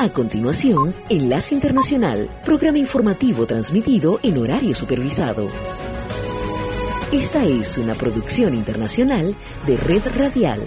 A 0.00 0.08
continuación, 0.08 0.94
Enlace 1.10 1.54
Internacional, 1.54 2.30
programa 2.42 2.78
informativo 2.78 3.44
transmitido 3.44 4.18
en 4.22 4.38
horario 4.38 4.74
supervisado. 4.74 5.46
Esta 7.12 7.44
es 7.44 7.76
una 7.76 7.92
producción 7.92 8.54
internacional 8.54 9.36
de 9.66 9.76
Red 9.76 10.04
Radial. 10.16 10.66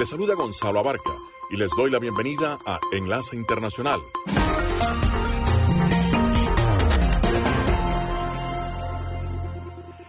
Les 0.00 0.08
saluda 0.08 0.34
Gonzalo 0.34 0.80
Abarca 0.80 1.12
y 1.48 1.56
les 1.58 1.70
doy 1.76 1.92
la 1.92 2.00
bienvenida 2.00 2.58
a 2.66 2.80
Enlace 2.90 3.36
Internacional. 3.36 4.00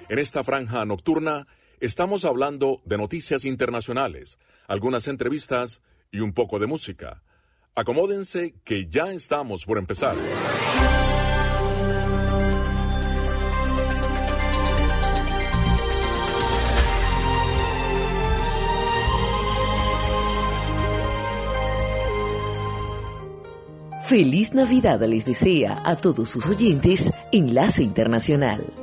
En 0.09 0.17
esta 0.17 0.43
franja 0.43 0.83
nocturna 0.85 1.45
estamos 1.85 2.23
hablando 2.23 2.81
de 2.85 2.97
noticias 2.97 3.43
internacionales, 3.43 4.39
algunas 4.67 5.09
entrevistas 5.09 5.81
y 6.11 6.21
un 6.21 6.31
poco 6.33 6.57
de 6.57 6.65
música. 6.65 7.23
Acomódense 7.75 8.55
que 8.63 8.87
ya 8.87 9.11
estamos 9.11 9.65
por 9.65 9.77
empezar. 9.77 10.15
Feliz 24.07 24.53
Navidad 24.53 25.01
les 25.01 25.25
desea 25.25 25.81
a 25.83 25.97
todos 25.97 26.29
sus 26.29 26.47
oyentes 26.47 27.11
Enlace 27.31 27.83
Internacional. 27.83 28.82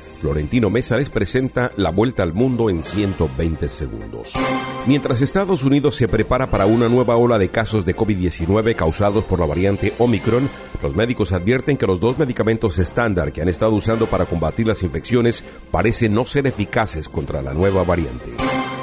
Florentino 0.21 0.69
Mesa 0.69 0.97
les 0.97 1.09
presenta 1.09 1.71
la 1.77 1.89
vuelta 1.89 2.21
al 2.21 2.31
mundo 2.31 2.69
en 2.69 2.83
120 2.83 3.67
segundos. 3.67 4.33
Mientras 4.85 5.21
Estados 5.21 5.63
Unidos 5.63 5.95
se 5.95 6.07
prepara 6.07 6.51
para 6.51 6.67
una 6.67 6.87
nueva 6.87 7.17
ola 7.17 7.39
de 7.39 7.49
casos 7.49 7.85
de 7.85 7.95
COVID-19 7.95 8.75
causados 8.75 9.25
por 9.25 9.39
la 9.39 9.47
variante 9.47 9.93
Omicron, 9.97 10.47
los 10.83 10.95
médicos 10.95 11.31
advierten 11.31 11.75
que 11.75 11.87
los 11.87 11.99
dos 11.99 12.19
medicamentos 12.19 12.77
estándar 12.77 13.33
que 13.33 13.41
han 13.41 13.49
estado 13.49 13.71
usando 13.71 14.05
para 14.05 14.25
combatir 14.25 14.67
las 14.67 14.83
infecciones 14.83 15.43
parecen 15.71 16.13
no 16.13 16.25
ser 16.25 16.45
eficaces 16.45 17.09
contra 17.09 17.41
la 17.41 17.55
nueva 17.55 17.83
variante. 17.83 18.31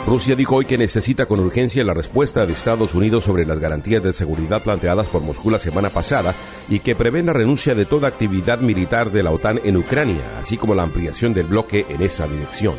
Rusia 0.09 0.35
dijo 0.35 0.57
hoy 0.57 0.65
que 0.65 0.79
necesita 0.79 1.27
con 1.27 1.39
urgencia 1.39 1.85
la 1.85 1.93
respuesta 1.93 2.47
de 2.47 2.55
Estados 2.55 2.95
Unidos 2.95 3.25
sobre 3.25 3.45
las 3.45 3.61
garantías 3.61 4.03
de 4.03 4.15
seguridad 4.15 4.63
planteadas 4.63 5.07
por 5.09 5.21
Moscú 5.21 5.51
la 5.51 5.59
semana 5.59 5.91
pasada 5.91 6.35
y 6.71 6.79
que 6.79 6.95
prevé 6.95 7.23
la 7.23 7.35
renuncia 7.35 7.75
de 7.75 7.85
toda 7.85 8.09
actividad 8.09 8.61
militar 8.61 9.11
de 9.11 9.23
la 9.23 9.33
OTAN 9.33 9.61
en 9.65 9.77
Ucrania, 9.77 10.23
así 10.41 10.57
como 10.57 10.75
la 10.75 10.83
ampliación 10.83 11.35
del 11.35 11.49
bloque 11.49 11.85
en 11.91 12.01
esa 12.01 12.27
dirección. 12.27 12.77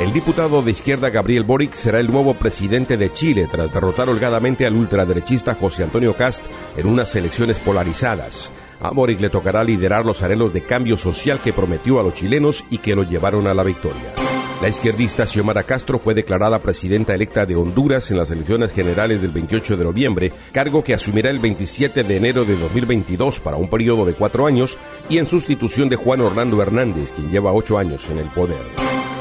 El 0.00 0.12
diputado 0.12 0.62
de 0.62 0.70
izquierda 0.70 1.10
Gabriel 1.10 1.42
Boric 1.42 1.74
será 1.74 1.98
el 1.98 2.12
nuevo 2.12 2.34
presidente 2.34 2.96
de 2.96 3.10
Chile 3.10 3.48
tras 3.50 3.72
derrotar 3.74 4.08
holgadamente 4.08 4.64
al 4.64 4.76
ultraderechista 4.76 5.56
José 5.56 5.82
Antonio 5.82 6.14
Cast 6.14 6.44
en 6.76 6.86
unas 6.86 7.12
elecciones 7.16 7.58
polarizadas. 7.58 8.52
A 8.80 8.90
Boric 8.90 9.20
le 9.20 9.30
tocará 9.30 9.64
liderar 9.64 10.06
los 10.06 10.22
anhelos 10.22 10.52
de 10.52 10.62
cambio 10.62 10.96
social 10.96 11.40
que 11.40 11.52
prometió 11.52 11.98
a 11.98 12.04
los 12.04 12.14
chilenos 12.14 12.64
y 12.70 12.78
que 12.78 12.94
lo 12.94 13.02
llevaron 13.02 13.48
a 13.48 13.54
la 13.54 13.64
victoria. 13.64 14.14
La 14.60 14.68
izquierdista 14.68 15.24
Xiomara 15.24 15.62
Castro 15.62 16.00
fue 16.00 16.14
declarada 16.14 16.58
presidenta 16.58 17.14
electa 17.14 17.46
de 17.46 17.54
Honduras 17.54 18.10
en 18.10 18.18
las 18.18 18.32
elecciones 18.32 18.72
generales 18.72 19.22
del 19.22 19.30
28 19.30 19.76
de 19.76 19.84
noviembre, 19.84 20.32
cargo 20.50 20.82
que 20.82 20.94
asumirá 20.94 21.30
el 21.30 21.38
27 21.38 22.02
de 22.02 22.16
enero 22.16 22.44
de 22.44 22.56
2022 22.56 23.38
para 23.38 23.56
un 23.56 23.70
periodo 23.70 24.04
de 24.04 24.14
cuatro 24.14 24.46
años 24.46 24.76
y 25.08 25.18
en 25.18 25.26
sustitución 25.26 25.88
de 25.88 25.94
Juan 25.94 26.22
Orlando 26.22 26.60
Hernández, 26.60 27.12
quien 27.12 27.30
lleva 27.30 27.52
ocho 27.52 27.78
años 27.78 28.10
en 28.10 28.18
el 28.18 28.28
poder. 28.30 28.64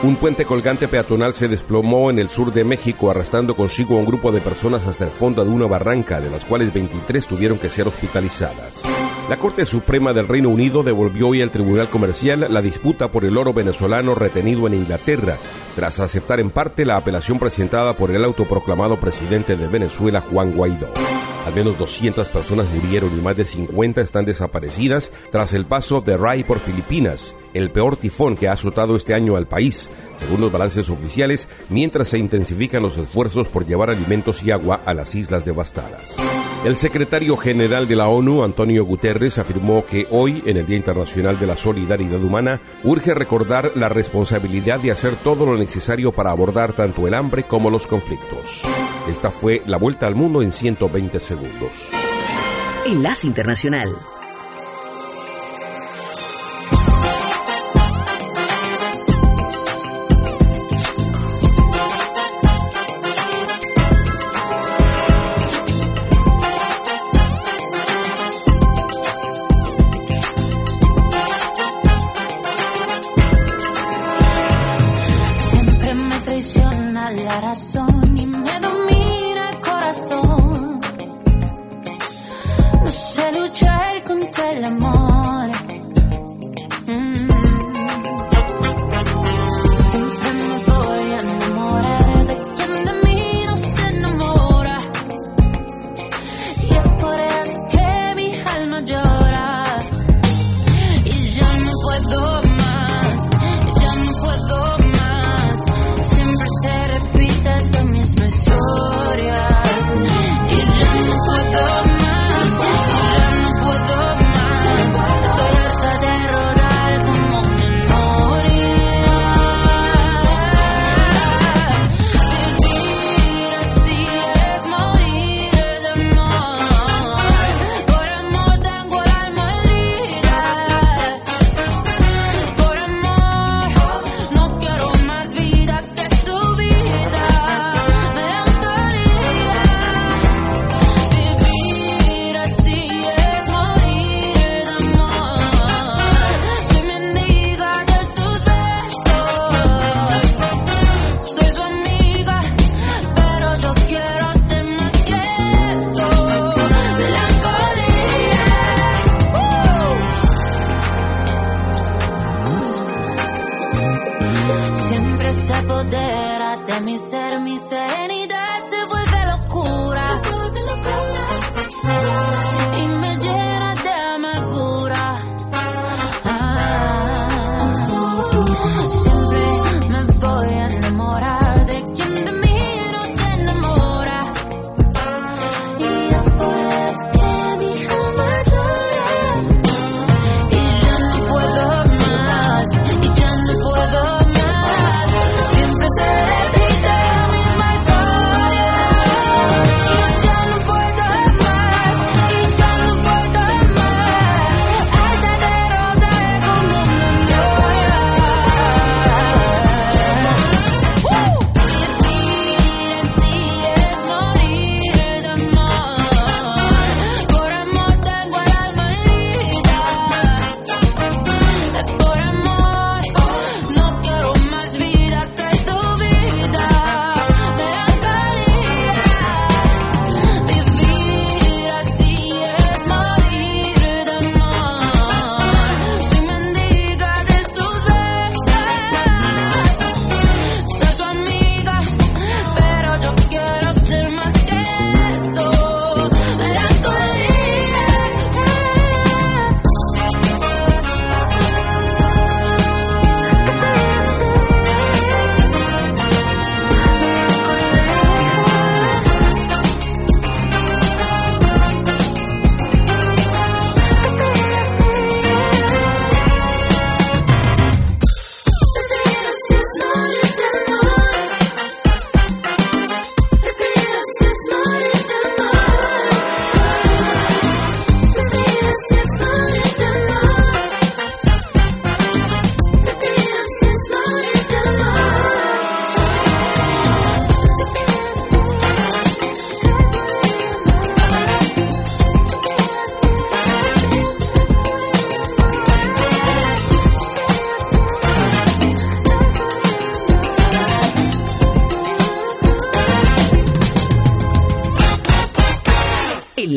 Un 0.01 0.15
puente 0.15 0.43
colgante 0.43 0.87
peatonal 0.87 1.35
se 1.35 1.47
desplomó 1.47 2.09
en 2.09 2.17
el 2.17 2.29
sur 2.29 2.51
de 2.51 2.63
México, 2.63 3.11
arrastrando 3.11 3.55
consigo 3.55 3.95
a 3.95 3.99
un 3.99 4.05
grupo 4.05 4.31
de 4.31 4.41
personas 4.41 4.87
hasta 4.87 5.05
el 5.05 5.11
fondo 5.11 5.43
de 5.43 5.51
una 5.51 5.67
barranca, 5.67 6.19
de 6.19 6.31
las 6.31 6.45
cuales 6.45 6.73
23 6.73 7.27
tuvieron 7.27 7.59
que 7.59 7.69
ser 7.69 7.87
hospitalizadas. 7.87 8.81
La 9.29 9.35
Corte 9.35 9.65
Suprema 9.65 10.13
del 10.13 10.25
Reino 10.25 10.47
Unido 10.47 10.83
devolvió 10.83 11.27
hoy 11.27 11.41
al 11.41 11.51
Tribunal 11.51 11.89
Comercial 11.89 12.47
la 12.49 12.61
disputa 12.61 13.11
por 13.11 13.25
el 13.25 13.35
oro 13.35 13.51
venezolano 13.51 14.15
retenido 14.15 14.67
en 14.67 14.73
Inglaterra, 14.73 15.35
tras 15.75 15.99
aceptar 15.99 16.39
en 16.39 16.49
parte 16.49 16.85
la 16.85 16.95
apelación 16.95 17.37
presentada 17.37 17.97
por 17.97 18.11
el 18.11 18.23
autoproclamado 18.23 19.01
presidente 19.01 19.57
de 19.57 19.67
Venezuela, 19.67 20.21
Juan 20.21 20.53
Guaidó. 20.53 20.87
Al 21.45 21.53
menos 21.53 21.77
200 21.77 22.29
personas 22.29 22.67
murieron 22.73 23.11
y 23.17 23.21
más 23.21 23.35
de 23.35 23.43
50 23.43 23.99
están 23.99 24.23
desaparecidas 24.23 25.11
tras 25.29 25.51
el 25.51 25.65
paso 25.65 25.99
de 25.99 26.15
Rai 26.15 26.45
por 26.45 26.59
Filipinas, 26.59 27.35
el 27.57 27.71
peor 27.71 27.97
tifón 27.97 28.35
que 28.35 28.47
ha 28.47 28.53
azotado 28.53 28.95
este 28.95 29.13
año 29.13 29.35
al 29.35 29.47
país, 29.47 29.89
según 30.15 30.41
los 30.41 30.51
balances 30.51 30.89
oficiales, 30.89 31.47
mientras 31.69 32.09
se 32.09 32.17
intensifican 32.17 32.81
los 32.83 32.97
esfuerzos 32.97 33.47
por 33.49 33.65
llevar 33.65 33.89
alimentos 33.89 34.43
y 34.43 34.51
agua 34.51 34.81
a 34.85 34.93
las 34.93 35.15
islas 35.15 35.45
devastadas. 35.45 36.15
El 36.65 36.75
secretario 36.75 37.37
general 37.37 37.87
de 37.87 37.95
la 37.95 38.07
ONU, 38.07 38.43
Antonio 38.43 38.83
Guterres, 38.83 39.37
afirmó 39.37 39.85
que 39.85 40.07
hoy, 40.09 40.43
en 40.45 40.57
el 40.57 40.65
Día 40.65 40.77
Internacional 40.77 41.39
de 41.39 41.47
la 41.47 41.55
Solidaridad 41.55 42.21
Humana, 42.21 42.59
urge 42.83 43.13
recordar 43.13 43.71
la 43.75 43.89
responsabilidad 43.89 44.79
de 44.79 44.91
hacer 44.91 45.15
todo 45.15 45.45
lo 45.45 45.57
necesario 45.57 46.11
para 46.11 46.31
abordar 46.31 46.73
tanto 46.73 47.07
el 47.07 47.13
hambre 47.13 47.43
como 47.43 47.69
los 47.69 47.87
conflictos. 47.87 48.63
Esta 49.09 49.31
fue 49.31 49.61
la 49.65 49.77
vuelta 49.77 50.07
al 50.07 50.15
mundo 50.15 50.41
en 50.41 50.51
120 50.51 51.19
segundos. 51.19 51.89
Enlace 52.85 53.27
Internacional. 53.27 53.97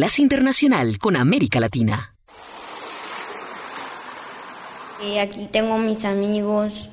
Enlace 0.00 0.23
Internacional 0.23 0.97
con 0.99 1.14
América 1.14 1.61
Latina. 1.61 2.14
Eh, 5.02 5.21
aquí 5.21 5.47
tengo 5.52 5.76
mis 5.76 6.07
amigos, 6.07 6.88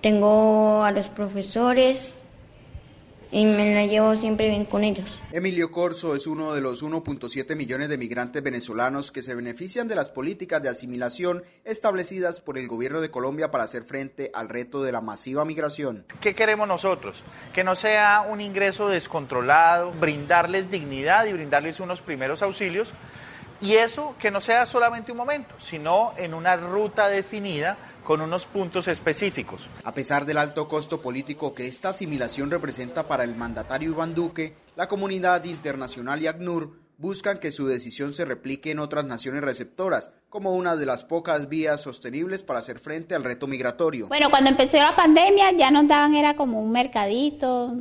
tengo 0.00 0.82
a 0.82 0.90
los 0.90 1.06
profesores 1.06 2.16
y 3.30 3.44
me 3.44 3.74
la 3.74 3.86
llevo 3.86 4.16
siempre 4.16 4.48
bien 4.48 4.64
con 4.64 4.84
ellos. 4.84 5.20
Emilio 5.32 5.70
Corso 5.70 6.14
es 6.14 6.26
uno 6.26 6.54
de 6.54 6.60
los 6.60 6.82
1.7 6.82 7.56
millones 7.56 7.88
de 7.88 7.98
migrantes 7.98 8.42
venezolanos 8.42 9.12
que 9.12 9.22
se 9.22 9.34
benefician 9.34 9.88
de 9.88 9.94
las 9.94 10.08
políticas 10.08 10.62
de 10.62 10.68
asimilación 10.68 11.42
establecidas 11.64 12.40
por 12.40 12.58
el 12.58 12.68
gobierno 12.68 13.00
de 13.00 13.10
Colombia 13.10 13.50
para 13.50 13.64
hacer 13.64 13.82
frente 13.82 14.30
al 14.34 14.48
reto 14.48 14.82
de 14.82 14.92
la 14.92 15.00
masiva 15.00 15.44
migración. 15.44 16.04
¿Qué 16.20 16.34
queremos 16.34 16.68
nosotros? 16.68 17.24
Que 17.52 17.64
no 17.64 17.74
sea 17.74 18.26
un 18.28 18.40
ingreso 18.40 18.88
descontrolado, 18.88 19.92
brindarles 19.92 20.70
dignidad 20.70 21.26
y 21.26 21.32
brindarles 21.32 21.80
unos 21.80 22.02
primeros 22.02 22.42
auxilios. 22.42 22.94
Y 23.60 23.74
eso 23.74 24.14
que 24.18 24.30
no 24.30 24.40
sea 24.40 24.66
solamente 24.66 25.12
un 25.12 25.18
momento, 25.18 25.54
sino 25.58 26.12
en 26.18 26.34
una 26.34 26.56
ruta 26.56 27.08
definida 27.08 27.78
con 28.04 28.20
unos 28.20 28.46
puntos 28.46 28.86
específicos. 28.86 29.70
A 29.82 29.92
pesar 29.92 30.26
del 30.26 30.38
alto 30.38 30.68
costo 30.68 31.00
político 31.00 31.54
que 31.54 31.66
esta 31.66 31.88
asimilación 31.88 32.50
representa 32.50 33.08
para 33.08 33.15
el 33.24 33.36
mandatario 33.36 33.90
Iván 33.90 34.14
Duque, 34.14 34.56
la 34.76 34.88
comunidad 34.88 35.44
internacional 35.44 36.22
y 36.22 36.26
ACNUR 36.26 36.86
buscan 36.98 37.38
que 37.38 37.52
su 37.52 37.66
decisión 37.66 38.14
se 38.14 38.24
replique 38.24 38.70
en 38.70 38.78
otras 38.78 39.04
naciones 39.04 39.42
receptoras, 39.42 40.10
como 40.28 40.54
una 40.54 40.76
de 40.76 40.86
las 40.86 41.04
pocas 41.04 41.48
vías 41.48 41.80
sostenibles 41.80 42.42
para 42.42 42.60
hacer 42.60 42.78
frente 42.78 43.14
al 43.14 43.24
reto 43.24 43.46
migratorio. 43.46 44.08
Bueno, 44.08 44.30
cuando 44.30 44.50
empezó 44.50 44.78
la 44.78 44.96
pandemia 44.96 45.52
ya 45.52 45.70
nos 45.70 45.86
daban, 45.86 46.14
era 46.14 46.36
como 46.36 46.60
un 46.60 46.72
mercadito, 46.72 47.76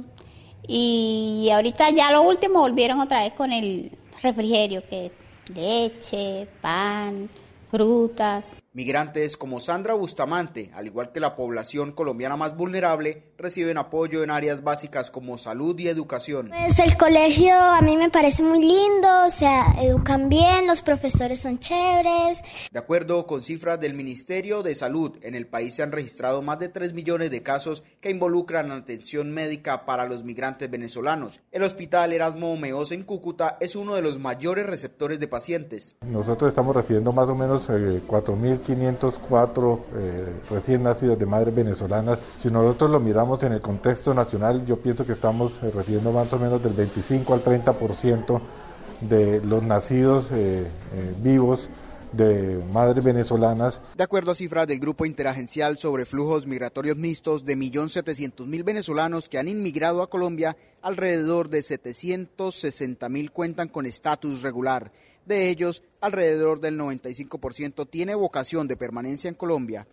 y 0.67 1.49
ahorita 1.53 1.91
ya 1.91 2.11
lo 2.11 2.23
último 2.23 2.59
volvieron 2.59 2.99
otra 2.99 3.23
vez 3.23 3.33
con 3.33 3.51
el 3.51 3.97
refrigerio, 4.21 4.83
que 4.89 5.07
es 5.07 5.11
leche, 5.53 6.47
pan, 6.61 7.29
frutas. 7.69 8.43
Migrantes 8.73 9.37
como 9.37 9.61
Sandra 9.61 9.93
Bustamante, 9.93 10.71
al 10.73 10.87
igual 10.87 11.13
que 11.13 11.21
la 11.21 11.35
población 11.35 11.93
colombiana 11.93 12.35
más 12.35 12.57
vulnerable, 12.57 13.31
reciben 13.37 13.77
apoyo 13.77 14.23
en 14.23 14.31
áreas 14.31 14.63
básicas 14.63 15.11
como 15.11 15.37
salud 15.37 15.77
y 15.79 15.87
educación. 15.87 16.49
Pues 16.49 16.79
el 16.79 16.97
colegio 16.97 17.53
a 17.53 17.81
mí 17.81 17.97
me 17.97 18.09
parece 18.09 18.43
muy 18.43 18.59
lindo, 18.61 19.07
o 19.27 19.29
sea, 19.29 19.75
educan 19.81 20.29
bien, 20.29 20.67
los 20.67 20.81
profesores 20.81 21.41
son 21.41 21.59
chéveres. 21.59 22.41
De 22.71 22.79
acuerdo 22.79 23.25
con 23.27 23.41
cifras 23.41 23.79
del 23.79 23.93
Ministerio 23.93 24.63
de 24.63 24.75
Salud, 24.75 25.17
en 25.21 25.35
el 25.35 25.47
país 25.47 25.75
se 25.75 25.83
han 25.83 25.91
registrado 25.91 26.41
más 26.41 26.59
de 26.59 26.69
3 26.69 26.93
millones 26.93 27.31
de 27.31 27.43
casos 27.43 27.83
que 27.99 28.09
involucran 28.09 28.71
atención 28.71 29.31
médica 29.31 29.85
para 29.85 30.07
los 30.07 30.23
migrantes 30.23 30.69
venezolanos. 30.69 31.41
El 31.51 31.63
hospital 31.63 32.13
Erasmo 32.13 32.55
Meos 32.57 32.91
en 32.91 33.03
Cúcuta 33.03 33.57
es 33.59 33.75
uno 33.75 33.95
de 33.95 34.01
los 34.01 34.19
mayores 34.19 34.65
receptores 34.65 35.19
de 35.19 35.27
pacientes. 35.27 35.95
Nosotros 36.01 36.49
estamos 36.49 36.75
recibiendo 36.75 37.11
más 37.11 37.27
o 37.29 37.35
menos 37.35 37.69
eh, 37.69 38.01
4.504 38.07 39.79
eh, 39.95 40.33
recién 40.49 40.83
nacidos 40.83 41.19
de 41.19 41.25
madres 41.25 41.53
venezolanas. 41.53 42.19
Si 42.37 42.49
nosotros 42.49 42.91
lo 42.91 42.99
miramos 42.99 43.24
en 43.41 43.53
el 43.53 43.61
contexto 43.61 44.13
nacional, 44.13 44.65
yo 44.65 44.77
pienso 44.77 45.05
que 45.05 45.13
estamos 45.13 45.59
eh, 45.63 45.71
recibiendo 45.71 46.11
más 46.11 46.31
o 46.31 46.39
menos 46.39 46.61
del 46.61 46.73
25 46.73 47.33
al 47.33 47.43
30% 47.43 48.41
de 49.01 49.41
los 49.43 49.63
nacidos 49.63 50.27
eh, 50.31 50.65
eh, 50.93 51.15
vivos 51.17 51.69
de 52.11 52.63
madres 52.71 53.03
venezolanas. 53.03 53.81
De 53.97 54.03
acuerdo 54.03 54.31
a 54.31 54.35
cifras 54.35 54.67
del 54.67 54.79
Grupo 54.79 55.05
Interagencial 55.05 55.77
sobre 55.77 56.05
Flujos 56.05 56.47
Migratorios 56.47 56.95
Mixtos 56.95 57.43
de 57.43 57.57
1.700.000 57.57 58.63
venezolanos 58.63 59.27
que 59.27 59.39
han 59.39 59.47
inmigrado 59.47 60.01
a 60.01 60.09
Colombia, 60.09 60.55
alrededor 60.81 61.49
de 61.49 61.59
760.000 61.59 63.31
cuentan 63.31 63.67
con 63.67 63.85
estatus 63.85 64.43
regular. 64.43 64.91
De 65.25 65.49
ellos, 65.49 65.83
alrededor 65.99 66.61
del 66.61 66.79
95% 66.79 67.89
tiene 67.89 68.13
vocación 68.15 68.67
de 68.67 68.77
permanencia 68.77 69.27
en 69.27 69.35
Colombia. 69.35 69.87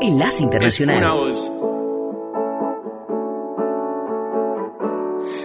Enlace 0.00 0.42
Internacional. 0.42 1.77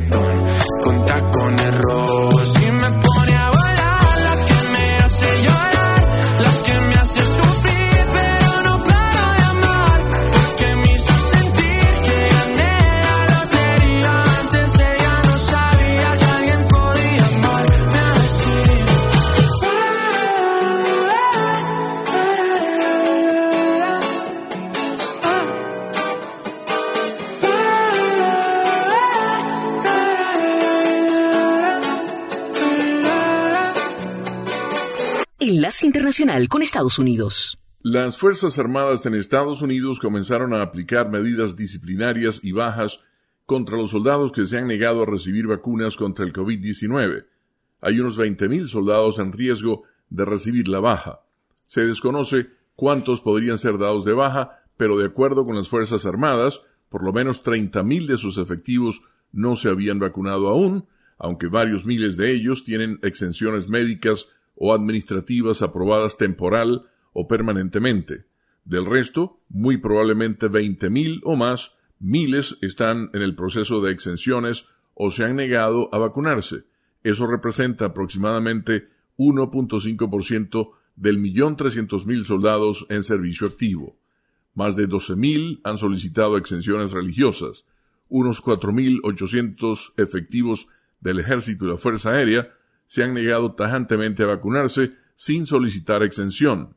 reggaeton. 0.00 0.29
Las 37.82 38.18
Fuerzas 38.18 38.58
Armadas 38.58 39.04
en 39.06 39.14
Estados 39.14 39.62
Unidos 39.62 40.00
comenzaron 40.00 40.54
a 40.54 40.62
aplicar 40.62 41.10
medidas 41.10 41.56
disciplinarias 41.56 42.40
y 42.42 42.52
bajas 42.52 43.00
contra 43.46 43.76
los 43.76 43.90
soldados 43.90 44.32
que 44.32 44.46
se 44.46 44.58
han 44.58 44.66
negado 44.66 45.02
a 45.02 45.06
recibir 45.06 45.46
vacunas 45.46 45.96
contra 45.96 46.24
el 46.24 46.32
COVID-19. 46.32 47.26
Hay 47.80 48.00
unos 48.00 48.18
20.000 48.18 48.68
soldados 48.68 49.18
en 49.18 49.32
riesgo 49.32 49.82
de 50.08 50.24
recibir 50.24 50.68
la 50.68 50.80
baja. 50.80 51.20
Se 51.66 51.80
desconoce 51.82 52.48
cuántos 52.76 53.20
podrían 53.20 53.58
ser 53.58 53.78
dados 53.78 54.04
de 54.04 54.12
baja, 54.12 54.62
pero 54.76 54.98
de 54.98 55.06
acuerdo 55.06 55.44
con 55.44 55.56
las 55.56 55.68
Fuerzas 55.68 56.06
Armadas, 56.06 56.62
por 56.88 57.02
lo 57.02 57.12
menos 57.12 57.42
30.000 57.42 58.06
de 58.06 58.18
sus 58.18 58.38
efectivos 58.38 59.02
no 59.32 59.56
se 59.56 59.68
habían 59.68 59.98
vacunado 59.98 60.48
aún, 60.48 60.86
aunque 61.18 61.48
varios 61.48 61.84
miles 61.84 62.16
de 62.16 62.32
ellos 62.32 62.64
tienen 62.64 62.98
exenciones 63.02 63.68
médicas 63.68 64.28
o 64.62 64.74
administrativas 64.74 65.62
aprobadas 65.62 66.18
temporal 66.18 66.84
o 67.14 67.26
permanentemente. 67.26 68.26
Del 68.64 68.84
resto, 68.84 69.40
muy 69.48 69.78
probablemente 69.78 70.50
20.000 70.50 71.22
o 71.24 71.34
más, 71.34 71.72
miles 71.98 72.58
están 72.60 73.08
en 73.14 73.22
el 73.22 73.34
proceso 73.34 73.80
de 73.80 73.90
exenciones 73.90 74.66
o 74.92 75.10
se 75.10 75.24
han 75.24 75.36
negado 75.36 75.88
a 75.94 75.98
vacunarse. 75.98 76.64
Eso 77.02 77.26
representa 77.26 77.86
aproximadamente 77.86 78.88
1.5% 79.16 80.72
del 80.94 81.16
millón 81.16 81.56
trescientos 81.56 82.04
mil 82.04 82.26
soldados 82.26 82.84
en 82.90 83.02
servicio 83.02 83.46
activo. 83.46 83.96
Más 84.54 84.76
de 84.76 84.86
12.000 84.86 85.62
han 85.64 85.78
solicitado 85.78 86.36
exenciones 86.36 86.92
religiosas. 86.92 87.66
Unos 88.10 88.42
4.800 88.42 89.94
efectivos 89.96 90.68
del 91.00 91.20
Ejército 91.20 91.64
y 91.64 91.68
la 91.70 91.78
Fuerza 91.78 92.10
Aérea 92.10 92.50
se 92.90 93.04
han 93.04 93.14
negado 93.14 93.54
tajantemente 93.54 94.24
a 94.24 94.26
vacunarse 94.26 94.90
sin 95.14 95.46
solicitar 95.46 96.02
exención. 96.02 96.74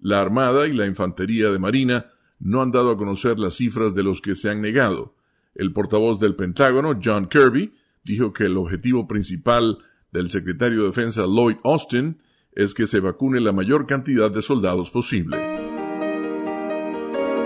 La 0.00 0.20
Armada 0.20 0.66
y 0.66 0.72
la 0.72 0.86
Infantería 0.86 1.52
de 1.52 1.60
Marina 1.60 2.06
no 2.40 2.62
han 2.62 2.72
dado 2.72 2.90
a 2.90 2.96
conocer 2.96 3.38
las 3.38 3.54
cifras 3.54 3.94
de 3.94 4.02
los 4.02 4.20
que 4.20 4.34
se 4.34 4.50
han 4.50 4.60
negado. 4.60 5.14
El 5.54 5.72
portavoz 5.72 6.18
del 6.18 6.34
Pentágono, 6.34 6.98
John 7.00 7.28
Kirby, 7.28 7.72
dijo 8.02 8.32
que 8.32 8.46
el 8.46 8.56
objetivo 8.56 9.06
principal 9.06 9.78
del 10.10 10.30
secretario 10.30 10.80
de 10.80 10.86
Defensa 10.88 11.26
Lloyd 11.26 11.58
Austin 11.62 12.20
es 12.56 12.74
que 12.74 12.88
se 12.88 12.98
vacune 12.98 13.40
la 13.40 13.52
mayor 13.52 13.86
cantidad 13.86 14.32
de 14.32 14.42
soldados 14.42 14.90
posible. 14.90 15.36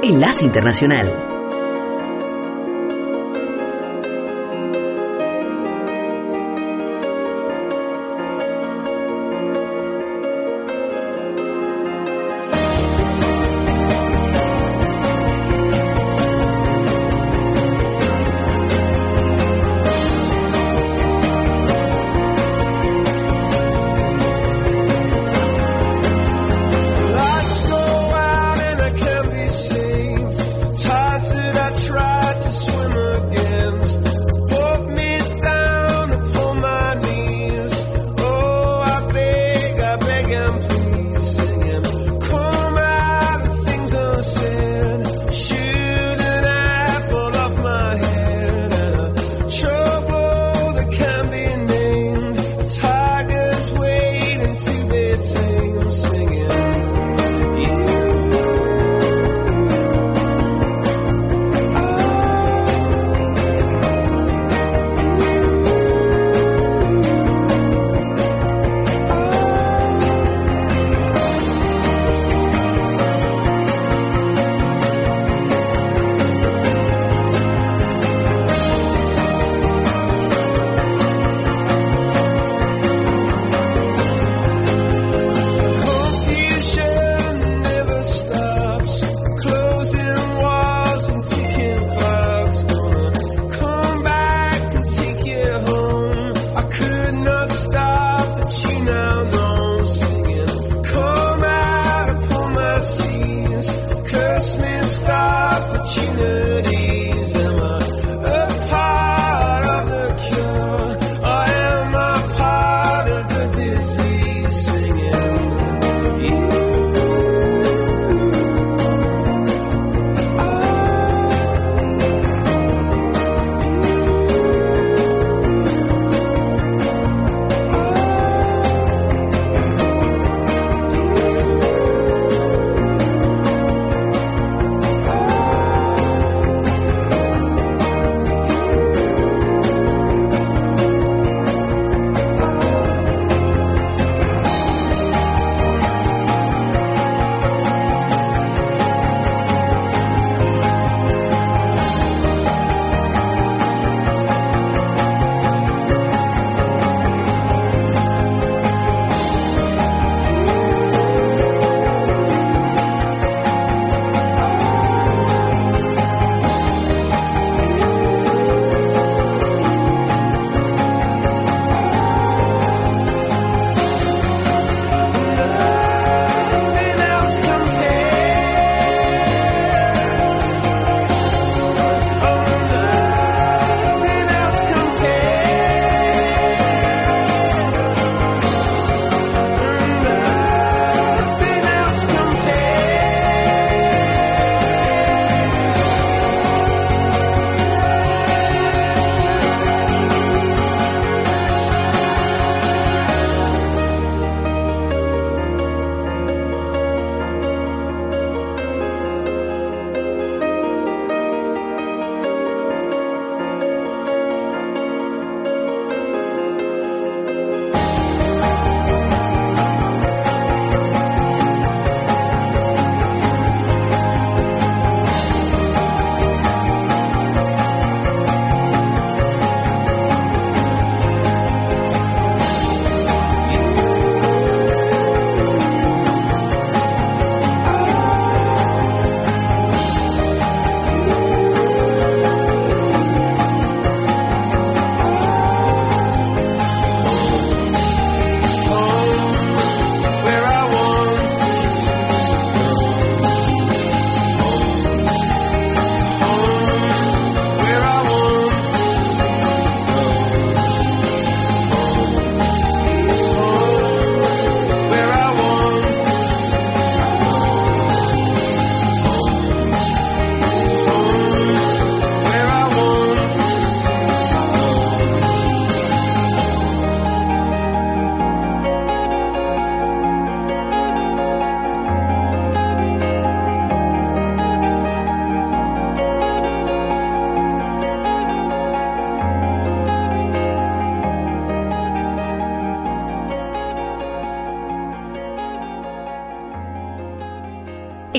Enlace 0.02 0.46
Internacional. 0.46 1.35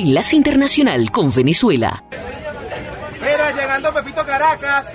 Enlace 0.07 0.37
Internacional 0.37 1.11
con 1.11 1.35
Venezuela. 1.35 2.01
Mira, 3.19 3.51
llegando 3.51 3.93
Pepito 3.93 4.25
Caracas. 4.25 4.85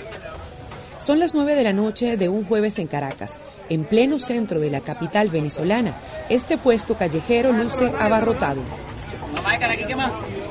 Son 1.01 1.19
las 1.19 1.35
9 1.35 1.55
de 1.55 1.65
la 1.65 1.75
noche 1.75 2.17
de 2.17 2.31
un 2.31 2.47
jueves 2.47 2.79
en 2.79 2.87
Caracas, 2.87 3.39
en 3.69 3.85
pleno 3.85 4.19
centro 4.19 4.59
de 4.59 4.71
la 4.71 4.81
capital 4.81 5.29
venezolana. 5.29 5.93
Este 6.31 6.57
puesto 6.57 6.97
callejero 6.97 7.53
luce 7.53 7.93
abarrotado. 8.01 8.63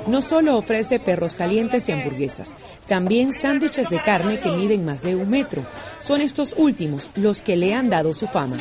No 0.05 0.21
solo 0.21 0.55
ofrece 0.57 0.99
perros 0.99 1.33
calientes 1.33 1.89
y 1.89 1.93
hamburguesas, 1.93 2.53
también 2.87 3.33
sándwiches 3.33 3.89
de 3.89 3.99
carne 3.99 4.39
que 4.39 4.51
miden 4.51 4.85
más 4.85 5.01
de 5.01 5.15
un 5.15 5.27
metro. 5.27 5.65
Son 5.99 6.21
estos 6.21 6.53
últimos 6.55 7.09
los 7.15 7.41
que 7.41 7.55
le 7.55 7.73
han 7.73 7.89
dado 7.89 8.13
su 8.13 8.27
fama. 8.27 8.57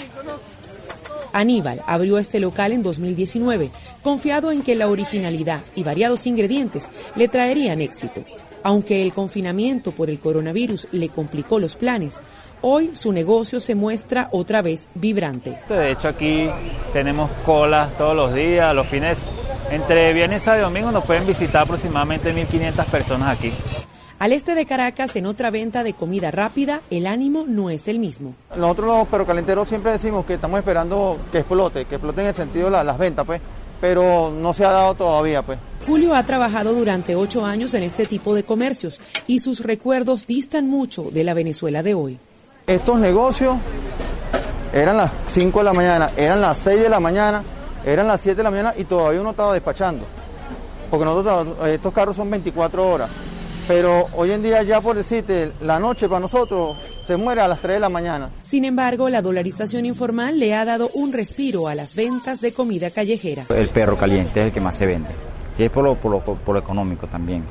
Aníbal 1.32 1.82
abrió 1.86 2.18
este 2.18 2.40
local 2.40 2.72
en 2.72 2.82
2019, 2.82 3.70
confiado 4.02 4.52
en 4.52 4.62
que 4.62 4.76
la 4.76 4.88
originalidad 4.88 5.60
y 5.74 5.82
variados 5.82 6.26
ingredientes 6.26 6.90
le 7.16 7.28
traerían 7.28 7.80
éxito. 7.80 8.24
Aunque 8.62 9.02
el 9.02 9.12
confinamiento 9.12 9.92
por 9.92 10.10
el 10.10 10.18
coronavirus 10.18 10.88
le 10.92 11.08
complicó 11.08 11.58
los 11.58 11.76
planes, 11.76 12.20
hoy 12.60 12.90
su 12.94 13.12
negocio 13.12 13.60
se 13.60 13.74
muestra 13.74 14.28
otra 14.32 14.60
vez 14.62 14.88
vibrante. 14.94 15.58
De 15.68 15.92
hecho 15.92 16.08
aquí 16.08 16.48
tenemos 16.92 17.30
colas 17.44 17.96
todos 17.96 18.14
los 18.14 18.34
días, 18.34 18.74
los 18.74 18.86
fines, 18.86 19.18
entre 19.70 20.12
viernes 20.12 20.42
y 20.46 20.58
domingo 20.58 20.90
nos 20.90 21.04
pueden 21.04 21.26
visitar 21.26 21.62
aproximadamente 21.62 22.34
1.500 22.34 22.84
personas 22.86 23.38
aquí. 23.38 23.52
Al 24.20 24.34
este 24.34 24.54
de 24.54 24.66
Caracas, 24.66 25.16
en 25.16 25.24
otra 25.24 25.48
venta 25.48 25.82
de 25.82 25.94
comida 25.94 26.30
rápida, 26.30 26.82
el 26.90 27.06
ánimo 27.06 27.46
no 27.48 27.70
es 27.70 27.88
el 27.88 27.98
mismo. 27.98 28.34
Nosotros 28.54 28.98
los 28.98 29.08
perrocalenteros 29.08 29.66
siempre 29.66 29.92
decimos 29.92 30.26
que 30.26 30.34
estamos 30.34 30.58
esperando 30.58 31.16
que 31.32 31.38
explote, 31.38 31.86
que 31.86 31.94
explote 31.94 32.20
en 32.20 32.26
el 32.26 32.34
sentido 32.34 32.70
de 32.70 32.84
las 32.84 32.98
ventas, 32.98 33.24
pues, 33.24 33.40
pero 33.80 34.30
no 34.30 34.52
se 34.52 34.66
ha 34.66 34.72
dado 34.72 34.94
todavía, 34.94 35.40
pues. 35.40 35.58
Julio 35.86 36.14
ha 36.14 36.22
trabajado 36.22 36.74
durante 36.74 37.16
ocho 37.16 37.46
años 37.46 37.72
en 37.72 37.82
este 37.82 38.04
tipo 38.04 38.34
de 38.34 38.42
comercios 38.42 39.00
y 39.26 39.38
sus 39.38 39.60
recuerdos 39.60 40.26
distan 40.26 40.68
mucho 40.68 41.04
de 41.10 41.24
la 41.24 41.32
Venezuela 41.32 41.82
de 41.82 41.94
hoy. 41.94 42.18
Estos 42.66 43.00
negocios 43.00 43.56
eran 44.74 44.98
las 44.98 45.10
5 45.30 45.60
de 45.60 45.64
la 45.64 45.72
mañana, 45.72 46.10
eran 46.14 46.42
las 46.42 46.58
6 46.58 46.78
de 46.78 46.90
la 46.90 47.00
mañana, 47.00 47.42
eran 47.86 48.06
las 48.06 48.20
7 48.20 48.36
de 48.36 48.42
la 48.42 48.50
mañana 48.50 48.74
y 48.76 48.84
todavía 48.84 49.22
uno 49.22 49.30
estaba 49.30 49.54
despachando. 49.54 50.04
Porque 50.90 51.06
nosotros, 51.06 51.66
estos 51.68 51.94
carros 51.94 52.16
son 52.16 52.28
24 52.28 52.86
horas. 52.86 53.08
Pero 53.70 54.08
hoy 54.16 54.32
en 54.32 54.42
día 54.42 54.64
ya 54.64 54.80
por 54.80 54.96
decirte, 54.96 55.52
la 55.60 55.78
noche 55.78 56.08
para 56.08 56.18
nosotros 56.18 56.76
se 57.06 57.16
muere 57.16 57.40
a 57.40 57.46
las 57.46 57.60
3 57.60 57.74
de 57.74 57.78
la 57.80 57.88
mañana. 57.88 58.30
Sin 58.42 58.64
embargo, 58.64 59.08
la 59.08 59.22
dolarización 59.22 59.86
informal 59.86 60.40
le 60.40 60.56
ha 60.56 60.64
dado 60.64 60.90
un 60.94 61.12
respiro 61.12 61.68
a 61.68 61.76
las 61.76 61.94
ventas 61.94 62.40
de 62.40 62.52
comida 62.52 62.90
callejera. 62.90 63.46
El 63.48 63.68
perro 63.68 63.96
caliente 63.96 64.40
es 64.40 64.46
el 64.46 64.52
que 64.52 64.60
más 64.60 64.74
se 64.74 64.86
vende. 64.86 65.10
Y 65.56 65.62
es 65.62 65.70
por 65.70 65.84
lo, 65.84 65.94
por 65.94 66.10
lo, 66.10 66.20
por 66.20 66.52
lo 66.52 66.58
económico 66.58 67.06
también. 67.06 67.44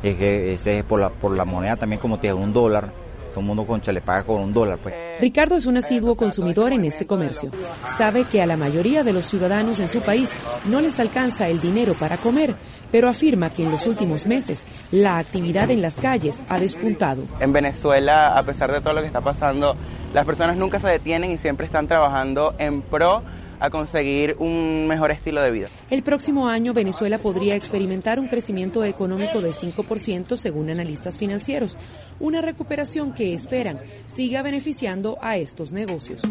Es 0.00 0.14
que 0.14 0.52
ese 0.52 0.78
es 0.78 0.84
por 0.84 1.00
la, 1.00 1.08
por 1.08 1.36
la 1.36 1.44
moneda 1.44 1.74
también 1.74 2.00
como 2.00 2.20
tiene 2.20 2.34
un 2.34 2.52
dólar 2.52 2.92
todo 3.28 3.40
el 3.40 3.46
mundo 3.46 3.66
concha 3.66 3.92
le 3.92 4.00
paga 4.00 4.24
con 4.24 4.40
un 4.40 4.52
dólar. 4.52 4.78
Pues. 4.78 4.94
Ricardo 5.20 5.56
es 5.56 5.66
un 5.66 5.76
asiduo 5.76 6.14
consumidor 6.14 6.72
en 6.72 6.84
este 6.84 7.06
comercio. 7.06 7.50
Sabe 7.96 8.24
que 8.24 8.42
a 8.42 8.46
la 8.46 8.56
mayoría 8.56 9.04
de 9.04 9.12
los 9.12 9.26
ciudadanos 9.26 9.78
en 9.80 9.88
su 9.88 10.00
país 10.00 10.32
no 10.66 10.80
les 10.80 10.98
alcanza 10.98 11.48
el 11.48 11.60
dinero 11.60 11.94
para 11.94 12.16
comer, 12.16 12.56
pero 12.90 13.08
afirma 13.08 13.50
que 13.50 13.64
en 13.64 13.70
los 13.70 13.86
últimos 13.86 14.26
meses 14.26 14.64
la 14.90 15.18
actividad 15.18 15.70
en 15.70 15.82
las 15.82 15.98
calles 15.98 16.42
ha 16.48 16.58
despuntado. 16.58 17.24
En 17.40 17.52
Venezuela, 17.52 18.38
a 18.38 18.42
pesar 18.42 18.72
de 18.72 18.80
todo 18.80 18.94
lo 18.94 19.00
que 19.00 19.06
está 19.06 19.20
pasando, 19.20 19.76
las 20.14 20.24
personas 20.24 20.56
nunca 20.56 20.80
se 20.80 20.88
detienen 20.88 21.30
y 21.30 21.38
siempre 21.38 21.66
están 21.66 21.86
trabajando 21.86 22.54
en 22.58 22.82
pro 22.82 23.22
a 23.60 23.70
conseguir 23.70 24.36
un 24.38 24.86
mejor 24.86 25.10
estilo 25.10 25.42
de 25.42 25.50
vida. 25.50 25.68
El 25.90 26.02
próximo 26.02 26.48
año 26.48 26.72
Venezuela 26.72 27.18
podría 27.18 27.56
experimentar 27.56 28.20
un 28.20 28.28
crecimiento 28.28 28.84
económico 28.84 29.40
de 29.40 29.50
5% 29.50 30.36
según 30.36 30.70
analistas 30.70 31.18
financieros, 31.18 31.76
una 32.20 32.40
recuperación 32.40 33.12
que 33.12 33.34
esperan 33.34 33.80
siga 34.06 34.42
beneficiando 34.42 35.18
a 35.20 35.36
estos 35.36 35.72
negocios. 35.72 36.22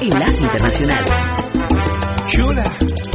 Enlace 0.00 0.44
Internacional. 0.44 1.04
en 2.34 3.11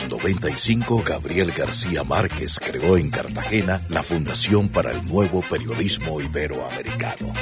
1995, 0.00 1.02
Gabriel 1.04 1.52
García 1.52 2.02
Márquez 2.02 2.58
creó 2.58 2.96
en 2.96 3.10
Cartagena 3.10 3.84
la 3.90 4.02
Fundación 4.02 4.70
para 4.70 4.90
el 4.90 5.06
Nuevo 5.06 5.42
Periodismo 5.42 6.18
Iberoamericano. 6.18 7.32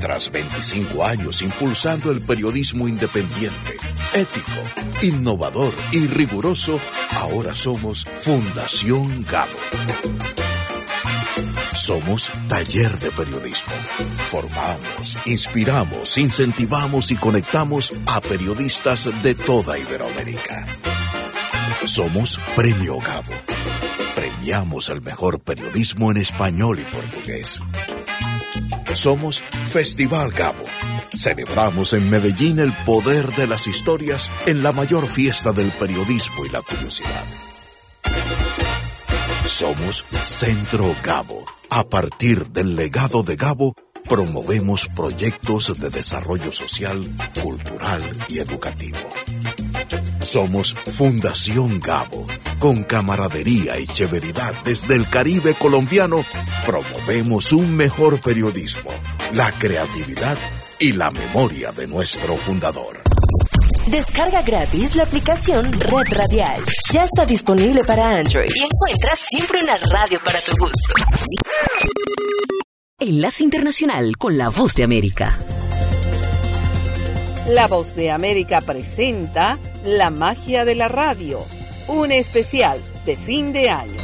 Tras 0.00 0.30
25 0.30 1.04
años 1.04 1.42
impulsando 1.42 2.10
el 2.10 2.22
periodismo 2.22 2.88
independiente, 2.88 3.76
ético, 4.14 5.02
innovador 5.02 5.74
y 5.92 6.06
riguroso, 6.06 6.80
ahora 7.10 7.54
somos 7.54 8.06
Fundación 8.18 9.22
Gabo. 9.30 9.58
Somos 11.74 12.32
taller 12.48 12.90
de 13.00 13.10
periodismo. 13.10 13.74
Formamos, 14.30 15.18
inspiramos, 15.26 16.16
incentivamos 16.16 17.10
y 17.10 17.16
conectamos 17.16 17.92
a 18.06 18.22
periodistas 18.22 19.10
de 19.22 19.34
toda 19.34 19.78
Iberoamérica. 19.78 20.05
Somos 21.86 22.40
Premio 22.56 22.98
Gabo. 22.98 23.32
Premiamos 24.16 24.88
el 24.88 25.02
mejor 25.02 25.40
periodismo 25.40 26.10
en 26.10 26.16
español 26.16 26.80
y 26.80 26.84
portugués. 26.84 27.60
Somos 28.92 29.42
Festival 29.68 30.32
Gabo. 30.32 30.64
Celebramos 31.16 31.92
en 31.92 32.10
Medellín 32.10 32.58
el 32.58 32.72
poder 32.84 33.32
de 33.36 33.46
las 33.46 33.68
historias 33.68 34.32
en 34.46 34.64
la 34.64 34.72
mayor 34.72 35.06
fiesta 35.06 35.52
del 35.52 35.70
periodismo 35.70 36.44
y 36.44 36.48
la 36.48 36.62
curiosidad. 36.62 37.24
Somos 39.46 40.04
Centro 40.24 40.92
Gabo. 41.04 41.44
A 41.70 41.88
partir 41.88 42.48
del 42.48 42.74
legado 42.74 43.22
de 43.22 43.36
Gabo, 43.36 43.74
promovemos 44.08 44.88
proyectos 44.94 45.78
de 45.78 45.90
desarrollo 45.90 46.50
social, 46.52 47.16
cultural 47.40 48.02
y 48.28 48.38
educativo. 48.38 48.98
Somos 50.20 50.74
Fundación 50.92 51.80
Gabo. 51.80 52.26
Con 52.58 52.84
camaradería 52.84 53.78
y 53.78 53.86
chéveridad 53.86 54.54
desde 54.64 54.96
el 54.96 55.08
Caribe 55.08 55.54
colombiano, 55.54 56.24
promovemos 56.64 57.52
un 57.52 57.76
mejor 57.76 58.20
periodismo, 58.20 58.90
la 59.32 59.52
creatividad 59.52 60.38
y 60.78 60.92
la 60.92 61.10
memoria 61.10 61.72
de 61.72 61.86
nuestro 61.86 62.36
fundador. 62.36 63.02
Descarga 63.90 64.42
gratis 64.42 64.96
la 64.96 65.04
aplicación 65.04 65.72
Red 65.72 66.08
Radial. 66.10 66.62
Ya 66.92 67.04
está 67.04 67.24
disponible 67.24 67.84
para 67.84 68.18
Android 68.18 68.50
y 68.54 68.62
encuentras 68.62 69.20
siempre 69.20 69.62
una 69.62 69.76
radio 69.76 70.18
para 70.24 70.40
tu 70.40 70.52
gusto. 70.56 70.94
Enlace 72.98 73.44
Internacional 73.44 74.16
con 74.18 74.36
la 74.36 74.48
Voz 74.48 74.74
de 74.74 74.82
América. 74.82 75.38
La 77.48 77.68
Voz 77.68 77.94
de 77.94 78.10
América 78.10 78.60
presenta 78.60 79.56
La 79.86 80.10
magia 80.10 80.64
de 80.64 80.74
la 80.74 80.88
radio, 80.88 81.46
un 81.86 82.10
especial 82.10 82.80
de 83.04 83.16
fin 83.16 83.52
de 83.52 83.70
año. 83.70 83.94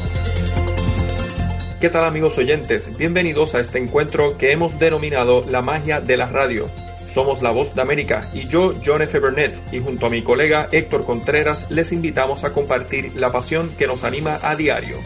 ¿Qué 1.81 1.89
tal 1.89 2.05
amigos 2.05 2.39
oyentes? 2.39 2.97
Bienvenidos 2.97 3.57
a 3.57 3.61
este 3.61 3.81
encuentro 3.81 4.39
que 4.39 4.53
hemos 4.53 4.79
denominado 4.79 5.43
La 5.51 5.61
magia 5.61 6.01
de 6.01 6.17
la 6.17 6.27
radio. 6.27 6.71
Somos 7.09 7.43
La 7.43 7.51
Voz 7.51 7.75
de 7.75 7.83
América 7.83 8.31
y 8.33 8.47
yo, 8.47 8.75
John 8.85 9.03
F. 9.03 9.19
Burnett, 9.19 9.61
y 9.73 9.81
junto 9.81 10.07
a 10.07 10.09
mi 10.09 10.23
colega 10.23 10.69
Héctor 10.71 11.05
Contreras 11.05 11.69
les 11.69 11.91
invitamos 11.91 12.45
a 12.45 12.53
compartir 12.53 13.17
la 13.17 13.33
pasión 13.33 13.69
que 13.71 13.89
nos 13.89 14.05
anima 14.05 14.39
a 14.41 14.55
diario. 14.55 14.99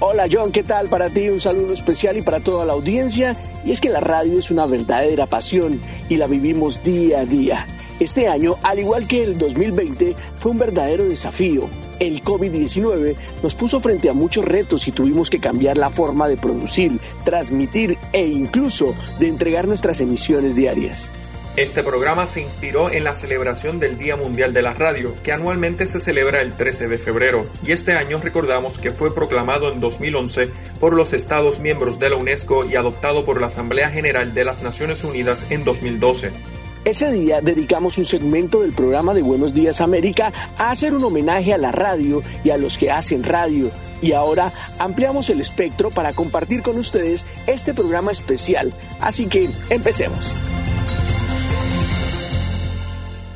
Hola 0.00 0.26
John, 0.28 0.50
¿qué 0.50 0.64
tal? 0.64 0.88
Para 0.88 1.10
ti 1.10 1.28
un 1.28 1.40
saludo 1.40 1.72
especial 1.72 2.16
y 2.16 2.22
para 2.22 2.40
toda 2.40 2.66
la 2.66 2.72
audiencia. 2.72 3.36
Y 3.64 3.70
es 3.70 3.80
que 3.80 3.88
la 3.88 4.00
radio 4.00 4.40
es 4.40 4.50
una 4.50 4.66
verdadera 4.66 5.26
pasión 5.26 5.80
y 6.08 6.16
la 6.16 6.26
vivimos 6.26 6.82
día 6.82 7.20
a 7.20 7.24
día. 7.24 7.66
Este 8.00 8.28
año, 8.28 8.54
al 8.62 8.78
igual 8.78 9.08
que 9.08 9.24
el 9.24 9.38
2020, 9.38 10.14
fue 10.36 10.52
un 10.52 10.58
verdadero 10.58 11.02
desafío. 11.04 11.68
El 11.98 12.22
COVID-19 12.22 13.16
nos 13.42 13.56
puso 13.56 13.80
frente 13.80 14.08
a 14.08 14.14
muchos 14.14 14.44
retos 14.44 14.86
y 14.86 14.92
tuvimos 14.92 15.28
que 15.28 15.40
cambiar 15.40 15.78
la 15.78 15.90
forma 15.90 16.28
de 16.28 16.36
producir, 16.36 17.00
transmitir 17.24 17.98
e 18.12 18.24
incluso 18.24 18.94
de 19.18 19.26
entregar 19.26 19.66
nuestras 19.66 20.00
emisiones 20.00 20.54
diarias. 20.54 21.12
Este 21.56 21.82
programa 21.82 22.28
se 22.28 22.40
inspiró 22.40 22.88
en 22.88 23.02
la 23.02 23.16
celebración 23.16 23.80
del 23.80 23.98
Día 23.98 24.14
Mundial 24.14 24.52
de 24.52 24.62
la 24.62 24.74
Radio, 24.74 25.12
que 25.24 25.32
anualmente 25.32 25.86
se 25.86 25.98
celebra 25.98 26.40
el 26.40 26.52
13 26.52 26.86
de 26.86 26.98
febrero, 26.98 27.46
y 27.66 27.72
este 27.72 27.94
año 27.94 28.20
recordamos 28.22 28.78
que 28.78 28.92
fue 28.92 29.12
proclamado 29.12 29.72
en 29.72 29.80
2011 29.80 30.50
por 30.78 30.94
los 30.94 31.12
Estados 31.12 31.58
miembros 31.58 31.98
de 31.98 32.10
la 32.10 32.16
UNESCO 32.16 32.64
y 32.64 32.76
adoptado 32.76 33.24
por 33.24 33.40
la 33.40 33.48
Asamblea 33.48 33.90
General 33.90 34.32
de 34.34 34.44
las 34.44 34.62
Naciones 34.62 35.02
Unidas 35.02 35.46
en 35.50 35.64
2012. 35.64 36.30
Ese 36.84 37.12
día 37.12 37.40
dedicamos 37.40 37.98
un 37.98 38.06
segmento 38.06 38.60
del 38.60 38.72
programa 38.72 39.12
de 39.14 39.22
Buenos 39.22 39.52
Días 39.52 39.80
América 39.80 40.32
a 40.56 40.70
hacer 40.70 40.94
un 40.94 41.04
homenaje 41.04 41.52
a 41.52 41.58
la 41.58 41.72
radio 41.72 42.22
y 42.44 42.50
a 42.50 42.56
los 42.56 42.78
que 42.78 42.90
hacen 42.90 43.22
radio. 43.22 43.70
Y 44.00 44.12
ahora 44.12 44.52
ampliamos 44.78 45.28
el 45.30 45.40
espectro 45.40 45.90
para 45.90 46.12
compartir 46.12 46.62
con 46.62 46.78
ustedes 46.78 47.26
este 47.46 47.74
programa 47.74 48.12
especial. 48.12 48.72
Así 49.00 49.26
que 49.26 49.50
empecemos. 49.70 50.34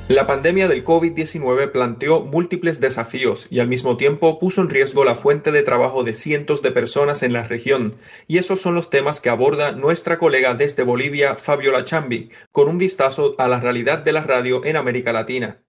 La 0.08 0.26
pandemia 0.26 0.66
del 0.66 0.84
COVID-19 0.84 1.70
planteó 1.70 2.22
múltiples 2.22 2.80
desafíos 2.80 3.46
y 3.50 3.60
al 3.60 3.68
mismo 3.68 3.96
tiempo 3.96 4.40
puso 4.40 4.60
en 4.60 4.68
riesgo 4.68 5.04
la 5.04 5.14
fuente 5.14 5.52
de 5.52 5.62
trabajo 5.62 6.02
de 6.02 6.12
cientos 6.12 6.60
de 6.60 6.72
personas 6.72 7.22
en 7.22 7.32
la 7.32 7.44
región. 7.44 7.94
Y 8.26 8.38
esos 8.38 8.60
son 8.60 8.74
los 8.74 8.90
temas 8.90 9.20
que 9.20 9.30
aborda 9.30 9.72
nuestra 9.72 10.18
colega 10.18 10.54
desde 10.54 10.82
Bolivia, 10.82 11.36
Fabiola 11.36 11.84
Chambi, 11.84 12.30
con 12.50 12.68
un 12.68 12.78
vistazo 12.78 13.36
a 13.38 13.46
la 13.46 13.60
realidad 13.60 14.00
de 14.00 14.12
la 14.12 14.24
radio 14.24 14.64
en 14.64 14.76
América 14.76 15.12
Latina. 15.12 15.62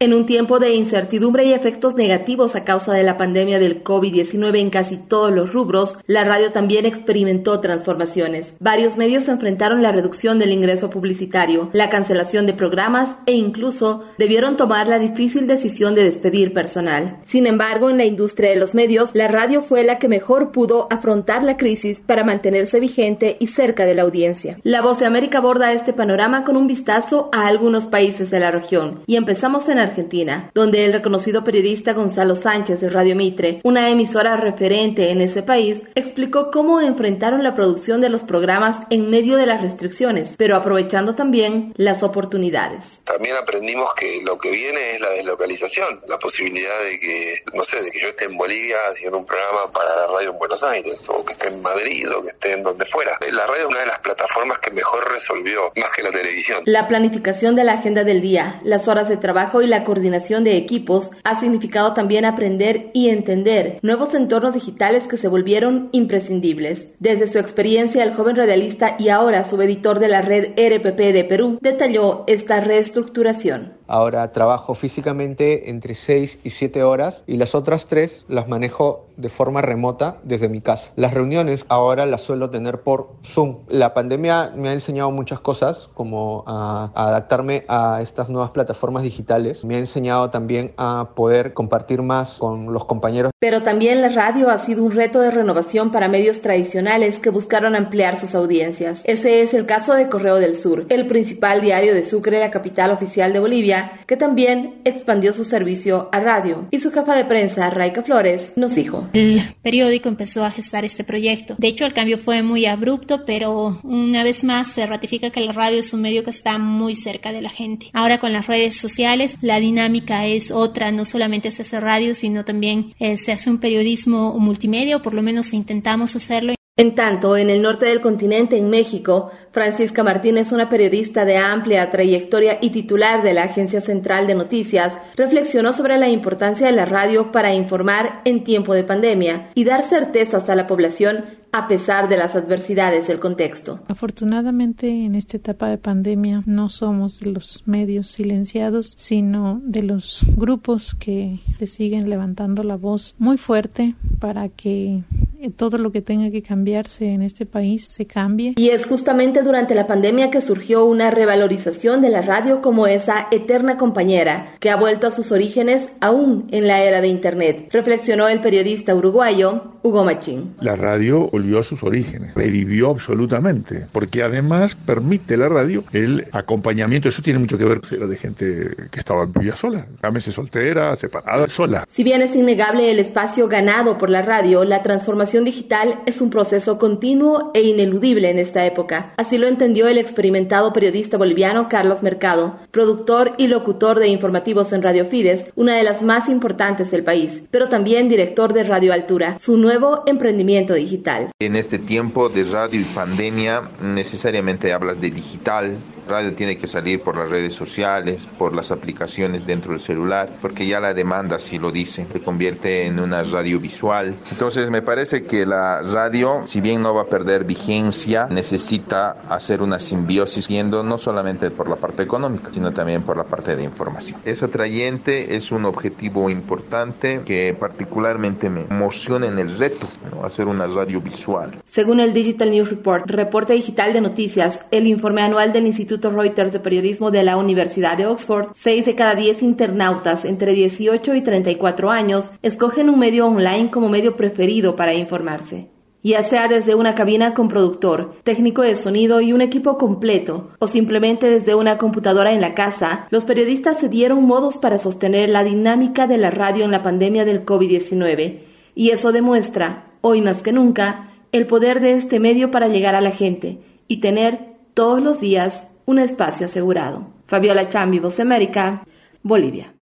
En 0.00 0.12
un 0.12 0.26
tiempo 0.26 0.58
de 0.58 0.74
incertidumbre 0.74 1.44
y 1.44 1.52
efectos 1.52 1.94
negativos 1.94 2.56
a 2.56 2.64
causa 2.64 2.92
de 2.92 3.04
la 3.04 3.16
pandemia 3.16 3.60
del 3.60 3.84
COVID-19 3.84 4.58
en 4.58 4.70
casi 4.70 4.96
todos 4.96 5.32
los 5.32 5.52
rubros, 5.52 5.94
la 6.08 6.24
radio 6.24 6.50
también 6.50 6.84
experimentó 6.84 7.60
transformaciones. 7.60 8.48
Varios 8.58 8.96
medios 8.96 9.28
enfrentaron 9.28 9.82
la 9.82 9.92
reducción 9.92 10.40
del 10.40 10.50
ingreso 10.50 10.90
publicitario, 10.90 11.70
la 11.72 11.90
cancelación 11.90 12.44
de 12.44 12.54
programas 12.54 13.10
e 13.26 13.34
incluso 13.34 14.04
debieron 14.18 14.56
tomar 14.56 14.88
la 14.88 14.98
difícil 14.98 15.46
decisión 15.46 15.94
de 15.94 16.02
despedir 16.02 16.52
personal. 16.52 17.20
Sin 17.24 17.46
embargo, 17.46 17.88
en 17.88 17.96
la 17.96 18.04
industria 18.04 18.50
de 18.50 18.56
los 18.56 18.74
medios, 18.74 19.10
la 19.14 19.28
radio 19.28 19.62
fue 19.62 19.84
la 19.84 20.00
que 20.00 20.08
mejor 20.08 20.50
pudo 20.50 20.88
afrontar 20.90 21.44
la 21.44 21.56
crisis 21.56 22.00
para 22.00 22.24
mantenerse 22.24 22.80
vigente 22.80 23.36
y 23.38 23.46
cerca 23.46 23.84
de 23.84 23.94
la 23.94 24.02
audiencia. 24.02 24.58
La 24.64 24.82
Voz 24.82 24.98
de 24.98 25.06
América 25.06 25.38
aborda 25.38 25.72
este 25.72 25.92
panorama 25.92 26.42
con 26.42 26.56
un 26.56 26.66
vistazo 26.66 27.28
a 27.32 27.46
algunos 27.46 27.84
países 27.84 28.28
de 28.32 28.40
la 28.40 28.50
región 28.50 29.04
y 29.06 29.14
empezamos 29.14 29.68
en 29.68 29.83
Argentina, 29.84 30.50
donde 30.54 30.84
el 30.84 30.92
reconocido 30.92 31.44
periodista 31.44 31.92
Gonzalo 31.92 32.36
Sánchez 32.36 32.80
de 32.80 32.90
Radio 32.90 33.16
Mitre, 33.16 33.60
una 33.64 33.90
emisora 33.90 34.36
referente 34.36 35.10
en 35.10 35.20
ese 35.20 35.42
país, 35.42 35.82
explicó 35.94 36.50
cómo 36.50 36.80
enfrentaron 36.80 37.42
la 37.42 37.54
producción 37.54 38.00
de 38.00 38.08
los 38.08 38.22
programas 38.22 38.78
en 38.90 39.10
medio 39.10 39.36
de 39.36 39.46
las 39.46 39.60
restricciones, 39.60 40.30
pero 40.36 40.56
aprovechando 40.56 41.14
también 41.14 41.72
las 41.76 42.02
oportunidades. 42.02 42.80
También 43.04 43.36
aprendimos 43.36 43.92
que 43.94 44.22
lo 44.24 44.38
que 44.38 44.50
viene 44.50 44.92
es 44.92 45.00
la 45.00 45.10
deslocalización, 45.10 46.00
la 46.08 46.18
posibilidad 46.18 46.82
de 46.82 46.98
que, 46.98 47.34
no 47.52 47.62
sé, 47.64 47.82
de 47.82 47.90
que 47.90 48.00
yo 48.00 48.08
esté 48.08 48.24
en 48.24 48.36
Bolivia 48.36 48.76
haciendo 48.90 49.18
un 49.18 49.26
programa 49.26 49.70
para 49.72 49.94
la 49.94 50.06
radio 50.06 50.30
en 50.30 50.38
Buenos 50.38 50.62
Aires, 50.62 51.04
o 51.08 51.24
que 51.24 51.32
esté 51.32 51.48
en 51.48 51.62
Madrid, 51.62 52.10
o 52.10 52.22
que 52.22 52.28
esté 52.28 52.52
en 52.52 52.62
donde 52.62 52.84
fuera. 52.86 53.18
La 53.32 53.46
radio 53.46 53.62
es 53.62 53.68
una 53.68 53.80
de 53.80 53.86
las 53.86 54.00
plataformas 54.00 54.58
que 54.58 54.70
mejor 54.70 55.10
resolvió, 55.10 55.72
más 55.76 55.90
que 55.90 56.02
la 56.02 56.10
televisión. 56.10 56.62
La 56.66 56.88
planificación 56.88 57.56
de 57.56 57.64
la 57.64 57.74
agenda 57.74 58.04
del 58.04 58.20
día, 58.20 58.60
las 58.64 58.88
horas 58.88 59.08
de 59.08 59.16
trabajo 59.16 59.62
y 59.62 59.66
la 59.66 59.73
coordinación 59.82 60.44
de 60.44 60.56
equipos 60.56 61.10
ha 61.24 61.40
significado 61.40 61.94
también 61.94 62.24
aprender 62.24 62.90
y 62.94 63.08
entender 63.08 63.80
nuevos 63.82 64.14
entornos 64.14 64.54
digitales 64.54 65.08
que 65.08 65.18
se 65.18 65.26
volvieron 65.26 65.88
imprescindibles. 65.90 66.86
Desde 67.00 67.26
su 67.26 67.40
experiencia, 67.40 68.04
el 68.04 68.14
joven 68.14 68.36
radialista 68.36 68.94
y 68.98 69.08
ahora 69.08 69.42
subeditor 69.44 69.98
de 69.98 70.08
la 70.08 70.22
red 70.22 70.50
RPP 70.50 70.98
de 71.12 71.24
Perú 71.24 71.58
detalló 71.60 72.22
esta 72.28 72.60
reestructuración. 72.60 73.72
Ahora 73.86 74.32
trabajo 74.32 74.74
físicamente 74.74 75.70
entre 75.70 75.94
6 75.94 76.38
y 76.42 76.50
7 76.50 76.82
horas 76.82 77.22
y 77.26 77.36
las 77.36 77.54
otras 77.54 77.86
3 77.86 78.24
las 78.28 78.48
manejo 78.48 79.06
de 79.16 79.28
forma 79.28 79.62
remota 79.62 80.18
desde 80.24 80.48
mi 80.48 80.60
casa. 80.60 80.90
Las 80.96 81.14
reuniones 81.14 81.64
ahora 81.68 82.06
las 82.06 82.22
suelo 82.22 82.50
tener 82.50 82.80
por 82.80 83.10
Zoom. 83.24 83.58
La 83.68 83.94
pandemia 83.94 84.52
me 84.56 84.70
ha 84.70 84.72
enseñado 84.72 85.10
muchas 85.10 85.40
cosas, 85.40 85.88
como 85.94 86.44
a, 86.46 86.90
adaptarme 86.94 87.64
a 87.68 88.00
estas 88.02 88.28
nuevas 88.28 88.50
plataformas 88.50 89.02
digitales. 89.02 89.64
Me 89.64 89.76
ha 89.76 89.78
enseñado 89.78 90.30
también 90.30 90.72
a 90.76 91.10
poder 91.14 91.54
compartir 91.54 92.02
más 92.02 92.38
con 92.38 92.72
los 92.72 92.84
compañeros. 92.86 93.30
Pero 93.38 93.62
también 93.62 94.00
la 94.00 94.08
radio 94.08 94.50
ha 94.50 94.58
sido 94.58 94.82
un 94.82 94.92
reto 94.92 95.20
de 95.20 95.30
renovación 95.30 95.92
para 95.92 96.08
medios 96.08 96.40
tradicionales 96.40 97.20
que 97.20 97.30
buscaron 97.30 97.76
ampliar 97.76 98.18
sus 98.18 98.34
audiencias. 98.34 99.00
Ese 99.04 99.42
es 99.42 99.54
el 99.54 99.66
caso 99.66 99.94
de 99.94 100.08
Correo 100.08 100.36
del 100.36 100.56
Sur, 100.56 100.86
el 100.88 101.06
principal 101.06 101.60
diario 101.60 101.94
de 101.94 102.04
Sucre, 102.04 102.40
la 102.40 102.50
capital 102.50 102.90
oficial 102.90 103.32
de 103.32 103.40
Bolivia 103.40 103.73
Que 104.06 104.16
también 104.16 104.76
expandió 104.84 105.32
su 105.32 105.44
servicio 105.44 106.08
a 106.12 106.20
radio. 106.20 106.68
Y 106.70 106.80
su 106.80 106.90
jefa 106.90 107.14
de 107.14 107.24
prensa, 107.24 107.70
Raika 107.70 108.02
Flores, 108.02 108.52
nos 108.56 108.74
dijo. 108.74 109.08
El 109.12 109.42
periódico 109.62 110.08
empezó 110.08 110.44
a 110.44 110.50
gestar 110.50 110.84
este 110.84 111.04
proyecto. 111.04 111.54
De 111.58 111.68
hecho, 111.68 111.84
el 111.84 111.94
cambio 111.94 112.18
fue 112.18 112.42
muy 112.42 112.66
abrupto, 112.66 113.24
pero 113.24 113.78
una 113.82 114.22
vez 114.22 114.44
más 114.44 114.68
se 114.68 114.86
ratifica 114.86 115.30
que 115.30 115.40
la 115.40 115.52
radio 115.52 115.78
es 115.78 115.92
un 115.92 116.02
medio 116.02 116.24
que 116.24 116.30
está 116.30 116.58
muy 116.58 116.94
cerca 116.94 117.32
de 117.32 117.42
la 117.42 117.50
gente. 117.50 117.90
Ahora 117.92 118.18
con 118.18 118.32
las 118.32 118.46
redes 118.46 118.76
sociales, 118.76 119.36
la 119.40 119.60
dinámica 119.60 120.26
es 120.26 120.50
otra, 120.50 120.90
no 120.90 121.04
solamente 121.04 121.50
se 121.50 121.62
hace 121.62 121.80
radio, 121.80 122.14
sino 122.14 122.44
también 122.44 122.94
eh, 122.98 123.16
se 123.16 123.32
hace 123.32 123.50
un 123.50 123.58
periodismo 123.58 124.38
multimedia, 124.38 124.96
o 124.96 125.02
por 125.02 125.14
lo 125.14 125.22
menos 125.22 125.52
intentamos 125.52 126.16
hacerlo. 126.16 126.54
En 126.76 126.96
tanto, 126.96 127.36
en 127.36 127.50
el 127.50 127.62
norte 127.62 127.86
del 127.86 128.00
continente, 128.00 128.56
en 128.56 128.68
México, 128.68 129.30
Francisca 129.52 130.02
Martínez, 130.02 130.50
una 130.50 130.68
periodista 130.68 131.24
de 131.24 131.36
amplia 131.36 131.88
trayectoria 131.92 132.58
y 132.60 132.70
titular 132.70 133.22
de 133.22 133.32
la 133.32 133.44
Agencia 133.44 133.80
Central 133.80 134.26
de 134.26 134.34
Noticias, 134.34 134.92
reflexionó 135.14 135.72
sobre 135.72 135.98
la 135.98 136.08
importancia 136.08 136.66
de 136.66 136.72
la 136.72 136.84
radio 136.84 137.30
para 137.30 137.54
informar 137.54 138.22
en 138.24 138.42
tiempo 138.42 138.74
de 138.74 138.82
pandemia 138.82 139.50
y 139.54 139.62
dar 139.62 139.84
certezas 139.84 140.48
a 140.48 140.56
la 140.56 140.66
población 140.66 141.26
a 141.52 141.68
pesar 141.68 142.08
de 142.08 142.16
las 142.16 142.34
adversidades 142.34 143.06
del 143.06 143.20
contexto. 143.20 143.78
Afortunadamente, 143.86 144.88
en 144.88 145.14
esta 145.14 145.36
etapa 145.36 145.68
de 145.68 145.78
pandemia 145.78 146.42
no 146.44 146.68
somos 146.68 147.20
de 147.20 147.30
los 147.30 147.62
medios 147.66 148.08
silenciados, 148.08 148.94
sino 148.96 149.60
de 149.62 149.84
los 149.84 150.26
grupos 150.36 150.96
que 150.96 151.38
se 151.60 151.68
siguen 151.68 152.10
levantando 152.10 152.64
la 152.64 152.74
voz 152.74 153.14
muy 153.18 153.36
fuerte 153.36 153.94
para 154.18 154.48
que 154.48 155.04
todo 155.50 155.78
lo 155.78 155.92
que 155.92 156.02
tenga 156.02 156.30
que 156.30 156.42
cambiarse 156.42 157.08
en 157.08 157.22
este 157.22 157.46
país 157.46 157.86
se 157.90 158.06
cambie. 158.06 158.54
Y 158.56 158.70
es 158.70 158.86
justamente 158.86 159.42
durante 159.42 159.74
la 159.74 159.86
pandemia 159.86 160.30
que 160.30 160.40
surgió 160.40 160.84
una 160.84 161.10
revalorización 161.10 162.00
de 162.00 162.10
la 162.10 162.22
radio 162.22 162.60
como 162.60 162.86
esa 162.86 163.28
eterna 163.30 163.76
compañera 163.76 164.54
que 164.60 164.70
ha 164.70 164.76
vuelto 164.76 165.06
a 165.06 165.10
sus 165.10 165.32
orígenes 165.32 165.88
aún 166.00 166.46
en 166.50 166.66
la 166.66 166.82
era 166.82 167.00
de 167.00 167.08
Internet, 167.08 167.68
reflexionó 167.70 168.28
el 168.28 168.40
periodista 168.40 168.94
uruguayo 168.94 169.74
Hugo 169.82 170.02
Machín. 170.02 170.54
La 170.60 170.76
radio 170.76 171.28
volvió 171.30 171.58
a 171.58 171.62
sus 171.62 171.82
orígenes, 171.82 172.34
revivió 172.34 172.90
absolutamente, 172.90 173.86
porque 173.92 174.22
además 174.22 174.74
permite 174.74 175.36
la 175.36 175.50
radio 175.50 175.84
el 175.92 176.26
acompañamiento, 176.32 177.10
eso 177.10 177.20
tiene 177.20 177.38
mucho 177.38 177.58
que 177.58 177.64
ver 177.66 177.82
era 177.92 178.06
de 178.06 178.16
gente 178.16 178.74
que 178.90 178.98
estaba 178.98 179.26
vivía 179.26 179.56
sola, 179.56 179.86
llámese 180.02 180.32
soltera, 180.32 180.96
separada, 180.96 181.48
sola. 181.48 181.86
Si 181.92 182.02
bien 182.02 182.22
es 182.22 182.34
innegable 182.34 182.90
el 182.90 182.98
espacio 182.98 183.46
ganado 183.46 183.98
por 183.98 184.08
la 184.08 184.22
radio, 184.22 184.64
la 184.64 184.82
transformación 184.82 185.33
digital 185.42 186.00
es 186.06 186.20
un 186.20 186.30
proceso 186.30 186.78
continuo 186.78 187.50
e 187.54 187.62
ineludible 187.62 188.30
en 188.30 188.38
esta 188.38 188.64
época. 188.64 189.12
Así 189.16 189.36
lo 189.36 189.48
entendió 189.48 189.88
el 189.88 189.98
experimentado 189.98 190.72
periodista 190.72 191.16
boliviano 191.16 191.68
Carlos 191.68 192.04
Mercado, 192.04 192.60
productor 192.70 193.32
y 193.36 193.48
locutor 193.48 193.98
de 193.98 194.06
informativos 194.06 194.72
en 194.72 194.82
Radio 194.82 195.06
Fides, 195.06 195.46
una 195.56 195.74
de 195.74 195.82
las 195.82 196.02
más 196.02 196.28
importantes 196.28 196.92
del 196.92 197.02
país, 197.02 197.42
pero 197.50 197.68
también 197.68 198.08
director 198.08 198.52
de 198.52 198.62
Radio 198.62 198.92
Altura, 198.92 199.36
su 199.40 199.56
nuevo 199.56 200.04
emprendimiento 200.06 200.74
digital. 200.74 201.30
En 201.40 201.56
este 201.56 201.80
tiempo 201.80 202.28
de 202.28 202.44
radio 202.44 202.80
y 202.80 202.84
pandemia, 202.84 203.70
necesariamente 203.82 204.72
hablas 204.72 205.00
de 205.00 205.10
digital. 205.10 205.78
Radio 206.06 206.34
tiene 206.34 206.58
que 206.58 206.66
salir 206.66 207.00
por 207.00 207.16
las 207.16 207.30
redes 207.30 207.54
sociales, 207.54 208.28
por 208.38 208.54
las 208.54 208.70
aplicaciones 208.70 209.46
dentro 209.46 209.72
del 209.72 209.80
celular, 209.80 210.28
porque 210.40 210.66
ya 210.66 210.78
la 210.78 210.94
demanda 210.94 211.38
sí 211.38 211.58
lo 211.58 211.72
dice, 211.72 212.06
se 212.12 212.20
convierte 212.20 212.86
en 212.86 213.00
una 213.00 213.22
radio 213.22 213.58
visual. 213.58 214.14
Entonces 214.30 214.70
me 214.70 214.82
parece 214.82 215.23
que 215.24 215.46
la 215.46 215.82
radio, 215.82 216.42
si 216.44 216.60
bien 216.60 216.82
no 216.82 216.94
va 216.94 217.02
a 217.02 217.06
perder 217.06 217.44
vigencia, 217.44 218.26
necesita 218.30 219.16
hacer 219.28 219.62
una 219.62 219.78
simbiosis 219.78 220.48
yendo 220.48 220.82
no 220.82 220.98
solamente 220.98 221.50
por 221.50 221.68
la 221.68 221.76
parte 221.76 222.02
económica, 222.02 222.50
sino 222.52 222.72
también 222.72 223.02
por 223.02 223.16
la 223.16 223.24
parte 223.24 223.56
de 223.56 223.62
información. 223.62 224.20
Es 224.24 224.42
atrayente, 224.42 225.36
es 225.36 225.52
un 225.52 225.64
objetivo 225.64 226.30
importante 226.30 227.22
que 227.24 227.54
particularmente 227.58 228.50
me 228.50 228.62
emociona 228.62 229.26
en 229.26 229.38
el 229.38 229.56
reto, 229.58 229.86
¿no? 230.10 230.24
hacer 230.24 230.46
una 230.46 230.66
radio 230.66 231.00
visual. 231.00 231.62
Según 231.70 232.00
el 232.00 232.12
Digital 232.12 232.50
News 232.50 232.70
Report, 232.70 233.10
reporte 233.10 233.52
digital 233.52 233.92
de 233.92 234.00
noticias, 234.00 234.60
el 234.70 234.86
informe 234.86 235.22
anual 235.22 235.52
del 235.52 235.66
Instituto 235.66 236.10
Reuters 236.10 236.52
de 236.52 236.60
Periodismo 236.60 237.10
de 237.10 237.22
la 237.22 237.36
Universidad 237.36 237.96
de 237.96 238.06
Oxford, 238.06 238.48
6 238.56 238.86
de 238.86 238.94
cada 238.94 239.14
10 239.14 239.42
internautas 239.42 240.24
entre 240.24 240.52
18 240.52 241.14
y 241.14 241.22
34 241.22 241.90
años 241.90 242.30
escogen 242.42 242.88
un 242.90 242.98
medio 242.98 243.26
online 243.26 243.70
como 243.70 243.88
medio 243.88 244.16
preferido 244.16 244.76
para 244.76 244.92
informarse 245.04 245.68
ya 246.04 246.22
sea 246.22 246.48
desde 246.48 246.74
una 246.74 246.94
cabina 246.94 247.32
con 247.32 247.48
productor, 247.48 248.14
técnico 248.24 248.60
de 248.60 248.76
sonido 248.76 249.22
y 249.22 249.32
un 249.32 249.40
equipo 249.40 249.78
completo, 249.78 250.48
o 250.58 250.68
simplemente 250.68 251.30
desde 251.30 251.54
una 251.54 251.78
computadora 251.78 252.34
en 252.34 252.42
la 252.42 252.54
casa, 252.54 253.08
los 253.10 253.24
periodistas 253.24 253.78
se 253.78 253.88
dieron 253.88 254.24
modos 254.24 254.58
para 254.58 254.78
sostener 254.78 255.30
la 255.30 255.42
dinámica 255.42 256.06
de 256.06 256.18
la 256.18 256.30
radio 256.30 256.66
en 256.66 256.70
la 256.70 256.82
pandemia 256.82 257.24
del 257.24 257.46
COVID-19, 257.46 258.40
y 258.74 258.90
eso 258.90 259.12
demuestra, 259.12 259.86
hoy 260.02 260.20
más 260.20 260.42
que 260.42 260.52
nunca, 260.52 261.08
el 261.32 261.46
poder 261.46 261.80
de 261.80 261.94
este 261.94 262.20
medio 262.20 262.50
para 262.50 262.68
llegar 262.68 262.94
a 262.94 263.00
la 263.00 263.10
gente 263.10 263.60
y 263.88 263.96
tener 263.96 264.56
todos 264.74 265.02
los 265.02 265.20
días 265.20 265.62
un 265.86 265.98
espacio 265.98 266.48
asegurado. 266.48 267.06
Fabiola 267.28 267.70
Chambi, 267.70 267.98
Voz 267.98 268.20
América, 268.20 268.86
Bolivia. 269.22 269.73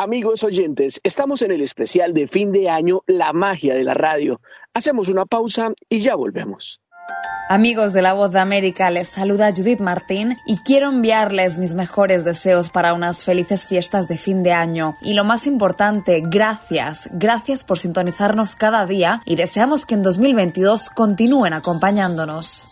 Amigos 0.00 0.44
oyentes, 0.44 1.00
estamos 1.02 1.42
en 1.42 1.50
el 1.50 1.60
especial 1.60 2.14
de 2.14 2.28
fin 2.28 2.52
de 2.52 2.70
año 2.70 3.00
La 3.08 3.32
magia 3.32 3.74
de 3.74 3.82
la 3.82 3.94
radio. 3.94 4.40
Hacemos 4.72 5.08
una 5.08 5.26
pausa 5.26 5.72
y 5.90 5.98
ya 5.98 6.14
volvemos. 6.14 6.80
Amigos 7.48 7.92
de 7.92 8.02
la 8.02 8.12
Voz 8.12 8.30
de 8.30 8.38
América, 8.38 8.92
les 8.92 9.08
saluda 9.08 9.52
Judith 9.52 9.80
Martín 9.80 10.36
y 10.46 10.58
quiero 10.58 10.90
enviarles 10.90 11.58
mis 11.58 11.74
mejores 11.74 12.24
deseos 12.24 12.70
para 12.70 12.94
unas 12.94 13.24
felices 13.24 13.66
fiestas 13.66 14.06
de 14.06 14.16
fin 14.16 14.44
de 14.44 14.52
año. 14.52 14.94
Y 15.02 15.14
lo 15.14 15.24
más 15.24 15.48
importante, 15.48 16.22
gracias, 16.22 17.08
gracias 17.10 17.64
por 17.64 17.80
sintonizarnos 17.80 18.54
cada 18.54 18.86
día 18.86 19.20
y 19.24 19.34
deseamos 19.34 19.84
que 19.84 19.94
en 19.94 20.04
2022 20.04 20.90
continúen 20.90 21.54
acompañándonos. 21.54 22.68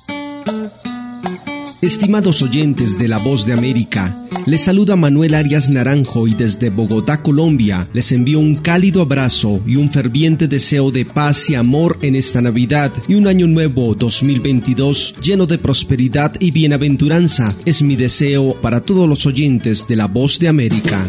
Estimados 1.87 2.43
oyentes 2.43 2.99
de 2.99 3.07
La 3.07 3.18
Voz 3.18 3.47
de 3.47 3.53
América, 3.53 4.26
les 4.45 4.64
saluda 4.64 4.97
Manuel 4.97 5.34
Arias 5.34 5.70
Naranjo 5.70 6.26
y 6.26 6.34
desde 6.34 6.68
Bogotá, 6.68 7.22
Colombia, 7.22 7.89
les 7.93 8.11
envío 8.11 8.41
un 8.41 8.57
cálido 8.57 9.01
abrazo 9.01 9.61
y 9.64 9.76
un 9.76 9.89
ferviente 9.89 10.49
deseo 10.49 10.91
de 10.91 11.05
paz 11.05 11.49
y 11.49 11.55
amor 11.55 11.97
en 12.03 12.16
esta 12.16 12.41
Navidad 12.41 12.93
y 13.07 13.14
un 13.14 13.28
año 13.28 13.47
nuevo 13.47 13.95
2022 13.95 15.14
lleno 15.22 15.47
de 15.47 15.59
prosperidad 15.59 16.34
y 16.41 16.51
bienaventuranza. 16.51 17.57
Es 17.64 17.82
mi 17.82 17.95
deseo 17.95 18.61
para 18.61 18.80
todos 18.80 19.09
los 19.09 19.24
oyentes 19.24 19.87
de 19.87 19.95
La 19.95 20.09
Voz 20.09 20.41
de 20.41 20.49
América. 20.49 21.07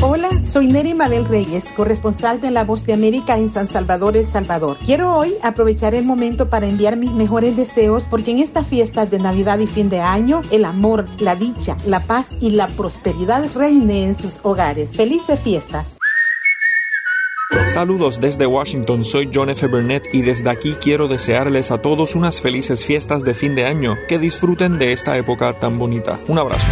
Hola, 0.00 0.29
soy 0.50 0.66
Neri 0.66 0.94
Madel 0.94 1.26
Reyes, 1.26 1.70
corresponsal 1.70 2.40
de 2.40 2.50
La 2.50 2.64
Voz 2.64 2.84
de 2.84 2.92
América 2.92 3.38
en 3.38 3.48
San 3.48 3.68
Salvador, 3.68 4.16
El 4.16 4.26
Salvador. 4.26 4.78
Quiero 4.84 5.16
hoy 5.16 5.34
aprovechar 5.42 5.94
el 5.94 6.04
momento 6.04 6.50
para 6.50 6.66
enviar 6.66 6.96
mis 6.96 7.12
mejores 7.12 7.56
deseos 7.56 8.08
porque 8.10 8.32
en 8.32 8.40
estas 8.40 8.66
fiestas 8.66 9.10
de 9.10 9.20
Navidad 9.20 9.60
y 9.60 9.68
fin 9.68 9.88
de 9.88 10.00
año, 10.00 10.42
el 10.50 10.64
amor, 10.64 11.04
la 11.20 11.36
dicha, 11.36 11.76
la 11.86 12.00
paz 12.00 12.36
y 12.40 12.50
la 12.50 12.66
prosperidad 12.66 13.48
reine 13.54 14.02
en 14.02 14.16
sus 14.16 14.40
hogares. 14.42 14.90
Felices 14.92 15.38
fiestas. 15.38 15.98
Saludos 17.66 18.20
desde 18.20 18.46
Washington, 18.46 19.04
soy 19.04 19.30
John 19.32 19.50
F. 19.50 19.68
Burnett 19.68 20.02
y 20.12 20.22
desde 20.22 20.50
aquí 20.50 20.74
quiero 20.80 21.06
desearles 21.06 21.70
a 21.70 21.80
todos 21.80 22.16
unas 22.16 22.40
felices 22.40 22.84
fiestas 22.84 23.22
de 23.22 23.34
fin 23.34 23.54
de 23.54 23.66
año, 23.66 23.96
que 24.08 24.18
disfruten 24.18 24.78
de 24.78 24.92
esta 24.92 25.16
época 25.16 25.52
tan 25.60 25.78
bonita. 25.78 26.18
Un 26.26 26.40
abrazo. 26.40 26.66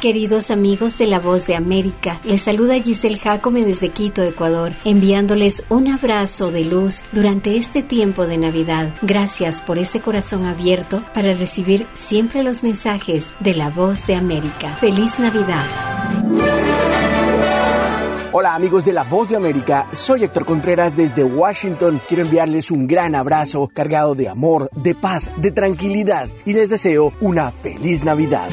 Queridos 0.00 0.50
amigos 0.50 0.96
de 0.96 1.04
La 1.04 1.18
Voz 1.18 1.46
de 1.46 1.54
América, 1.54 2.22
les 2.24 2.40
saluda 2.40 2.80
Giselle 2.80 3.18
Jacome 3.18 3.66
desde 3.66 3.90
Quito, 3.90 4.22
Ecuador, 4.22 4.72
enviándoles 4.86 5.62
un 5.68 5.88
abrazo 5.88 6.50
de 6.50 6.64
luz 6.64 7.02
durante 7.12 7.58
este 7.58 7.82
tiempo 7.82 8.26
de 8.26 8.38
Navidad. 8.38 8.94
Gracias 9.02 9.60
por 9.60 9.76
este 9.76 10.00
corazón 10.00 10.46
abierto 10.46 11.02
para 11.12 11.34
recibir 11.34 11.86
siempre 11.92 12.42
los 12.42 12.62
mensajes 12.62 13.30
de 13.40 13.52
La 13.52 13.68
Voz 13.68 14.06
de 14.06 14.14
América. 14.14 14.74
Feliz 14.76 15.18
Navidad. 15.18 15.66
Hola 18.32 18.54
amigos 18.54 18.86
de 18.86 18.94
La 18.94 19.02
Voz 19.02 19.28
de 19.28 19.36
América, 19.36 19.86
soy 19.92 20.24
Héctor 20.24 20.46
Contreras 20.46 20.96
desde 20.96 21.24
Washington. 21.24 22.00
Quiero 22.08 22.22
enviarles 22.22 22.70
un 22.70 22.86
gran 22.86 23.14
abrazo 23.14 23.68
cargado 23.70 24.14
de 24.14 24.30
amor, 24.30 24.70
de 24.74 24.94
paz, 24.94 25.28
de 25.36 25.50
tranquilidad 25.50 26.30
y 26.46 26.54
les 26.54 26.70
deseo 26.70 27.12
una 27.20 27.50
feliz 27.50 28.02
Navidad. 28.02 28.48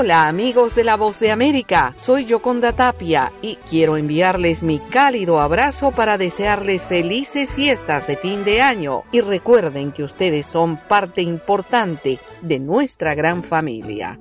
Hola 0.00 0.28
amigos 0.28 0.76
de 0.76 0.84
la 0.84 0.96
Voz 0.96 1.18
de 1.18 1.32
América, 1.32 1.92
soy 1.98 2.24
Yoconda 2.24 2.72
Tapia 2.72 3.32
y 3.42 3.56
quiero 3.68 3.96
enviarles 3.96 4.62
mi 4.62 4.78
cálido 4.78 5.40
abrazo 5.40 5.90
para 5.90 6.16
desearles 6.16 6.84
felices 6.84 7.50
fiestas 7.50 8.06
de 8.06 8.16
fin 8.16 8.44
de 8.44 8.62
año 8.62 9.02
y 9.10 9.22
recuerden 9.22 9.90
que 9.90 10.04
ustedes 10.04 10.46
son 10.46 10.76
parte 10.76 11.20
importante 11.20 12.20
de 12.42 12.60
nuestra 12.60 13.16
gran 13.16 13.42
familia. 13.42 14.20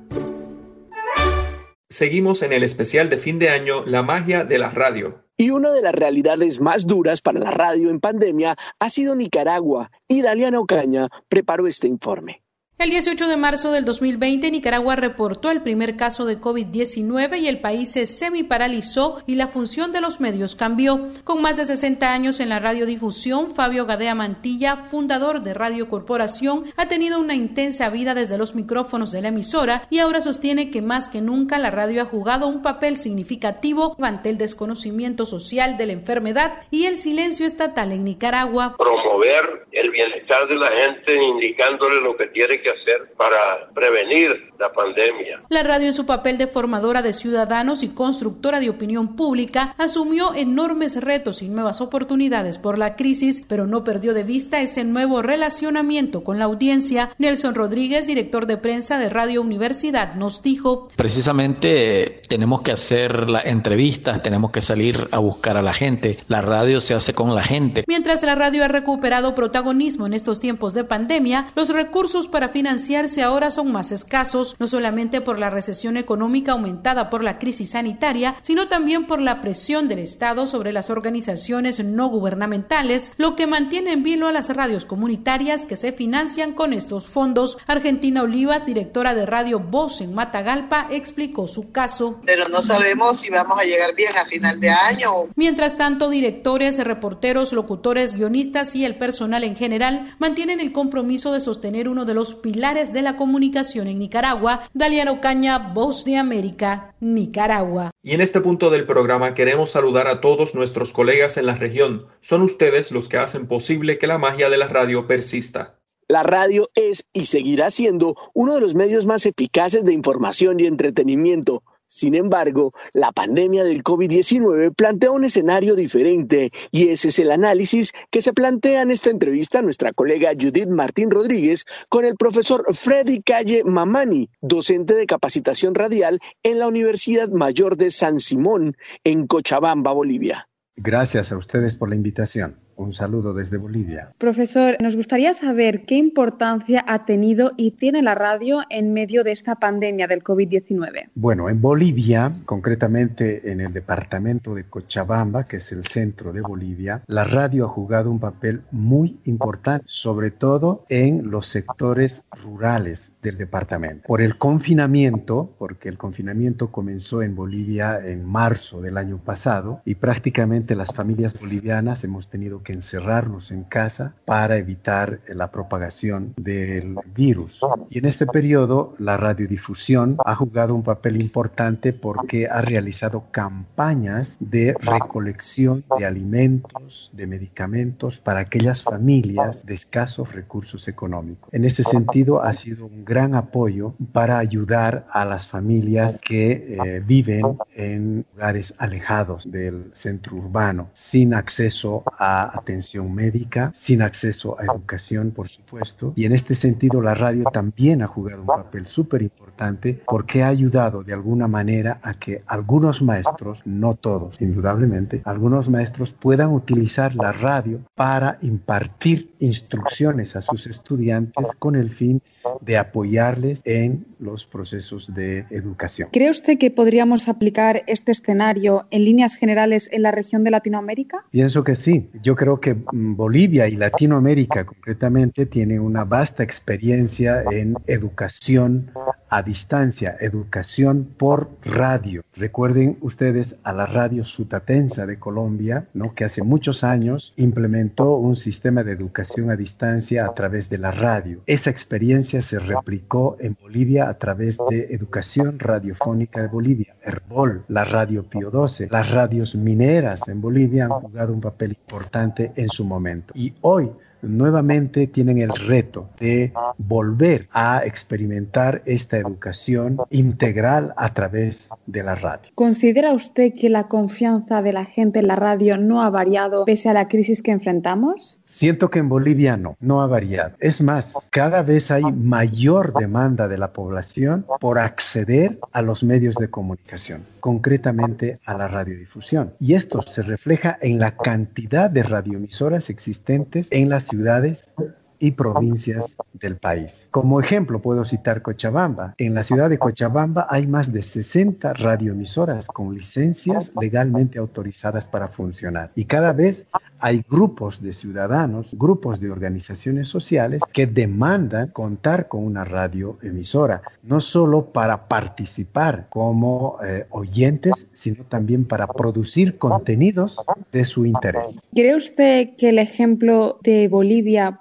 Seguimos 1.88 2.41
en 2.41 2.53
el 2.53 2.63
especial 2.63 3.11
de 3.11 3.17
fin 3.17 3.38
de 3.38 3.49
año 3.49 3.86
La 3.86 4.01
magia 4.01 4.45
de 4.45 4.57
la 4.57 4.71
radio. 4.71 5.25
Y 5.38 5.51
una 5.51 5.71
de 5.71 5.84
las 5.84 5.93
realidades 5.93 6.59
más 6.59 6.88
duras 6.88 7.21
para 7.21 7.39
la 7.39 7.51
radio 7.51 7.91
en 7.91 7.99
pandemia 7.99 8.55
ha 8.80 8.89
sido 8.89 9.15
Nicaragua 9.15 9.91
y 10.07 10.23
Daliana 10.23 10.59
Ocaña 10.59 11.09
preparó 11.30 11.67
este 11.67 11.88
informe. 11.88 12.41
El 12.80 12.91
18 12.91 13.28
de 13.28 13.38
marzo 13.38 13.71
del 13.71 13.86
2020, 13.86 14.51
Nicaragua 14.51 14.95
reportó 14.95 15.49
el 15.49 15.63
primer 15.63 15.95
caso 15.95 16.28
de 16.28 16.38
COVID-19 16.38 17.39
y 17.39 17.47
el 17.47 17.59
país 17.59 17.93
se 17.93 18.05
semiparalizó 18.05 19.23
y 19.25 19.34
la 19.34 19.47
función 19.47 19.91
de 19.91 19.99
los 19.99 20.19
medios 20.19 20.55
cambió. 20.55 21.09
Con 21.23 21.41
más 21.41 21.57
de 21.57 21.65
60 21.65 22.07
años 22.07 22.39
en 22.39 22.49
la 22.49 22.59
radiodifusión, 22.59 23.55
Fabio 23.55 23.88
Gadea 23.88 24.13
Mantilla, 24.13 24.86
fundador 24.91 25.41
de 25.41 25.55
Radio 25.55 25.89
Corporación, 25.89 26.65
ha 26.78 26.88
tenido 26.88 27.19
una 27.19 27.34
intensa 27.34 27.89
vida 27.89 28.13
desde 28.13 28.38
los 28.38 28.53
micrófonos 28.53 29.11
de 29.11 29.23
la 29.23 29.30
emisora 29.30 29.88
y 29.89 29.97
ahora 29.97 30.21
sostiene 30.21 30.69
que 30.69 30.84
más 30.84 31.09
que 31.09 31.19
nunca 31.19 31.57
la 31.57 31.71
radio 31.71 32.03
ha 32.03 32.05
jugado 32.05 32.47
un 32.47 32.61
papel 32.61 32.97
significativo 32.97 33.95
ante 33.99 34.30
el 34.30 34.38
desconocimiento 34.38 35.25
social 35.25 35.78
de 35.78 35.88
la 35.88 35.93
enfermedad 35.93 36.59
y 36.69 36.86
el 36.86 36.97
silencio 36.97 37.47
estatal 37.47 37.91
en 37.91 38.03
Nicaragua. 38.03 38.75
Promover 38.78 39.65
el 39.71 39.89
bienestar 39.89 40.26
de 40.28 40.55
la 40.55 40.69
gente 40.69 41.15
indicándole 41.15 42.01
lo 42.01 42.15
que 42.17 42.28
tiene 42.28 42.61
que 42.61 42.69
hacer 42.69 43.13
para 43.17 43.69
prevenir 43.73 44.51
la 44.59 44.71
pandemia. 44.73 45.41
La 45.49 45.63
radio 45.63 45.88
en 45.88 45.93
su 45.93 46.05
papel 46.05 46.38
de 46.38 46.47
formadora 46.47 47.01
de 47.01 47.13
ciudadanos 47.13 47.82
y 47.82 47.89
constructora 47.89 48.59
de 48.59 48.69
opinión 48.69 49.15
pública 49.15 49.73
asumió 49.78 50.34
enormes 50.36 51.01
retos 51.01 51.41
y 51.41 51.47
nuevas 51.47 51.80
oportunidades 51.80 52.57
por 52.57 52.78
la 52.78 52.95
crisis, 52.95 53.45
pero 53.47 53.67
no 53.67 53.84
perdió 53.84 54.13
de 54.13 54.23
vista 54.23 54.59
ese 54.59 54.84
nuevo 54.84 55.21
relacionamiento 55.21 56.23
con 56.23 56.39
la 56.39 56.45
audiencia. 56.45 57.11
Nelson 57.17 57.55
Rodríguez, 57.55 58.07
director 58.07 58.47
de 58.47 58.57
prensa 58.57 58.97
de 58.97 59.09
Radio 59.09 59.41
Universidad, 59.41 60.15
nos 60.15 60.41
dijo. 60.41 60.89
Precisamente 60.95 62.03
eh, 62.03 62.21
tenemos 62.28 62.61
que 62.61 62.71
hacer 62.71 63.30
las 63.30 63.45
entrevistas, 63.45 64.21
tenemos 64.21 64.51
que 64.51 64.61
salir 64.61 65.07
a 65.11 65.19
buscar 65.19 65.55
a 65.55 65.61
la 65.61 65.73
gente. 65.73 66.17
La 66.28 66.41
radio 66.41 66.82
se 66.82 66.93
hace 66.93 67.13
con 67.13 67.34
la 67.34 67.43
gente. 67.43 67.86
Mientras 67.88 68.23
la 68.23 68.36
radio 68.36 68.65
ha 68.65 68.67
recuperado 68.67 69.34
protagonismo 69.36 70.05
en 70.05 70.16
estos 70.18 70.39
tiempos 70.39 70.74
de 70.74 70.84
pandemia, 70.84 71.47
los 71.55 71.70
recursos 71.70 72.28
para 72.28 72.49
financiarse 72.49 73.24
ahora 73.24 73.51
son 73.51 73.72
más 73.72 73.91
escasos, 73.91 74.55
no 74.59 74.68
solamente 74.68 75.22
por 75.22 75.39
la 75.39 75.49
recesión 75.49 75.95
económica 75.95 76.51
aumentada 76.51 77.09
por 77.09 77.24
la 77.24 77.39
crisis 77.39 77.72
sanitaria, 77.72 78.36
sino 78.41 78.68
también 78.68 79.07
por 79.07 79.22
la 79.22 79.39
presión 79.41 79.88
del 79.88 79.99
Estado 79.99 80.47
sobre 80.47 80.74
las 80.74 80.89
organizaciones 80.89 81.84
no 81.84 82.09
gubernamentales, 82.09 83.13
lo 83.18 83.36
que 83.36 83.47
mantiene 83.47 83.93
en 83.93 84.03
vilo 84.03 84.28
a 84.28 84.32
las 84.32 84.49
radios 84.49 84.86
comunitarias 84.86 85.65
que 85.65 85.76
se 85.76 85.93
financian 85.93 86.53
con 86.53 86.74
estos 86.74 87.07
fondos. 87.07 87.57
Argentina 87.68 88.24
Olivas, 88.24 88.65
directora 88.65 89.13
de 89.13 89.26
Radio 89.26 89.59
Voz 89.59 90.01
en 90.01 90.13
Matagalpa, 90.13 90.88
explicó 90.91 91.47
su 91.47 91.72
caso. 91.72 92.20
Pero 92.26 92.47
no 92.49 92.61
sabemos 92.61 93.20
si 93.20 93.30
vamos 93.30 93.59
a 93.59 93.63
llegar 93.63 93.95
bien 93.95 94.15
a 94.18 94.26
final 94.26 94.59
de 94.59 94.70
año. 94.70 95.09
Mientras 95.36 95.78
tanto, 95.78 96.09
directores, 96.09 96.78
reporteros, 96.84 97.53
locutores, 97.53 98.13
guionistas 98.13 98.76
y 98.76 98.86
el 98.86 98.97
personal 98.97 99.43
en 99.43 99.55
general 99.55 100.06
mantienen 100.19 100.59
el 100.59 100.71
compromiso 100.71 101.31
de 101.31 101.39
sostener 101.39 101.89
uno 101.89 102.05
de 102.05 102.13
los 102.13 102.33
pilares 102.33 102.93
de 102.93 103.01
la 103.01 103.17
comunicación 103.17 103.87
en 103.87 103.99
Nicaragua. 103.99 104.69
Daliano 104.73 105.13
Ocaña, 105.13 105.73
Voz 105.73 106.05
de 106.05 106.17
América, 106.17 106.95
Nicaragua. 106.99 107.91
Y 108.03 108.13
en 108.13 108.21
este 108.21 108.41
punto 108.41 108.69
del 108.69 108.85
programa 108.85 109.33
queremos 109.33 109.71
saludar 109.71 110.07
a 110.07 110.21
todos 110.21 110.55
nuestros 110.55 110.93
colegas 110.93 111.37
en 111.37 111.45
la 111.45 111.55
región. 111.55 112.07
Son 112.19 112.41
ustedes 112.41 112.91
los 112.91 113.07
que 113.07 113.17
hacen 113.17 113.47
posible 113.47 113.97
que 113.97 114.07
la 114.07 114.17
magia 114.17 114.49
de 114.49 114.57
la 114.57 114.67
radio 114.67 115.07
persista. 115.07 115.77
La 116.09 116.23
radio 116.23 116.69
es 116.73 117.05
y 117.11 117.25
seguirá 117.25 117.69
siendo 117.69 118.15
uno 118.33 118.55
de 118.55 118.61
los 118.61 118.75
medios 118.75 119.05
más 119.05 119.25
eficaces 119.25 119.83
de 119.83 119.91
información 119.91 120.59
y 120.61 120.65
entretenimiento. 120.65 121.63
Sin 121.88 122.15
embargo, 122.15 122.73
la 122.93 123.13
pandemia 123.13 123.63
del 123.63 123.81
COVID-19 123.81 124.75
plantea 124.75 125.11
un 125.11 125.23
escenario 125.23 125.73
diferente 125.73 126.51
y 126.69 126.89
ese 126.89 127.07
es 127.07 127.19
el 127.19 127.31
análisis 127.31 127.93
que 128.11 128.21
se 128.21 128.33
plantea 128.33 128.81
en 128.81 128.91
esta 128.91 129.09
entrevista 129.09 129.61
nuestra 129.61 129.93
colega 129.93 130.31
Judith 130.38 130.67
Martín 130.67 131.09
Rodríguez 131.09 131.65
con 131.88 132.03
el 132.03 132.17
profesor 132.17 132.65
Freddy 132.73 133.21
Calle 133.21 133.63
Mamani, 133.63 134.29
docente 134.41 134.95
de 134.95 135.05
capacitación 135.05 135.75
radial 135.75 136.19
en 136.43 136.59
la 136.59 136.67
Universidad 136.67 137.29
Mayor 137.29 137.77
de 137.77 137.89
San 137.91 138.19
Simón, 138.19 138.75
en 139.05 139.25
Cochabamba, 139.25 139.93
Bolivia. 139.93 140.49
Gracias 140.75 141.31
a 141.31 141.38
ustedes 141.38 141.73
por 141.75 141.88
la 141.88 141.95
invitación. 141.95 142.66
Un 142.78 142.93
saludo 142.93 143.34
desde 143.34 143.57
Bolivia. 143.57 144.13
Profesor, 144.19 144.78
nos 144.82 144.95
gustaría 144.95 145.34
saber 145.34 145.86
qué 145.86 145.95
importancia 145.95 146.86
ha 146.88 147.05
tenido 147.05 147.51
y 147.57 147.71
tiene 147.71 148.03
la 148.03 148.13
radio 148.13 148.61
en 148.69 148.93
medio 148.93 149.23
de 149.23 149.32
esta 149.32 149.55
pandemia 149.55 150.05
del 150.05 150.23
COVID-19. 150.23 151.09
Bueno, 151.15 151.49
en 151.49 151.59
Bolivia, 151.59 152.32
concretamente 152.45 153.51
en 153.51 153.61
el 153.61 153.73
departamento 153.73 154.53
de 154.53 154.63
Cochabamba, 154.65 155.47
que 155.47 155.57
es 155.57 155.71
el 155.71 155.86
centro 155.86 156.32
de 156.32 156.41
Bolivia, 156.41 157.01
la 157.07 157.23
radio 157.23 157.65
ha 157.65 157.69
jugado 157.69 158.11
un 158.11 158.19
papel 158.19 158.61
muy 158.71 159.17
importante, 159.25 159.84
sobre 159.88 160.30
todo 160.30 160.86
en 160.88 161.32
los 161.32 161.47
sectores 161.47 162.23
rurales 162.43 163.11
del 163.23 163.38
departamento. 163.38 164.07
Por 164.07 164.21
el 164.21 164.38
confinamiento, 164.38 165.49
porque 165.57 165.89
el 165.89 165.97
confinamiento 165.97 166.71
comenzó 166.71 167.23
en 167.23 167.36
Bolivia 167.36 167.99
en 168.05 168.23
marzo 168.23 168.82
del 168.82 168.97
año 168.97 169.17
pasado 169.17 169.82
y 169.84 169.95
prácticamente 169.95 170.75
las 170.75 170.93
familias 170.93 171.34
bolivianas 171.39 172.03
hemos 172.03 172.30
tenido 172.30 172.61
que 172.63 172.66
encerrarnos 172.74 173.51
en 173.51 173.63
casa 173.63 174.13
para 174.26 174.57
evitar 174.57 175.20
la 175.28 175.51
propagación 175.51 176.34
del 176.38 176.95
virus. 177.15 177.59
Y 177.89 177.99
en 177.99 178.05
este 178.05 178.26
periodo 178.26 178.95
la 178.97 179.18
radiodifusión 179.18 180.18
ha 180.26 180.36
jugado 180.36 180.76
un 180.76 180.84
papel 180.84 181.22
importante 181.22 181.93
porque 181.93 182.47
ha 182.47 182.61
realizado 182.61 183.26
campañas 183.32 184.38
de 184.39 184.76
recolección 184.80 185.84
de 185.97 186.05
alimentos, 186.05 187.09
de 187.13 187.28
medicamentos 187.28 188.18
para 188.18 188.39
aquellas 188.39 188.84
familias 188.84 189.65
de 189.65 189.74
escasos 189.74 190.34
recursos 190.34 190.88
económicos. 190.88 191.49
En 191.53 191.65
ese 191.65 191.84
sentido 191.84 192.41
ha 192.41 192.53
sido 192.53 192.86
un 192.86 193.05
gran 193.05 193.36
apoyo 193.36 193.93
para 194.11 194.38
ayudar 194.38 195.07
a 195.11 195.26
las 195.26 195.47
familias 195.47 196.20
que 196.20 196.78
eh, 196.84 197.01
viven 197.05 197.57
en 197.76 198.26
lugares 198.34 198.74
alejados 198.78 199.49
del 199.49 199.91
centro 199.93 200.38
urbano, 200.38 200.89
sin 200.93 201.34
acceso 201.34 202.03
a 202.18 202.56
atención 202.57 203.13
médica, 203.13 203.71
sin 203.73 204.01
acceso 204.01 204.59
a 204.59 204.65
educación, 204.65 205.31
por 205.31 205.49
supuesto. 205.49 206.13
Y 206.15 206.25
en 206.25 206.33
este 206.33 206.55
sentido, 206.55 207.01
la 207.01 207.13
radio 207.13 207.45
también 207.51 208.01
ha 208.01 208.07
jugado 208.07 208.41
un 208.41 208.47
papel 208.47 208.87
súper 208.87 209.21
importante 209.21 210.01
porque 210.05 210.43
ha 210.43 210.47
ayudado 210.47 211.03
de 211.03 211.13
alguna 211.13 211.47
manera 211.47 211.99
a 212.03 212.13
que 212.13 212.43
algunos 212.47 213.01
maestros, 213.01 213.61
no 213.65 213.95
todos, 213.95 214.41
indudablemente, 214.41 215.21
algunos 215.25 215.69
maestros 215.69 216.11
puedan 216.11 216.51
utilizar 216.51 217.15
la 217.15 217.31
radio 217.31 217.79
para 217.95 218.37
impartir 218.41 219.31
instrucciones 219.39 220.35
a 220.35 220.41
sus 220.41 220.67
estudiantes 220.67 221.47
con 221.59 221.75
el 221.75 221.89
fin 221.89 222.21
de 222.61 222.77
apoyarles 222.77 223.61
en 223.65 224.05
los 224.19 224.45
procesos 224.45 225.13
de 225.13 225.45
educación. 225.49 226.09
¿Cree 226.11 226.29
usted 226.29 226.57
que 226.57 226.71
podríamos 226.71 227.27
aplicar 227.27 227.83
este 227.87 228.11
escenario 228.11 228.87
en 228.91 229.05
líneas 229.05 229.35
generales 229.35 229.89
en 229.91 230.03
la 230.03 230.11
región 230.11 230.43
de 230.43 230.51
Latinoamérica? 230.51 231.25
Pienso 231.31 231.63
que 231.63 231.75
sí. 231.75 232.09
Yo 232.23 232.35
creo 232.35 232.59
que 232.59 232.73
mm, 232.73 233.15
Bolivia 233.15 233.67
y 233.67 233.75
Latinoamérica 233.75 234.65
concretamente 234.65 235.45
tienen 235.45 235.79
una 235.81 236.03
vasta 236.03 236.43
experiencia 236.43 237.43
en 237.51 237.75
educación 237.87 238.91
a 239.29 239.43
distancia, 239.43 240.15
educación 240.19 241.09
por 241.17 241.49
radio. 241.63 242.23
Recuerden 242.35 242.97
ustedes 243.01 243.55
a 243.63 243.73
la 243.73 243.85
radio 243.85 244.23
Sutatensa 244.23 245.05
de 245.05 245.19
Colombia, 245.19 245.87
¿no? 245.93 246.15
que 246.15 246.23
hace 246.23 246.43
muchos 246.43 246.83
años 246.83 247.33
implementó 247.35 248.15
un 248.15 248.35
sistema 248.35 248.83
de 248.83 248.93
educación 248.93 249.49
a 249.49 249.55
distancia 249.55 250.25
a 250.25 250.33
través 250.33 250.69
de 250.69 250.77
la 250.77 250.91
radio. 250.91 251.41
Esa 251.45 251.69
experiencia 251.69 252.41
se 252.47 252.59
replicó 252.59 253.35
en 253.39 253.57
Bolivia 253.61 254.07
a 254.07 254.17
través 254.17 254.57
de 254.69 254.87
Educación 254.89 255.59
Radiofónica 255.59 256.41
de 256.41 256.47
Bolivia, 256.47 256.95
Herbol, 257.03 257.65
la 257.67 257.83
radio 257.83 258.23
Pío 258.23 258.49
12, 258.49 258.87
las 258.89 259.11
radios 259.11 259.53
mineras 259.53 260.27
en 260.29 260.39
Bolivia 260.39 260.85
han 260.85 260.91
jugado 260.91 261.33
un 261.33 261.41
papel 261.41 261.71
importante 261.71 262.53
en 262.55 262.69
su 262.69 262.85
momento. 262.85 263.33
Y 263.35 263.53
hoy 263.61 263.91
nuevamente 264.21 265.07
tienen 265.07 265.39
el 265.39 265.49
reto 265.49 266.09
de 266.19 266.51
volver 266.77 267.47
a 267.51 267.85
experimentar 267.85 268.81
esta 268.85 269.17
educación 269.17 269.97
integral 270.09 270.93
a 270.97 271.13
través 271.13 271.69
de 271.85 272.03
la 272.03 272.15
radio. 272.15 272.49
¿Considera 272.55 273.13
usted 273.13 273.53
que 273.53 273.69
la 273.69 273.87
confianza 273.87 274.61
de 274.61 274.73
la 274.73 274.85
gente 274.85 275.19
en 275.19 275.27
la 275.27 275.35
radio 275.35 275.77
no 275.77 276.01
ha 276.01 276.09
variado 276.09 276.65
pese 276.65 276.89
a 276.89 276.93
la 276.93 277.07
crisis 277.07 277.41
que 277.41 277.51
enfrentamos? 277.51 278.39
Siento 278.47 278.89
que 278.89 278.99
en 278.99 279.09
Bolivia 279.09 279.57
no, 279.57 279.75
no 279.81 280.01
ha 280.01 280.07
variado. 280.07 280.55
Es 280.61 280.79
más, 280.79 281.13
cada 281.31 281.63
vez 281.63 281.91
hay 281.91 282.03
mayor 282.03 282.93
demanda 282.93 283.49
de 283.49 283.57
la 283.57 283.73
población 283.73 284.45
por 284.61 284.79
acceder 284.79 285.59
a 285.73 285.81
los 285.81 286.01
medios 286.01 286.33
de 286.35 286.49
comunicación, 286.49 287.25
concretamente 287.41 288.39
a 288.45 288.57
la 288.57 288.69
radiodifusión. 288.69 289.53
Y 289.59 289.73
esto 289.73 290.01
se 290.01 290.21
refleja 290.21 290.77
en 290.81 290.97
la 290.97 291.17
cantidad 291.17 291.89
de 291.89 292.03
radioemisoras 292.03 292.89
existentes 292.89 293.67
en 293.69 293.89
las 293.89 294.05
ciudades 294.05 294.73
y 295.20 295.32
provincias 295.32 296.15
del 296.34 296.57
país. 296.57 297.07
Como 297.11 297.39
ejemplo 297.39 297.82
puedo 297.82 298.05
citar 298.05 298.41
Cochabamba. 298.41 299.15
En 299.18 299.34
la 299.34 299.43
ciudad 299.43 299.70
de 299.70 299.80
Cochabamba 299.80 300.47
hay 300.49 300.68
más 300.68 300.91
de 300.91 301.03
60 301.03 301.74
radioemisoras 301.74 302.65
con 302.68 302.95
licencias 302.95 303.72
legalmente 303.80 304.39
autorizadas 304.39 305.05
para 305.05 305.28
funcionar 305.28 305.91
y 305.95 306.05
cada 306.05 306.34
vez 306.34 306.65
hay 306.99 307.24
grupos 307.30 307.82
de 307.82 307.93
ciudadanos, 307.93 308.68
grupos 308.72 309.20
de 309.20 309.30
organizaciones 309.30 310.07
sociales 310.07 310.61
que 310.74 310.88
demandan 310.88 311.70
contar 311.70 312.28
con 312.28 312.43
una 312.43 312.63
radioemisora, 312.63 313.82
no 314.03 314.20
solo 314.20 314.65
para 314.65 315.07
participar 315.07 316.07
como 316.09 316.78
eh, 316.84 317.05
oyentes, 317.11 317.88
sino 317.91 318.24
también 318.24 318.65
para 318.65 318.88
producir 318.88 319.57
contenidos 319.57 320.38
de 320.72 320.86
su 320.86 321.05
interés. 321.05 321.59
¿Cree 321.74 321.95
usted 321.95 322.55
que 322.57 322.70
el 322.70 322.80
ejemplo 322.80 323.59
de 323.63 323.88
Bolivia 323.88 324.59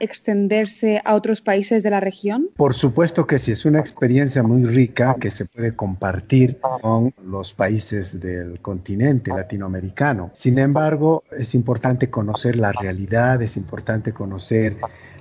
extenderse 0.00 1.00
a 1.04 1.14
otros 1.14 1.40
países 1.40 1.82
de 1.82 1.90
la 1.90 2.00
región? 2.00 2.48
Por 2.56 2.74
supuesto 2.74 3.26
que 3.26 3.38
sí, 3.38 3.52
es 3.52 3.64
una 3.64 3.80
experiencia 3.80 4.42
muy 4.42 4.64
rica 4.64 5.16
que 5.20 5.30
se 5.30 5.44
puede 5.44 5.74
compartir 5.74 6.58
con 6.80 7.12
los 7.24 7.52
países 7.52 8.20
del 8.20 8.60
continente 8.60 9.30
latinoamericano. 9.30 10.30
Sin 10.34 10.58
embargo, 10.58 11.24
es 11.38 11.54
importante 11.54 12.10
conocer 12.10 12.56
la 12.56 12.72
realidad, 12.72 13.42
es 13.42 13.56
importante 13.56 14.12
conocer 14.12 14.76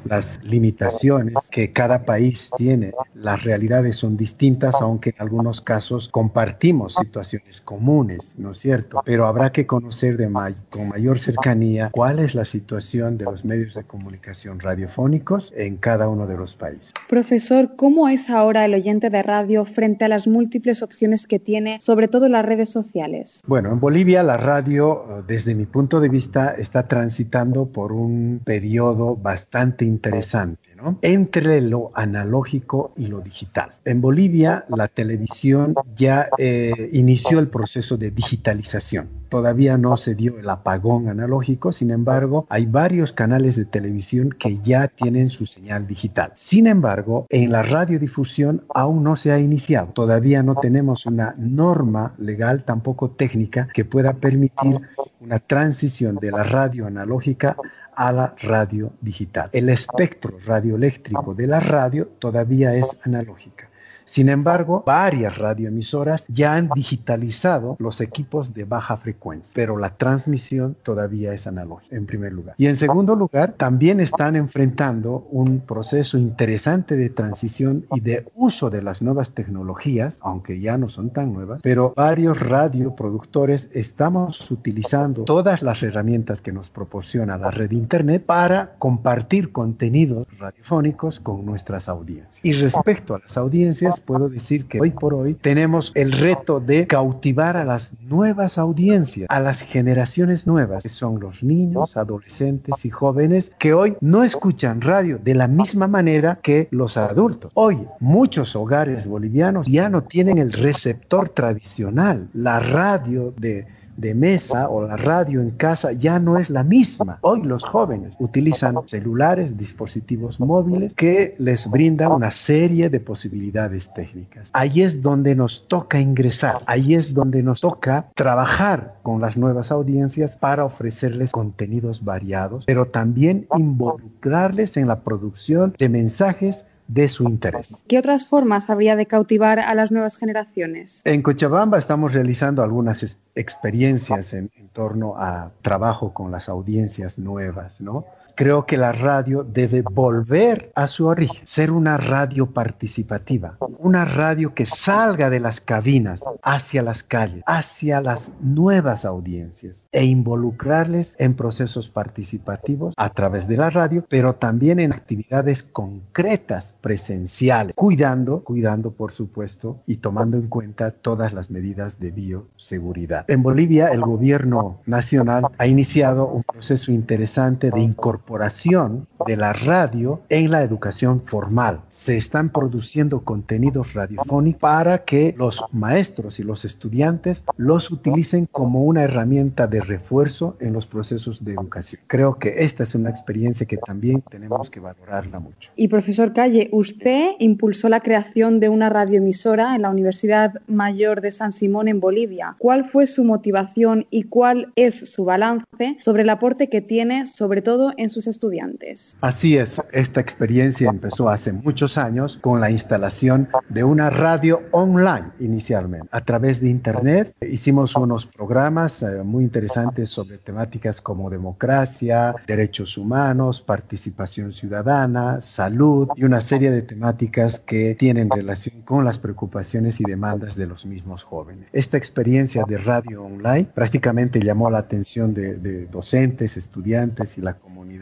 las 0.05 0.39
limitaciones 0.43 1.35
que 1.49 1.71
cada 1.71 2.05
país 2.05 2.49
tiene. 2.57 2.93
Las 3.13 3.43
realidades 3.43 3.97
son 3.97 4.17
distintas, 4.17 4.75
aunque 4.81 5.11
en 5.11 5.15
algunos 5.19 5.61
casos 5.61 6.09
compartimos 6.09 6.95
situaciones 6.95 7.61
comunes, 7.61 8.33
¿no 8.37 8.51
es 8.51 8.59
cierto? 8.59 9.01
Pero 9.05 9.27
habrá 9.27 9.51
que 9.51 9.67
conocer 9.67 10.17
de 10.17 10.31
con 10.69 10.87
mayor 10.89 11.19
cercanía 11.19 11.89
cuál 11.91 12.19
es 12.19 12.35
la 12.35 12.45
situación 12.45 13.17
de 13.17 13.25
los 13.25 13.43
medios 13.43 13.73
de 13.73 13.83
comunicación 13.83 14.59
radiofónicos 14.59 15.51
en 15.55 15.77
cada 15.77 16.07
uno 16.07 16.25
de 16.25 16.37
los 16.37 16.55
países. 16.55 16.93
Profesor, 17.09 17.75
¿cómo 17.75 18.07
es 18.07 18.29
ahora 18.29 18.65
el 18.65 18.73
oyente 18.73 19.09
de 19.09 19.21
radio 19.21 19.65
frente 19.65 20.05
a 20.05 20.07
las 20.07 20.27
múltiples 20.27 20.81
opciones 20.81 21.27
que 21.27 21.39
tiene, 21.39 21.79
sobre 21.81 22.07
todo 22.07 22.27
en 22.27 22.31
las 22.31 22.45
redes 22.45 22.69
sociales? 22.69 23.41
Bueno, 23.45 23.71
en 23.71 23.79
Bolivia 23.79 24.23
la 24.23 24.37
radio, 24.37 25.23
desde 25.27 25.53
mi 25.53 25.65
punto 25.65 25.99
de 25.99 26.09
vista, 26.09 26.55
está 26.57 26.87
transitando 26.87 27.65
por 27.67 27.91
un 27.91 28.41
periodo 28.43 29.15
bastante 29.15 29.85
interesante 29.91 30.71
entre 31.01 31.61
lo 31.61 31.91
analógico 31.93 32.93
y 32.95 33.07
lo 33.07 33.21
digital. 33.21 33.71
En 33.85 34.01
Bolivia 34.01 34.65
la 34.69 34.87
televisión 34.87 35.75
ya 35.95 36.29
eh, 36.37 36.89
inició 36.93 37.39
el 37.39 37.47
proceso 37.47 37.97
de 37.97 38.11
digitalización. 38.11 39.09
Todavía 39.29 39.77
no 39.77 39.95
se 39.95 40.13
dio 40.13 40.39
el 40.39 40.49
apagón 40.49 41.07
analógico, 41.07 41.71
sin 41.71 41.91
embargo, 41.91 42.45
hay 42.49 42.65
varios 42.65 43.13
canales 43.13 43.55
de 43.55 43.63
televisión 43.63 44.35
que 44.37 44.59
ya 44.61 44.89
tienen 44.89 45.29
su 45.29 45.45
señal 45.45 45.87
digital. 45.87 46.31
Sin 46.35 46.67
embargo, 46.67 47.27
en 47.29 47.51
la 47.51 47.61
radiodifusión 47.61 48.63
aún 48.73 49.03
no 49.03 49.15
se 49.15 49.31
ha 49.31 49.39
iniciado. 49.39 49.87
Todavía 49.93 50.43
no 50.43 50.55
tenemos 50.55 51.05
una 51.05 51.33
norma 51.37 52.13
legal, 52.17 52.65
tampoco 52.65 53.11
técnica, 53.11 53.69
que 53.73 53.85
pueda 53.85 54.13
permitir 54.13 54.81
una 55.21 55.39
transición 55.39 56.17
de 56.17 56.31
la 56.31 56.43
radio 56.43 56.87
analógica 56.87 57.55
a 58.01 58.11
la 58.11 58.33
radio 58.41 58.93
digital. 58.99 59.49
El 59.53 59.69
espectro 59.69 60.39
radioeléctrico 60.43 61.35
de 61.35 61.45
la 61.45 61.59
radio 61.59 62.07
todavía 62.17 62.73
es 62.73 62.87
analógica. 63.03 63.70
Sin 64.11 64.27
embargo, 64.27 64.83
varias 64.85 65.37
radioemisoras 65.37 66.25
ya 66.27 66.55
han 66.55 66.67
digitalizado 66.75 67.77
los 67.79 68.01
equipos 68.01 68.53
de 68.53 68.65
baja 68.65 68.97
frecuencia, 68.97 69.53
pero 69.55 69.77
la 69.77 69.95
transmisión 69.95 70.75
todavía 70.83 71.33
es 71.33 71.47
analógica, 71.47 71.95
en 71.95 72.05
primer 72.05 72.33
lugar. 72.33 72.55
Y 72.57 72.67
en 72.67 72.75
segundo 72.75 73.15
lugar, 73.15 73.53
también 73.53 74.01
están 74.01 74.35
enfrentando 74.35 75.25
un 75.31 75.61
proceso 75.61 76.17
interesante 76.17 76.97
de 76.97 77.09
transición 77.09 77.85
y 77.95 78.01
de 78.01 78.27
uso 78.35 78.69
de 78.69 78.81
las 78.81 79.01
nuevas 79.01 79.31
tecnologías, 79.31 80.17
aunque 80.19 80.59
ya 80.59 80.77
no 80.77 80.89
son 80.89 81.11
tan 81.11 81.31
nuevas, 81.31 81.61
pero 81.63 81.93
varios 81.95 82.37
radioproductores 82.37 83.69
estamos 83.71 84.51
utilizando 84.51 85.23
todas 85.23 85.61
las 85.61 85.83
herramientas 85.83 86.41
que 86.41 86.51
nos 86.51 86.69
proporciona 86.69 87.37
la 87.37 87.49
red 87.49 87.71
Internet 87.71 88.25
para 88.25 88.73
compartir 88.77 89.53
contenidos 89.53 90.27
radiofónicos 90.37 91.21
con 91.21 91.45
nuestras 91.45 91.87
audiencias. 91.87 92.43
Y 92.43 92.51
respecto 92.51 93.15
a 93.15 93.19
las 93.19 93.37
audiencias, 93.37 94.00
puedo 94.01 94.29
decir 94.29 94.65
que 94.65 94.81
hoy 94.81 94.91
por 94.91 95.13
hoy 95.13 95.33
tenemos 95.35 95.91
el 95.95 96.11
reto 96.11 96.59
de 96.59 96.87
cautivar 96.87 97.57
a 97.57 97.65
las 97.65 97.91
nuevas 98.01 98.57
audiencias, 98.57 99.27
a 99.29 99.39
las 99.39 99.61
generaciones 99.61 100.45
nuevas, 100.45 100.83
que 100.83 100.89
son 100.89 101.19
los 101.19 101.43
niños, 101.43 101.95
adolescentes 101.95 102.85
y 102.85 102.89
jóvenes, 102.89 103.51
que 103.59 103.73
hoy 103.73 103.95
no 104.01 104.23
escuchan 104.23 104.81
radio 104.81 105.19
de 105.23 105.35
la 105.35 105.47
misma 105.47 105.87
manera 105.87 106.39
que 106.41 106.67
los 106.71 106.97
adultos. 106.97 107.51
Hoy 107.55 107.87
muchos 107.99 108.55
hogares 108.55 109.05
bolivianos 109.05 109.67
ya 109.67 109.89
no 109.89 110.03
tienen 110.03 110.37
el 110.37 110.51
receptor 110.51 111.29
tradicional, 111.29 112.27
la 112.33 112.59
radio 112.59 113.33
de 113.37 113.65
de 114.01 114.15
mesa 114.15 114.67
o 114.67 114.85
la 114.85 114.97
radio 114.97 115.41
en 115.41 115.51
casa 115.51 115.93
ya 115.93 116.19
no 116.19 116.37
es 116.37 116.49
la 116.49 116.63
misma. 116.63 117.19
Hoy 117.21 117.43
los 117.43 117.63
jóvenes 117.63 118.15
utilizan 118.19 118.75
celulares, 118.87 119.57
dispositivos 119.57 120.39
móviles 120.39 120.93
que 120.95 121.35
les 121.37 121.69
brindan 121.69 122.11
una 122.11 122.31
serie 122.31 122.89
de 122.89 122.99
posibilidades 122.99 123.93
técnicas. 123.93 124.49
Ahí 124.53 124.81
es 124.81 125.01
donde 125.01 125.35
nos 125.35 125.67
toca 125.67 125.99
ingresar, 125.99 126.61
ahí 126.65 126.95
es 126.95 127.13
donde 127.13 127.43
nos 127.43 127.61
toca 127.61 128.07
trabajar 128.15 128.95
con 129.03 129.21
las 129.21 129.37
nuevas 129.37 129.71
audiencias 129.71 130.35
para 130.35 130.65
ofrecerles 130.65 131.31
contenidos 131.31 132.03
variados, 132.03 132.65
pero 132.65 132.87
también 132.87 133.47
involucrarles 133.55 134.77
en 134.77 134.87
la 134.87 135.01
producción 135.01 135.75
de 135.77 135.89
mensajes 135.89 136.65
de 136.87 137.09
su 137.09 137.23
interés. 137.23 137.69
¿Qué 137.87 137.97
otras 137.97 138.27
formas 138.27 138.69
habría 138.69 138.95
de 138.95 139.05
cautivar 139.05 139.59
a 139.59 139.73
las 139.75 139.91
nuevas 139.91 140.17
generaciones? 140.17 141.01
En 141.05 141.21
Cochabamba 141.21 141.77
estamos 141.77 142.13
realizando 142.13 142.63
algunas 142.63 143.17
experiencias 143.35 144.33
en, 144.33 144.49
en 144.55 144.67
torno 144.69 145.15
a 145.17 145.51
trabajo 145.61 146.13
con 146.13 146.31
las 146.31 146.49
audiencias 146.49 147.17
nuevas, 147.17 147.79
¿no? 147.81 148.05
Creo 148.41 148.65
que 148.65 148.75
la 148.75 148.91
radio 148.91 149.43
debe 149.43 149.83
volver 149.83 150.71
a 150.73 150.87
su 150.87 151.05
origen, 151.05 151.45
ser 151.45 151.69
una 151.69 151.97
radio 151.97 152.47
participativa, 152.47 153.55
una 153.77 154.03
radio 154.03 154.55
que 154.55 154.65
salga 154.65 155.29
de 155.29 155.39
las 155.39 155.61
cabinas 155.61 156.21
hacia 156.41 156.81
las 156.81 157.03
calles, 157.03 157.43
hacia 157.45 158.01
las 158.01 158.31
nuevas 158.41 159.05
audiencias 159.05 159.85
e 159.91 160.05
involucrarles 160.05 161.15
en 161.19 161.35
procesos 161.35 161.87
participativos 161.87 162.95
a 162.97 163.11
través 163.11 163.47
de 163.47 163.57
la 163.57 163.69
radio, 163.69 164.03
pero 164.09 164.33
también 164.33 164.79
en 164.79 164.91
actividades 164.91 165.61
concretas, 165.61 166.73
presenciales, 166.81 167.75
cuidando, 167.75 168.43
cuidando 168.43 168.89
por 168.89 169.11
supuesto 169.11 169.83
y 169.85 169.97
tomando 169.97 170.37
en 170.37 170.47
cuenta 170.47 170.89
todas 170.89 171.31
las 171.31 171.51
medidas 171.51 171.99
de 171.99 172.09
bioseguridad. 172.09 173.23
En 173.29 173.43
Bolivia 173.43 173.89
el 173.89 174.01
gobierno 174.01 174.79
nacional 174.87 175.45
ha 175.59 175.67
iniciado 175.67 176.25
un 176.25 176.41
proceso 176.41 176.91
interesante 176.91 177.69
de 177.69 177.81
incorporación 177.81 178.30
incorporación 178.31 179.07
de 179.27 179.35
la 179.35 179.51
radio 179.51 180.21
en 180.29 180.51
la 180.51 180.63
educación 180.63 181.21
formal. 181.25 181.81
Se 181.89 182.15
están 182.15 182.49
produciendo 182.49 183.21
contenidos 183.21 183.93
radiofónicos 183.93 184.61
para 184.61 185.03
que 185.03 185.35
los 185.37 185.61
maestros 185.73 186.39
y 186.39 186.43
los 186.43 186.63
estudiantes 186.63 187.43
los 187.57 187.91
utilicen 187.91 188.47
como 188.49 188.85
una 188.85 189.03
herramienta 189.03 189.67
de 189.67 189.81
refuerzo 189.81 190.55
en 190.61 190.71
los 190.71 190.85
procesos 190.85 191.43
de 191.43 191.53
educación. 191.53 192.01
Creo 192.07 192.39
que 192.39 192.55
esta 192.59 192.83
es 192.83 192.95
una 192.95 193.09
experiencia 193.09 193.65
que 193.65 193.77
también 193.77 194.23
tenemos 194.29 194.69
que 194.69 194.79
valorarla 194.79 195.39
mucho. 195.39 195.69
Y 195.75 195.89
profesor 195.89 196.33
Calle, 196.33 196.69
usted 196.71 197.31
impulsó 197.39 197.89
la 197.89 197.99
creación 197.99 198.61
de 198.61 198.69
una 198.69 198.89
radioemisora 198.89 199.75
en 199.75 199.81
la 199.81 199.89
Universidad 199.89 200.53
Mayor 200.67 201.19
de 201.19 201.31
San 201.31 201.51
Simón 201.51 201.89
en 201.89 201.99
Bolivia. 201.99 202.55
¿Cuál 202.59 202.85
fue 202.85 203.07
su 203.07 203.25
motivación 203.25 204.05
y 204.09 204.23
cuál 204.23 204.71
es 204.75 205.11
su 205.11 205.25
balance 205.25 205.65
sobre 205.99 206.23
el 206.23 206.29
aporte 206.29 206.69
que 206.69 206.81
tiene, 206.81 207.25
sobre 207.25 207.61
todo 207.61 207.91
en 207.97 208.09
sus 208.21 208.27
estudiantes. 208.27 209.17
Así 209.21 209.57
es, 209.57 209.81
esta 209.91 210.21
experiencia 210.21 210.89
empezó 210.89 211.29
hace 211.29 211.51
muchos 211.51 211.97
años 211.97 212.37
con 212.41 212.61
la 212.61 212.69
instalación 212.69 213.47
de 213.69 213.83
una 213.83 214.09
radio 214.09 214.61
online 214.71 215.31
inicialmente. 215.39 216.07
A 216.11 216.21
través 216.21 216.61
de 216.61 216.69
Internet 216.69 217.35
hicimos 217.41 217.95
unos 217.95 218.25
programas 218.25 219.01
eh, 219.01 219.23
muy 219.23 219.43
interesantes 219.43 220.09
sobre 220.11 220.37
temáticas 220.37 221.01
como 221.01 221.29
democracia, 221.29 222.35
derechos 222.45 222.97
humanos, 222.97 223.61
participación 223.61 224.53
ciudadana, 224.53 225.41
salud 225.41 226.09
y 226.15 226.23
una 226.23 226.41
serie 226.41 226.69
de 226.69 226.83
temáticas 226.83 227.59
que 227.59 227.95
tienen 227.95 228.29
relación 228.29 228.81
con 228.83 229.03
las 229.03 229.17
preocupaciones 229.17 229.99
y 229.99 230.03
demandas 230.03 230.55
de 230.55 230.67
los 230.67 230.85
mismos 230.85 231.23
jóvenes. 231.23 231.67
Esta 231.73 231.97
experiencia 231.97 232.63
de 232.67 232.77
radio 232.77 233.23
online 233.23 233.67
prácticamente 233.73 234.39
llamó 234.39 234.69
la 234.69 234.79
atención 234.79 235.33
de, 235.33 235.55
de 235.55 235.87
docentes, 235.87 236.57
estudiantes 236.57 237.37
y 237.37 237.41
la 237.41 237.55
comunidad 237.55 238.00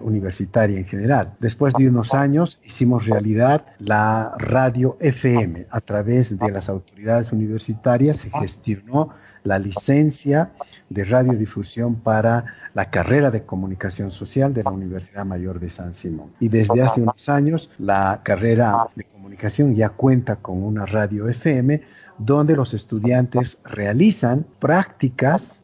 universitaria 0.00 0.78
en 0.78 0.84
general. 0.84 1.32
Después 1.40 1.74
de 1.74 1.88
unos 1.88 2.14
años 2.14 2.60
hicimos 2.64 3.06
realidad 3.06 3.64
la 3.78 4.34
radio 4.38 4.96
FM. 5.00 5.66
A 5.70 5.80
través 5.80 6.38
de 6.38 6.50
las 6.50 6.68
autoridades 6.68 7.32
universitarias 7.32 8.18
se 8.18 8.30
gestionó 8.30 9.10
la 9.42 9.58
licencia 9.58 10.50
de 10.88 11.04
radiodifusión 11.04 11.94
para 11.96 12.44
la 12.74 12.90
carrera 12.90 13.30
de 13.30 13.42
comunicación 13.42 14.10
social 14.10 14.52
de 14.52 14.64
la 14.64 14.70
Universidad 14.70 15.24
Mayor 15.24 15.60
de 15.60 15.70
San 15.70 15.94
Simón. 15.94 16.30
Y 16.40 16.48
desde 16.48 16.82
hace 16.82 17.00
unos 17.00 17.28
años 17.28 17.70
la 17.78 18.20
carrera 18.22 18.86
de 18.94 19.04
comunicación 19.04 19.74
ya 19.74 19.88
cuenta 19.90 20.36
con 20.36 20.62
una 20.62 20.86
radio 20.86 21.28
FM 21.28 21.80
donde 22.18 22.54
los 22.54 22.74
estudiantes 22.74 23.58
realizan 23.64 24.44
prácticas, 24.58 25.58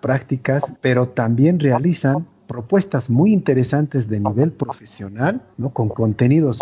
prácticas, 0.00 0.72
pero 0.80 1.08
también 1.08 1.58
realizan 1.58 2.26
propuestas 2.48 3.08
muy 3.10 3.32
interesantes 3.32 4.08
de 4.08 4.18
nivel 4.18 4.50
profesional, 4.50 5.40
¿no? 5.58 5.70
con 5.70 5.90
contenidos 5.90 6.58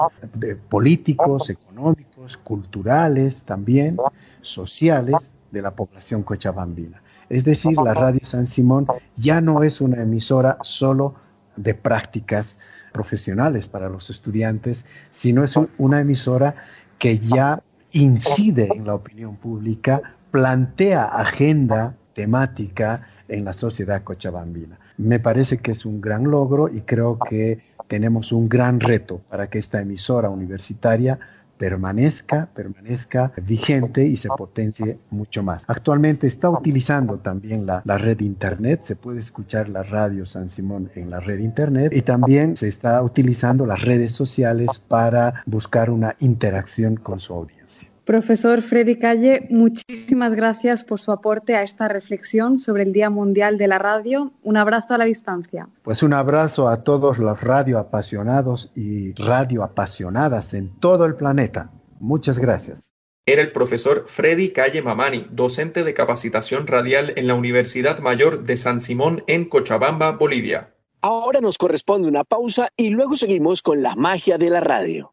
políticos, 0.69 1.49
económicos, 1.49 2.37
culturales 2.37 3.45
también, 3.45 3.97
sociales 4.43 5.33
de 5.53 5.63
la 5.63 5.71
población 5.71 6.23
cochabambina. 6.25 7.01
Es 7.31 7.45
decir, 7.45 7.77
la 7.79 7.95
Radio 7.95 8.21
San 8.25 8.47
Simón 8.47 8.87
ya 9.17 9.41
no 9.41 9.63
es 9.63 9.81
una 9.81 10.03
emisora 10.03 10.59
solo 10.63 11.15
de 11.57 11.75
prácticas 11.75 12.59
profesionales 12.93 13.69
para 13.69 13.89
los 13.89 14.11
estudiantes, 14.11 14.85
sino 15.13 15.45
es 15.45 15.55
una 15.79 16.01
emisora 16.01 16.57
que 16.99 17.19
ya 17.19 17.63
incide 17.93 18.69
en 18.75 18.87
la 18.87 18.95
opinión 18.95 19.37
pública, 19.37 20.03
plantea 20.33 21.05
agenda 21.05 21.95
temática 22.15 23.07
en 23.29 23.45
la 23.45 23.53
sociedad 23.53 24.03
cochabambina. 24.03 24.79
Me 24.99 25.21
parece 25.21 25.59
que 25.59 25.73
es 25.73 25.85
un 25.85 26.01
gran 26.01 26.25
logro 26.25 26.69
y 26.69 26.81
creo 26.83 27.19
que 27.19 27.59
tenemos 27.89 28.33
un 28.33 28.49
gran 28.49 28.81
reto 28.81 29.21
para 29.29 29.49
que 29.49 29.59
esta 29.59 29.81
emisora 29.81 30.31
universitaria 30.31 31.19
permanezca, 31.57 32.49
permanezca 32.55 33.33
vigente 33.43 34.07
y 34.07 34.17
se 34.17 34.29
potencie 34.29 34.99
mucho 35.11 35.43
más. 35.43 35.65
Actualmente 35.67 36.27
está 36.27 36.51
utilizando 36.51 37.19
también 37.19 37.67
la, 37.67 37.83
la, 37.85 37.99
red 37.99 38.21
Internet, 38.21 38.83
se 38.85 38.97
puede 38.97 39.21
escuchar 39.21 39.69
la 39.69 39.83
radio 39.83 40.27
San 40.27 40.51
Simón 40.51 40.91
en 40.95 41.11
la 41.11 41.21
red 41.21 41.39
Internet 41.39 41.93
y 41.95 42.03
también 42.03 42.57
se 42.57 42.69
está 42.69 43.03
utilizando 43.03 43.67
las 43.67 43.83
redes 43.83 44.13
sociales 44.13 44.79
para 44.87 45.43
buscar 45.47 45.91
una 45.91 46.17
interacción 46.21 46.97
con 46.97 47.21
su 47.21 47.33
audiencia. 47.33 47.66
Profesor 48.07 48.63
Freddy 48.63 49.01
Calle, 49.01 49.49
muchísimas 49.51 50.33
gracias 50.33 50.85
por 50.85 51.01
su 51.01 51.11
aporte 51.11 51.57
a 51.57 51.65
esta 51.65 51.89
reflexión 51.89 52.61
sobre 52.61 52.85
el 52.85 52.93
Día 52.93 53.11
Mundial 53.11 53.59
de 53.59 53.67
la 53.67 53.81
Radio. 53.81 54.31
Un 54.45 54.57
abrazo 54.57 54.95
a 54.95 54.99
la 54.99 55.07
distancia. 55.07 55.69
Pues 55.83 56.05
un 56.05 56.13
abrazo 56.13 56.69
a 56.69 56.85
todos 56.85 57.19
los 57.19 57.41
radioapasionados 57.41 58.71
y 58.77 59.13
radioapasionadas 59.15 60.55
en 60.55 60.79
todo 60.79 61.05
el 61.05 61.17
planeta. 61.17 61.73
Muchas 61.99 62.39
gracias. 62.39 62.93
Era 63.27 63.43
el 63.43 63.51
profesor 63.51 64.05
Freddy 64.07 64.51
Calle 64.51 64.83
Mamani, 64.83 65.27
docente 65.33 65.83
de 65.83 65.93
capacitación 65.93 66.69
radial 66.69 67.13
en 67.17 67.27
la 67.27 67.35
Universidad 67.35 67.99
Mayor 67.99 68.45
de 68.45 68.57
San 68.57 68.81
Simón 68.81 69.25
en 69.27 69.49
Cochabamba, 69.49 70.13
Bolivia. 70.13 70.73
Ahora 71.03 71.41
nos 71.41 71.59
corresponde 71.59 72.07
una 72.07 72.23
pausa 72.23 72.69
y 72.77 72.91
luego 72.91 73.17
seguimos 73.17 73.63
con 73.63 73.83
la 73.83 73.97
magia 73.97 74.39
de 74.39 74.51
la 74.51 74.61
radio. 74.61 75.13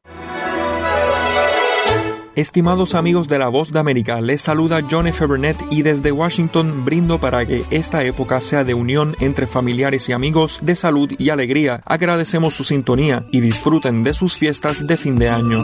Estimados 2.36 2.96
amigos 2.96 3.28
de 3.28 3.38
La 3.38 3.48
Voz 3.48 3.72
de 3.72 3.78
América, 3.78 4.20
les 4.20 4.42
saluda 4.42 4.82
John 4.90 5.06
F. 5.06 5.24
Burnett 5.28 5.56
y 5.70 5.84
desde 5.84 6.12
Washington 6.12 6.84
brindo 6.84 7.20
para 7.20 7.46
que 7.46 7.64
esta 7.70 8.04
época 8.06 8.42
sea 8.42 8.64
de 8.64 8.74
unión 8.74 9.16
entre 9.20 9.46
familiares 9.46 10.10
y 10.10 10.14
amigos, 10.14 10.58
de 10.64 10.76
salud 10.76 11.14
y 11.20 11.30
alegría. 11.30 11.84
Agradecemos 11.86 12.56
su 12.56 12.64
sintonía 12.64 13.24
y 13.32 13.42
disfruten 13.42 14.04
de 14.04 14.16
sus 14.16 14.36
fiestas 14.36 14.88
de 14.88 14.98
fin 14.98 15.20
de 15.20 15.30
año. 15.30 15.64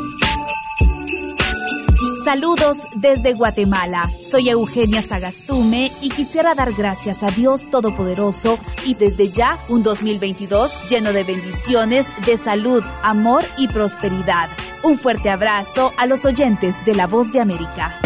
Saludos 2.30 2.84
desde 2.94 3.34
Guatemala. 3.34 4.08
Soy 4.22 4.50
Eugenia 4.50 5.02
Sagastume 5.02 5.92
y 6.00 6.10
quisiera 6.10 6.54
dar 6.54 6.72
gracias 6.74 7.24
a 7.24 7.32
Dios 7.32 7.72
Todopoderoso 7.72 8.60
y 8.86 8.94
desde 8.94 9.32
ya 9.32 9.58
un 9.68 9.82
2022 9.82 10.88
lleno 10.88 11.12
de 11.12 11.24
bendiciones, 11.24 12.10
de 12.28 12.38
salud, 12.38 12.84
amor 13.02 13.44
y 13.58 13.68
prosperidad. 13.68 14.48
Un 14.84 15.00
fuerte 15.00 15.32
abrazo 15.32 15.92
a 15.98 16.06
los 16.06 16.24
oyentes 16.24 16.86
de 16.86 16.94
La 16.94 17.08
Voz 17.08 17.32
de 17.32 17.40
América. 17.40 18.00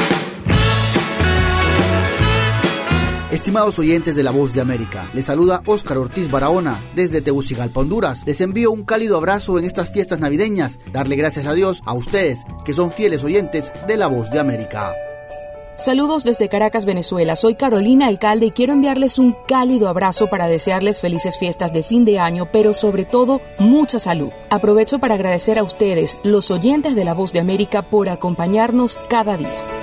Estimados 3.33 3.79
oyentes 3.79 4.15
de 4.15 4.21
La 4.21 4.29
Voz 4.29 4.53
de 4.53 4.61
América, 4.61 5.09
les 5.15 5.25
saluda 5.25 5.63
Óscar 5.65 5.97
Ortiz 5.97 6.29
Barahona 6.29 6.79
desde 6.93 7.19
Tegucigalpa, 7.19 7.79
Honduras. 7.79 8.21
Les 8.27 8.39
envío 8.41 8.69
un 8.69 8.83
cálido 8.83 9.17
abrazo 9.17 9.57
en 9.57 9.65
estas 9.65 9.91
fiestas 9.91 10.19
navideñas. 10.19 10.77
Darle 10.91 11.15
gracias 11.15 11.47
a 11.47 11.53
Dios 11.53 11.81
a 11.87 11.93
ustedes, 11.93 12.43
que 12.63 12.75
son 12.75 12.91
fieles 12.91 13.23
oyentes 13.23 13.71
de 13.87 13.97
La 13.97 14.05
Voz 14.05 14.29
de 14.29 14.39
América. 14.39 14.91
Saludos 15.75 16.23
desde 16.23 16.47
Caracas, 16.47 16.85
Venezuela. 16.85 17.35
Soy 17.35 17.55
Carolina 17.55 18.05
Alcalde 18.05 18.45
y 18.45 18.51
quiero 18.51 18.73
enviarles 18.73 19.17
un 19.17 19.35
cálido 19.47 19.89
abrazo 19.89 20.27
para 20.27 20.45
desearles 20.45 21.01
felices 21.01 21.39
fiestas 21.39 21.73
de 21.73 21.81
fin 21.81 22.05
de 22.05 22.19
año, 22.19 22.47
pero 22.51 22.75
sobre 22.75 23.03
todo 23.03 23.41
mucha 23.57 23.97
salud. 23.97 24.29
Aprovecho 24.51 24.99
para 24.99 25.15
agradecer 25.15 25.57
a 25.57 25.63
ustedes, 25.63 26.19
los 26.23 26.51
oyentes 26.51 26.93
de 26.93 27.03
La 27.03 27.15
Voz 27.15 27.33
de 27.33 27.39
América, 27.39 27.81
por 27.81 28.09
acompañarnos 28.09 28.99
cada 29.09 29.37
día. 29.37 29.82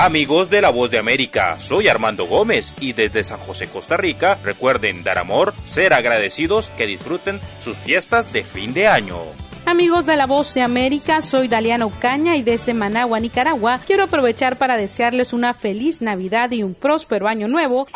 Amigos 0.00 0.48
de 0.48 0.62
La 0.62 0.70
Voz 0.70 0.90
de 0.90 0.96
América, 0.96 1.58
soy 1.60 1.88
Armando 1.88 2.24
Gómez 2.24 2.72
y 2.80 2.94
desde 2.94 3.22
San 3.22 3.38
José, 3.38 3.66
Costa 3.66 3.98
Rica, 3.98 4.38
recuerden 4.42 5.04
dar 5.04 5.18
amor, 5.18 5.52
ser 5.64 5.92
agradecidos, 5.92 6.68
que 6.78 6.86
disfruten 6.86 7.38
sus 7.62 7.76
fiestas 7.76 8.32
de 8.32 8.42
fin 8.42 8.72
de 8.72 8.88
año. 8.88 9.18
Amigos 9.66 10.06
de 10.06 10.16
la 10.16 10.26
Voz 10.26 10.54
de 10.54 10.62
América, 10.62 11.20
soy 11.20 11.48
Daliano 11.48 11.92
Caña 12.00 12.34
y 12.36 12.42
desde 12.42 12.72
Managua, 12.72 13.20
Nicaragua, 13.20 13.78
quiero 13.86 14.04
aprovechar 14.04 14.56
para 14.56 14.78
desearles 14.78 15.34
una 15.34 15.52
feliz 15.52 16.00
Navidad 16.00 16.50
y 16.50 16.62
un 16.62 16.74
próspero 16.74 17.28
año 17.28 17.46
nuevo. 17.46 17.86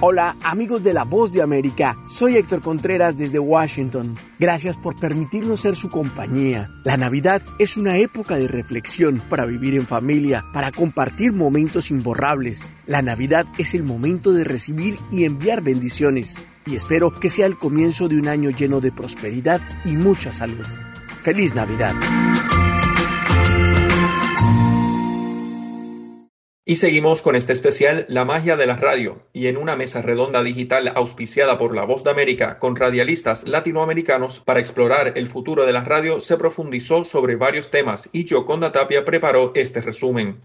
Hola 0.00 0.36
amigos 0.44 0.84
de 0.84 0.94
la 0.94 1.02
Voz 1.02 1.32
de 1.32 1.42
América, 1.42 1.96
soy 2.06 2.36
Héctor 2.36 2.60
Contreras 2.60 3.18
desde 3.18 3.40
Washington. 3.40 4.14
Gracias 4.38 4.76
por 4.76 4.94
permitirnos 4.94 5.58
ser 5.58 5.74
su 5.74 5.90
compañía. 5.90 6.70
La 6.84 6.96
Navidad 6.96 7.42
es 7.58 7.76
una 7.76 7.96
época 7.96 8.36
de 8.36 8.46
reflexión 8.46 9.20
para 9.28 9.44
vivir 9.44 9.74
en 9.74 9.88
familia, 9.88 10.44
para 10.52 10.70
compartir 10.70 11.32
momentos 11.32 11.90
imborrables. 11.90 12.62
La 12.86 13.02
Navidad 13.02 13.46
es 13.58 13.74
el 13.74 13.82
momento 13.82 14.32
de 14.32 14.44
recibir 14.44 14.96
y 15.10 15.24
enviar 15.24 15.62
bendiciones. 15.62 16.38
Y 16.64 16.76
espero 16.76 17.10
que 17.18 17.28
sea 17.28 17.46
el 17.46 17.58
comienzo 17.58 18.06
de 18.06 18.20
un 18.20 18.28
año 18.28 18.50
lleno 18.50 18.80
de 18.80 18.92
prosperidad 18.92 19.60
y 19.84 19.90
mucha 19.94 20.32
salud. 20.32 20.64
¡Feliz 21.24 21.56
Navidad! 21.56 21.94
Y 26.70 26.76
seguimos 26.76 27.22
con 27.22 27.34
este 27.34 27.54
especial 27.54 28.04
La 28.10 28.26
magia 28.26 28.58
de 28.58 28.66
la 28.66 28.76
radio 28.76 29.22
y 29.32 29.46
en 29.46 29.56
una 29.56 29.74
mesa 29.74 30.02
redonda 30.02 30.42
digital 30.42 30.92
auspiciada 30.94 31.56
por 31.56 31.74
La 31.74 31.86
Voz 31.86 32.04
de 32.04 32.10
América 32.10 32.58
con 32.58 32.76
radialistas 32.76 33.48
latinoamericanos 33.48 34.40
para 34.40 34.60
explorar 34.60 35.14
el 35.16 35.26
futuro 35.26 35.64
de 35.64 35.72
la 35.72 35.80
radio 35.80 36.20
se 36.20 36.36
profundizó 36.36 37.06
sobre 37.06 37.36
varios 37.36 37.70
temas 37.70 38.10
y 38.12 38.26
Yoconda 38.26 38.70
Tapia 38.70 39.02
preparó 39.06 39.52
este 39.54 39.80
resumen. 39.80 40.42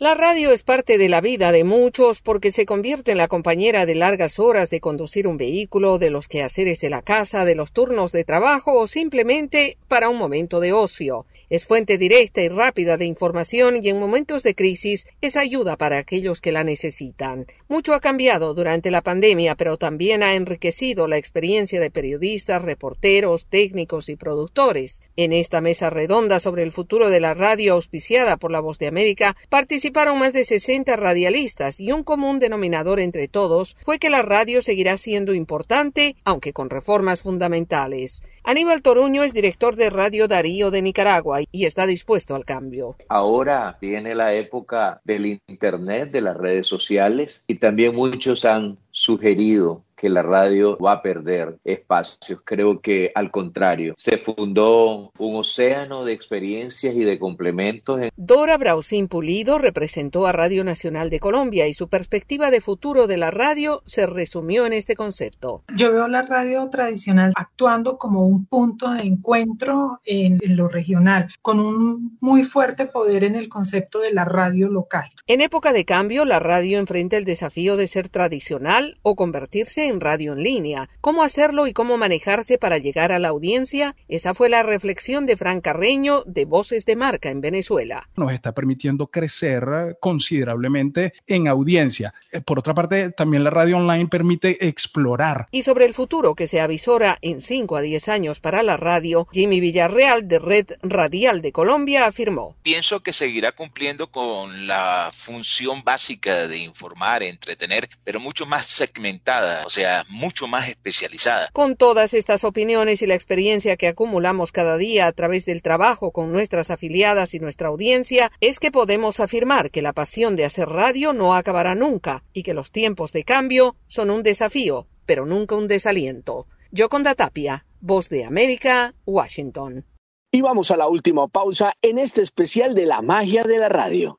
La 0.00 0.16
radio 0.16 0.50
es 0.50 0.64
parte 0.64 0.98
de 0.98 1.08
la 1.08 1.20
vida 1.20 1.52
de 1.52 1.62
muchos 1.62 2.20
porque 2.20 2.50
se 2.50 2.66
convierte 2.66 3.12
en 3.12 3.18
la 3.18 3.28
compañera 3.28 3.86
de 3.86 3.94
largas 3.94 4.40
horas 4.40 4.68
de 4.68 4.80
conducir 4.80 5.28
un 5.28 5.36
vehículo, 5.36 5.98
de 5.98 6.10
los 6.10 6.26
quehaceres 6.26 6.80
de 6.80 6.90
la 6.90 7.00
casa, 7.00 7.44
de 7.44 7.54
los 7.54 7.70
turnos 7.70 8.10
de 8.10 8.24
trabajo 8.24 8.74
o 8.74 8.88
simplemente 8.88 9.78
para 9.86 10.08
un 10.08 10.18
momento 10.18 10.58
de 10.58 10.72
ocio. 10.72 11.26
Es 11.48 11.64
fuente 11.66 11.96
directa 11.96 12.40
y 12.40 12.48
rápida 12.48 12.96
de 12.96 13.04
información 13.04 13.78
y 13.80 13.88
en 13.88 14.00
momentos 14.00 14.42
de 14.42 14.56
crisis 14.56 15.06
es 15.20 15.36
ayuda 15.36 15.76
para 15.76 15.98
aquellos 15.98 16.40
que 16.40 16.50
la 16.50 16.64
necesitan. 16.64 17.46
Mucho 17.68 17.94
ha 17.94 18.00
cambiado 18.00 18.52
durante 18.52 18.90
la 18.90 19.00
pandemia, 19.00 19.54
pero 19.54 19.76
también 19.76 20.24
ha 20.24 20.34
enriquecido 20.34 21.06
la 21.06 21.18
experiencia 21.18 21.78
de 21.78 21.92
periodistas, 21.92 22.62
reporteros, 22.62 23.46
técnicos 23.46 24.08
y 24.08 24.16
productores. 24.16 25.02
En 25.14 25.32
esta 25.32 25.60
mesa 25.60 25.88
redonda 25.88 26.40
sobre 26.40 26.64
el 26.64 26.72
futuro 26.72 27.10
de 27.10 27.20
la 27.20 27.34
radio 27.34 27.74
auspiciada 27.74 28.38
por 28.38 28.50
la 28.50 28.58
Voz 28.58 28.80
de 28.80 28.88
América 28.88 29.36
participaron 29.84 30.18
más 30.18 30.32
de 30.32 30.44
60 30.44 30.96
radialistas 30.96 31.78
y 31.78 31.92
un 31.92 32.04
común 32.04 32.38
denominador 32.38 33.00
entre 33.00 33.28
todos 33.28 33.76
fue 33.84 33.98
que 33.98 34.08
la 34.08 34.22
radio 34.22 34.62
seguirá 34.62 34.96
siendo 34.96 35.34
importante, 35.34 36.16
aunque 36.24 36.54
con 36.54 36.70
reformas 36.70 37.20
fundamentales. 37.20 38.22
Aníbal 38.44 38.80
Toruño 38.80 39.24
es 39.24 39.34
director 39.34 39.76
de 39.76 39.90
Radio 39.90 40.26
Darío 40.26 40.70
de 40.70 40.80
Nicaragua 40.80 41.40
y 41.52 41.66
está 41.66 41.86
dispuesto 41.86 42.34
al 42.34 42.46
cambio. 42.46 42.96
Ahora 43.10 43.76
viene 43.78 44.14
la 44.14 44.32
época 44.32 45.02
del 45.04 45.38
Internet, 45.46 46.10
de 46.10 46.22
las 46.22 46.36
redes 46.38 46.66
sociales 46.66 47.44
y 47.46 47.56
también 47.56 47.94
muchos 47.94 48.46
han 48.46 48.78
sugerido 48.94 49.82
que 49.96 50.10
la 50.10 50.22
radio 50.22 50.76
va 50.78 50.92
a 50.92 51.02
perder 51.02 51.56
espacios. 51.64 52.42
Creo 52.44 52.80
que 52.80 53.10
al 53.14 53.30
contrario, 53.30 53.94
se 53.96 54.18
fundó 54.18 55.10
un 55.18 55.36
océano 55.36 56.04
de 56.04 56.12
experiencias 56.12 56.94
y 56.94 57.04
de 57.04 57.18
complementos. 57.18 58.00
Dora 58.16 58.58
Brausin 58.58 59.08
Pulido 59.08 59.58
representó 59.58 60.26
a 60.26 60.32
Radio 60.32 60.62
Nacional 60.62 61.08
de 61.10 61.20
Colombia 61.20 61.66
y 61.68 61.74
su 61.74 61.88
perspectiva 61.88 62.50
de 62.50 62.60
futuro 62.60 63.06
de 63.06 63.16
la 63.16 63.30
radio 63.30 63.82
se 63.86 64.06
resumió 64.06 64.66
en 64.66 64.74
este 64.74 64.94
concepto. 64.94 65.62
Yo 65.74 65.92
veo 65.92 66.06
la 66.06 66.22
radio 66.22 66.68
tradicional 66.68 67.32
actuando 67.34 67.96
como 67.96 68.26
un 68.26 68.44
punto 68.44 68.90
de 68.90 69.04
encuentro 69.04 70.00
en, 70.04 70.38
en 70.42 70.56
lo 70.56 70.68
regional, 70.68 71.28
con 71.40 71.60
un 71.60 72.18
muy 72.20 72.44
fuerte 72.44 72.86
poder 72.86 73.24
en 73.24 73.36
el 73.36 73.48
concepto 73.48 74.00
de 74.00 74.12
la 74.12 74.26
radio 74.26 74.68
local. 74.68 75.08
En 75.26 75.40
época 75.40 75.72
de 75.72 75.86
cambio, 75.86 76.26
la 76.26 76.40
radio 76.40 76.78
enfrenta 76.78 77.16
el 77.16 77.24
desafío 77.24 77.78
de 77.78 77.86
ser 77.86 78.10
tradicional 78.10 78.83
o 79.02 79.16
convertirse 79.16 79.88
en 79.88 80.00
radio 80.00 80.32
en 80.32 80.42
línea. 80.42 80.88
¿Cómo 81.00 81.22
hacerlo 81.22 81.66
y 81.66 81.72
cómo 81.72 81.96
manejarse 81.96 82.58
para 82.58 82.78
llegar 82.78 83.12
a 83.12 83.18
la 83.18 83.28
audiencia? 83.28 83.96
Esa 84.08 84.34
fue 84.34 84.48
la 84.48 84.62
reflexión 84.62 85.26
de 85.26 85.36
Fran 85.36 85.60
Carreño 85.60 86.22
de 86.26 86.44
Voces 86.44 86.84
de 86.84 86.96
Marca 86.96 87.30
en 87.30 87.40
Venezuela. 87.40 88.08
Nos 88.16 88.32
está 88.32 88.52
permitiendo 88.52 89.08
crecer 89.08 89.96
considerablemente 90.00 91.14
en 91.26 91.48
audiencia. 91.48 92.14
Eh, 92.32 92.40
por 92.40 92.58
otra 92.58 92.74
parte, 92.74 93.10
también 93.10 93.44
la 93.44 93.50
radio 93.50 93.76
online 93.78 94.08
permite 94.08 94.66
explorar. 94.66 95.46
Y 95.50 95.62
sobre 95.62 95.84
el 95.84 95.94
futuro 95.94 96.34
que 96.34 96.46
se 96.46 96.60
avisora 96.60 97.18
en 97.22 97.40
5 97.40 97.76
a 97.76 97.80
10 97.80 98.08
años 98.08 98.40
para 98.40 98.62
la 98.62 98.76
radio, 98.76 99.28
Jimmy 99.32 99.60
Villarreal 99.60 100.28
de 100.28 100.38
Red 100.38 100.66
Radial 100.82 101.42
de 101.42 101.52
Colombia 101.52 102.06
afirmó. 102.06 102.56
Pienso 102.62 103.00
que 103.00 103.12
seguirá 103.12 103.52
cumpliendo 103.52 104.10
con 104.10 104.66
la 104.66 105.10
función 105.12 105.82
básica 105.84 106.48
de 106.48 106.58
informar, 106.58 107.22
entretener, 107.22 107.88
pero 108.04 108.20
mucho 108.20 108.46
más 108.46 108.73
segmentada. 108.74 109.62
O 109.64 109.70
sea, 109.70 110.04
mucho 110.08 110.46
más 110.46 110.68
especializada. 110.68 111.48
Con 111.52 111.76
todas 111.76 112.14
estas 112.14 112.44
opiniones 112.44 113.02
y 113.02 113.06
la 113.06 113.14
experiencia 113.14 113.76
que 113.76 113.88
acumulamos 113.88 114.52
cada 114.52 114.76
día 114.76 115.06
a 115.06 115.12
través 115.12 115.46
del 115.46 115.62
trabajo 115.62 116.12
con 116.12 116.32
nuestras 116.32 116.70
afiliadas 116.70 117.34
y 117.34 117.40
nuestra 117.40 117.68
audiencia, 117.68 118.30
es 118.40 118.58
que 118.58 118.70
podemos 118.70 119.20
afirmar 119.20 119.70
que 119.70 119.82
la 119.82 119.92
pasión 119.92 120.36
de 120.36 120.44
hacer 120.44 120.68
radio 120.68 121.12
no 121.12 121.34
acabará 121.34 121.74
nunca 121.74 122.24
y 122.32 122.42
que 122.42 122.54
los 122.54 122.70
tiempos 122.70 123.12
de 123.12 123.24
cambio 123.24 123.76
son 123.86 124.10
un 124.10 124.22
desafío, 124.22 124.86
pero 125.06 125.26
nunca 125.26 125.54
un 125.54 125.68
desaliento. 125.68 126.46
Yoconda 126.70 127.14
Tapia, 127.14 127.66
Voz 127.80 128.08
de 128.08 128.24
América, 128.24 128.94
Washington. 129.04 129.84
Y 130.32 130.40
vamos 130.40 130.72
a 130.72 130.76
la 130.76 130.88
última 130.88 131.28
pausa 131.28 131.74
en 131.80 131.98
este 131.98 132.20
especial 132.20 132.74
de 132.74 132.86
la 132.86 133.02
magia 133.02 133.44
de 133.44 133.58
la 133.58 133.68
radio. 133.68 134.18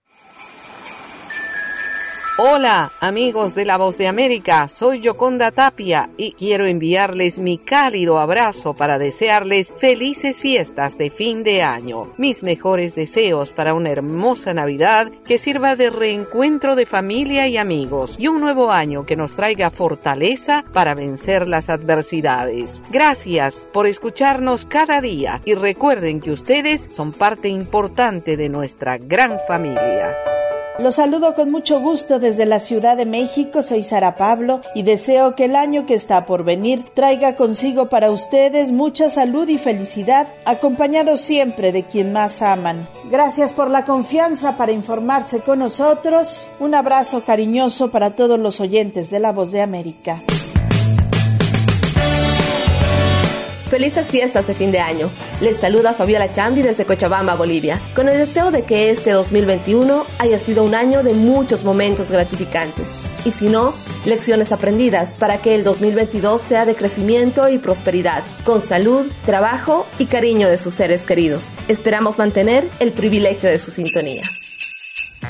Hola 2.38 2.92
amigos 3.00 3.56
de 3.56 3.64
la 3.64 3.78
Voz 3.78 3.98
de 3.98 4.10
América, 4.10 4.68
soy 4.68 5.00
Yoconda 5.00 5.52
Tapia 5.52 6.10
y 6.18 6.34
quiero 6.34 6.66
enviarles 6.66 7.38
mi 7.38 7.58
cálido 7.58 8.20
abrazo 8.20 8.74
para 8.74 9.00
desearles 9.00 9.72
felices 9.80 10.38
fiestas 10.40 10.98
de 10.98 11.12
fin 11.12 11.44
de 11.44 11.64
año, 11.64 12.12
mis 12.18 12.44
mejores 12.44 12.94
deseos 12.94 13.52
para 13.52 13.74
una 13.74 13.90
hermosa 13.90 14.54
Navidad 14.54 15.14
que 15.26 15.38
sirva 15.38 15.78
de 15.78 15.90
reencuentro 15.90 16.76
de 16.76 16.86
familia 16.86 17.48
y 17.48 17.56
amigos 17.56 18.18
y 18.20 18.28
un 18.28 18.42
nuevo 18.42 18.70
año 18.70 19.06
que 19.06 19.16
nos 19.16 19.34
traiga 19.34 19.72
fortaleza 19.72 20.66
para 20.74 20.94
vencer 20.94 21.48
las 21.48 21.70
adversidades. 21.70 22.84
Gracias 22.92 23.66
por 23.72 23.88
escucharnos 23.88 24.66
cada 24.66 25.00
día 25.00 25.40
y 25.46 25.54
recuerden 25.54 26.20
que 26.20 26.32
ustedes 26.32 26.90
son 26.92 27.14
parte 27.14 27.48
importante 27.48 28.36
de 28.36 28.50
nuestra 28.50 28.98
gran 28.98 29.38
familia. 29.48 30.18
Los 30.78 30.96
saludo 30.96 31.36
con 31.36 31.52
mucho 31.52 31.80
gusto 31.80 32.20
desde 32.20 32.46
la 32.46 32.60
Ciudad 32.60 32.98
de 32.98 33.06
México, 33.06 33.64
soy 33.64 33.82
Sara 33.82 34.16
Pablo 34.16 34.60
y 34.74 34.84
deseo 34.84 35.34
que 35.34 35.46
el 35.46 35.56
año 35.56 35.86
que 35.86 35.94
está 35.94 36.26
por 36.26 36.44
venir 36.44 36.84
traiga 36.94 37.38
consigo 37.38 37.86
para 37.86 38.12
ustedes 38.12 38.74
mucha 38.74 39.10
salud 39.10 39.48
y 39.48 39.58
felicidad, 39.58 40.28
acompañado 40.44 41.16
siempre 41.16 41.72
de 41.72 41.84
quien 41.84 42.12
más 42.12 42.42
aman. 42.42 42.90
Gracias 43.10 43.54
por 43.54 43.70
la 43.70 43.86
confianza 43.86 44.58
para 44.58 44.74
informarse 44.74 45.40
con 45.40 45.60
nosotros. 45.60 46.50
Un 46.60 46.76
abrazo 46.76 47.24
cariñoso 47.26 47.90
para 47.90 48.12
todos 48.12 48.38
los 48.38 48.60
oyentes 48.60 49.10
de 49.10 49.20
La 49.20 49.32
Voz 49.32 49.54
de 49.54 49.62
América. 49.62 50.22
Felices 53.70 54.08
fiestas 54.08 54.46
de 54.48 54.54
fin 54.54 54.72
de 54.72 54.80
año. 54.80 55.10
Les 55.42 55.58
saluda 55.58 55.94
Fabiola 55.94 56.32
Chambi 56.32 56.62
desde 56.62 56.86
Cochabamba, 56.86 57.36
Bolivia, 57.36 57.82
con 57.96 58.08
el 58.08 58.18
deseo 58.18 58.52
de 58.52 58.64
que 58.64 58.92
este 58.92 59.12
2021 59.12 60.06
haya 60.20 60.40
sido 60.40 60.64
un 60.64 60.76
año 60.76 61.04
de 61.04 61.14
muchos 61.14 61.64
momentos 61.64 62.12
gratificantes. 62.12 62.86
Y 63.26 63.32
si 63.32 63.48
no, 63.50 63.74
lecciones 64.06 64.52
aprendidas 64.52 65.16
para 65.16 65.40
que 65.40 65.56
el 65.56 65.64
2022 65.64 66.42
sea 66.42 66.66
de 66.66 66.76
crecimiento 66.76 67.50
y 67.50 67.58
prosperidad, 67.58 68.24
con 68.44 68.62
salud, 68.62 69.12
trabajo 69.26 69.88
y 69.98 70.06
cariño 70.06 70.48
de 70.48 70.60
sus 70.60 70.76
seres 70.76 71.02
queridos. 71.02 71.42
Esperamos 71.68 72.20
mantener 72.20 72.70
el 72.80 72.92
privilegio 72.92 73.50
de 73.50 73.58
su 73.58 73.72
sintonía. 73.72 74.24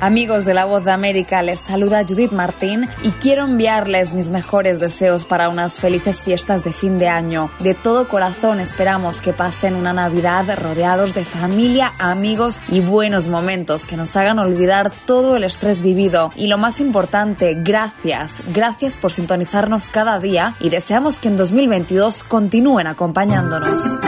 Amigos 0.01 0.45
de 0.45 0.53
la 0.53 0.65
Voz 0.65 0.83
de 0.83 0.91
América, 0.91 1.41
les 1.41 1.59
saluda 1.59 2.03
Judith 2.05 2.31
Martín 2.31 2.89
y 3.03 3.11
quiero 3.11 3.45
enviarles 3.45 4.13
mis 4.13 4.29
mejores 4.29 4.79
deseos 4.79 5.25
para 5.25 5.49
unas 5.49 5.79
felices 5.79 6.21
fiestas 6.21 6.63
de 6.63 6.73
fin 6.73 6.97
de 6.97 7.07
año. 7.07 7.49
De 7.59 7.73
todo 7.73 8.07
corazón 8.07 8.59
esperamos 8.59 9.21
que 9.21 9.33
pasen 9.33 9.75
una 9.75 9.93
Navidad 9.93 10.45
rodeados 10.59 11.13
de 11.13 11.23
familia, 11.23 11.93
amigos 11.97 12.59
y 12.67 12.81
buenos 12.81 13.27
momentos 13.27 13.85
que 13.85 13.97
nos 13.97 14.15
hagan 14.15 14.39
olvidar 14.39 14.91
todo 15.05 15.37
el 15.37 15.43
estrés 15.43 15.81
vivido. 15.81 16.31
Y 16.35 16.47
lo 16.47 16.57
más 16.57 16.81
importante, 16.81 17.55
gracias, 17.57 18.33
gracias 18.53 18.97
por 18.97 19.11
sintonizarnos 19.11 19.87
cada 19.87 20.19
día 20.19 20.55
y 20.59 20.69
deseamos 20.69 21.19
que 21.19 21.29
en 21.29 21.37
2022 21.37 22.23
continúen 22.25 22.87
acompañándonos. 22.87 23.99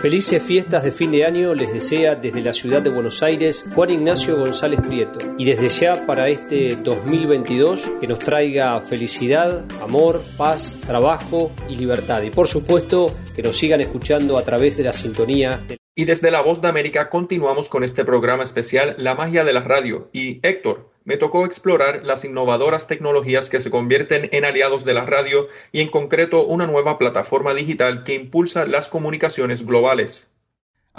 Felices 0.00 0.40
fiestas 0.44 0.84
de 0.84 0.92
fin 0.92 1.10
de 1.10 1.24
año 1.24 1.54
les 1.54 1.72
desea 1.72 2.14
desde 2.14 2.40
la 2.40 2.52
ciudad 2.52 2.80
de 2.80 2.88
Buenos 2.88 3.20
Aires 3.20 3.68
Juan 3.74 3.90
Ignacio 3.90 4.36
González 4.36 4.80
Prieto. 4.80 5.18
Y 5.36 5.44
desde 5.44 5.68
ya 5.68 6.06
para 6.06 6.28
este 6.28 6.76
2022 6.76 7.90
que 8.00 8.06
nos 8.06 8.20
traiga 8.20 8.80
felicidad, 8.80 9.64
amor, 9.82 10.22
paz, 10.36 10.78
trabajo 10.86 11.50
y 11.68 11.74
libertad. 11.74 12.22
Y 12.22 12.30
por 12.30 12.46
supuesto 12.46 13.12
que 13.34 13.42
nos 13.42 13.56
sigan 13.56 13.80
escuchando 13.80 14.38
a 14.38 14.44
través 14.44 14.76
de 14.76 14.84
la 14.84 14.92
sintonía. 14.92 15.66
Y 15.96 16.04
desde 16.04 16.30
La 16.30 16.42
Voz 16.42 16.62
de 16.62 16.68
América 16.68 17.10
continuamos 17.10 17.68
con 17.68 17.82
este 17.82 18.04
programa 18.04 18.44
especial 18.44 18.94
La 18.98 19.16
magia 19.16 19.42
de 19.42 19.52
la 19.52 19.62
radio. 19.62 20.10
Y 20.12 20.38
Héctor, 20.46 20.92
me 21.08 21.16
tocó 21.16 21.46
explorar 21.46 22.04
las 22.04 22.26
innovadoras 22.26 22.86
tecnologías 22.86 23.48
que 23.48 23.60
se 23.60 23.70
convierten 23.70 24.28
en 24.30 24.44
aliados 24.44 24.84
de 24.84 24.92
la 24.92 25.06
radio 25.06 25.48
y 25.72 25.80
en 25.80 25.88
concreto 25.88 26.44
una 26.44 26.66
nueva 26.66 26.98
plataforma 26.98 27.54
digital 27.54 28.04
que 28.04 28.12
impulsa 28.12 28.66
las 28.66 28.90
comunicaciones 28.90 29.64
globales. 29.64 30.30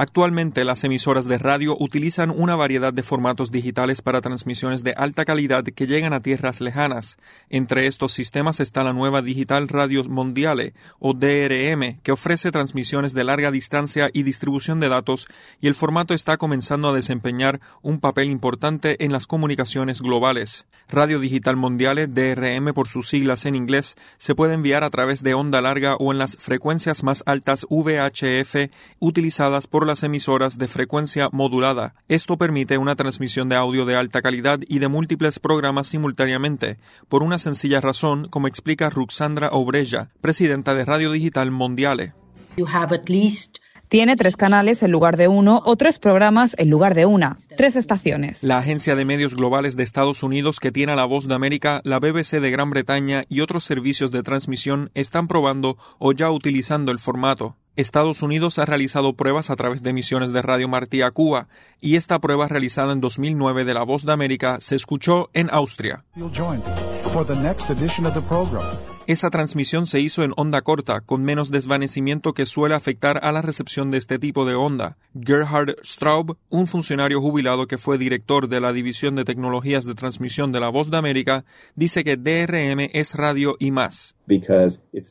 Actualmente 0.01 0.63
las 0.63 0.85
emisoras 0.85 1.25
de 1.25 1.37
radio 1.37 1.75
utilizan 1.77 2.29
una 2.29 2.55
variedad 2.55 2.93
de 2.93 3.03
formatos 3.03 3.51
digitales 3.51 4.01
para 4.01 4.21
transmisiones 4.21 4.81
de 4.81 4.93
alta 4.93 5.25
calidad 5.25 5.65
que 5.65 5.87
llegan 5.87 6.13
a 6.13 6.21
tierras 6.21 6.61
lejanas. 6.61 7.17
Entre 7.49 7.85
estos 7.85 8.13
sistemas 8.13 8.61
está 8.61 8.81
la 8.81 8.93
nueva 8.93 9.21
Digital 9.21 9.67
Radio 9.67 10.05
Mondiale 10.05 10.73
o 10.99 11.13
DRM, 11.13 11.99
que 12.01 12.13
ofrece 12.13 12.49
transmisiones 12.49 13.11
de 13.11 13.25
larga 13.25 13.51
distancia 13.51 14.09
y 14.13 14.23
distribución 14.23 14.79
de 14.79 14.87
datos, 14.87 15.27
y 15.59 15.67
el 15.67 15.75
formato 15.75 16.13
está 16.13 16.37
comenzando 16.37 16.87
a 16.87 16.95
desempeñar 16.95 17.59
un 17.81 17.99
papel 17.99 18.29
importante 18.29 19.03
en 19.03 19.11
las 19.11 19.27
comunicaciones 19.27 20.01
globales. 20.01 20.65
Radio 20.87 21.19
Digital 21.19 21.57
Mondiale, 21.57 22.07
DRM 22.07 22.73
por 22.73 22.87
sus 22.87 23.09
siglas 23.09 23.45
en 23.45 23.53
inglés, 23.53 23.97
se 24.17 24.33
puede 24.33 24.53
enviar 24.53 24.85
a 24.85 24.89
través 24.91 25.23
de 25.23 25.33
onda 25.33 25.59
larga 25.59 25.97
o 25.97 26.13
en 26.13 26.19
las 26.19 26.37
frecuencias 26.37 27.03
más 27.03 27.21
altas 27.25 27.67
VHF 27.69 28.71
utilizadas 28.99 29.67
por 29.67 29.88
las 29.89 30.03
emisoras 30.03 30.57
de 30.59 30.67
frecuencia 30.67 31.29
modulada. 31.31 31.95
Esto 32.07 32.37
permite 32.37 32.77
una 32.77 32.95
transmisión 32.95 33.49
de 33.49 33.55
audio 33.55 33.85
de 33.85 33.95
alta 33.95 34.21
calidad 34.21 34.59
y 34.67 34.77
de 34.77 34.87
múltiples 34.87 35.39
programas 35.39 35.87
simultáneamente, 35.87 36.77
por 37.07 37.23
una 37.23 37.39
sencilla 37.39 37.81
razón, 37.81 38.27
como 38.29 38.47
explica 38.47 38.91
Ruxandra 38.91 39.49
Obrella, 39.49 40.09
presidenta 40.21 40.75
de 40.75 40.85
Radio 40.85 41.11
Digital 41.11 41.49
Mondiale. 41.49 42.13
Tiene 43.89 44.15
tres 44.15 44.37
canales 44.37 44.83
en 44.83 44.91
lugar 44.91 45.17
de 45.17 45.27
uno 45.27 45.63
o 45.65 45.75
tres 45.75 45.97
programas 45.97 46.55
en 46.59 46.69
lugar 46.69 46.93
de 46.93 47.07
una, 47.07 47.37
tres 47.57 47.75
estaciones. 47.75 48.43
La 48.43 48.59
agencia 48.59 48.95
de 48.95 49.03
medios 49.03 49.35
globales 49.35 49.75
de 49.75 49.81
Estados 49.81 50.21
Unidos 50.21 50.59
que 50.59 50.71
tiene 50.71 50.91
a 50.91 50.95
la 50.95 51.05
voz 51.05 51.27
de 51.27 51.33
América, 51.33 51.81
la 51.83 51.97
BBC 51.97 52.39
de 52.39 52.51
Gran 52.51 52.69
Bretaña 52.69 53.23
y 53.29 53.41
otros 53.41 53.63
servicios 53.63 54.11
de 54.11 54.21
transmisión 54.21 54.91
están 54.93 55.27
probando 55.27 55.75
o 55.97 56.11
ya 56.11 56.29
utilizando 56.29 56.91
el 56.91 56.99
formato. 56.99 57.55
Estados 57.75 58.21
Unidos 58.21 58.59
ha 58.59 58.65
realizado 58.65 59.13
pruebas 59.13 59.49
a 59.49 59.55
través 59.55 59.81
de 59.81 59.89
emisiones 59.89 60.31
de 60.33 60.43
Radio 60.43 60.67
Martí 60.67 61.01
a 61.01 61.09
Cuba 61.09 61.47
y 61.81 61.95
esta 61.95 62.19
prueba 62.19 62.47
realizada 62.47 62.93
en 62.93 63.01
2009 63.01 63.65
de 63.65 63.73
La 63.73 63.81
Voz 63.81 64.05
de 64.05 64.13
América 64.13 64.59
se 64.61 64.75
escuchó 64.75 65.31
en 65.33 65.49
Austria. 65.51 66.05
Esa 69.09 69.31
transmisión 69.31 69.87
se 69.87 69.99
hizo 70.01 70.21
en 70.21 70.33
onda 70.37 70.61
corta, 70.61 71.01
con 71.01 71.23
menos 71.23 71.49
desvanecimiento 71.49 72.35
que 72.35 72.45
suele 72.45 72.75
afectar 72.75 73.19
a 73.25 73.31
la 73.31 73.41
recepción 73.41 73.89
de 73.89 73.97
este 73.97 74.19
tipo 74.19 74.45
de 74.45 74.53
onda. 74.53 74.97
Gerhard 75.19 75.77
Straub, 75.81 76.37
un 76.49 76.67
funcionario 76.67 77.19
jubilado 77.19 77.65
que 77.65 77.79
fue 77.79 77.97
director 77.97 78.47
de 78.47 78.61
la 78.61 78.71
División 78.71 79.15
de 79.15 79.25
Tecnologías 79.25 79.85
de 79.85 79.95
Transmisión 79.95 80.51
de 80.51 80.59
la 80.59 80.69
Voz 80.69 80.91
de 80.91 80.97
América, 80.97 81.43
dice 81.73 82.03
que 82.03 82.17
DRM 82.17 82.87
es 82.93 83.15
radio 83.15 83.55
y 83.57 83.71
más. 83.71 84.13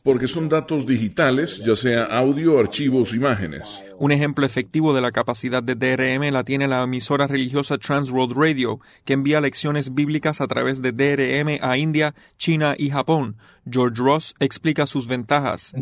Porque 0.05 0.29
son 0.29 0.47
datos 0.47 0.87
digitales, 0.87 1.61
ya 1.65 1.75
sea 1.75 2.05
audio, 2.05 2.57
archivos, 2.57 3.13
imágenes. 3.13 3.83
Un 3.97 4.13
ejemplo 4.13 4.45
efectivo 4.45 4.93
de 4.93 5.01
la 5.01 5.11
capacidad 5.11 5.61
de 5.61 5.75
DRM 5.75 6.31
la 6.31 6.45
tiene 6.45 6.69
la 6.69 6.83
emisora 6.83 7.27
religiosa 7.27 7.77
Transworld 7.77 8.37
Radio, 8.37 8.79
que 9.03 9.11
envía 9.11 9.41
lecciones 9.41 9.93
bíblicas 9.93 10.39
a 10.39 10.47
través 10.47 10.81
de 10.81 10.93
DRM 10.93 11.59
a 11.61 11.77
India, 11.77 12.15
China 12.37 12.75
y 12.77 12.91
Japón. 12.91 13.35
George 13.69 14.01
Ross 14.01 14.35
explica 14.39 14.85
sus 14.85 15.07
ventajas. 15.07 15.73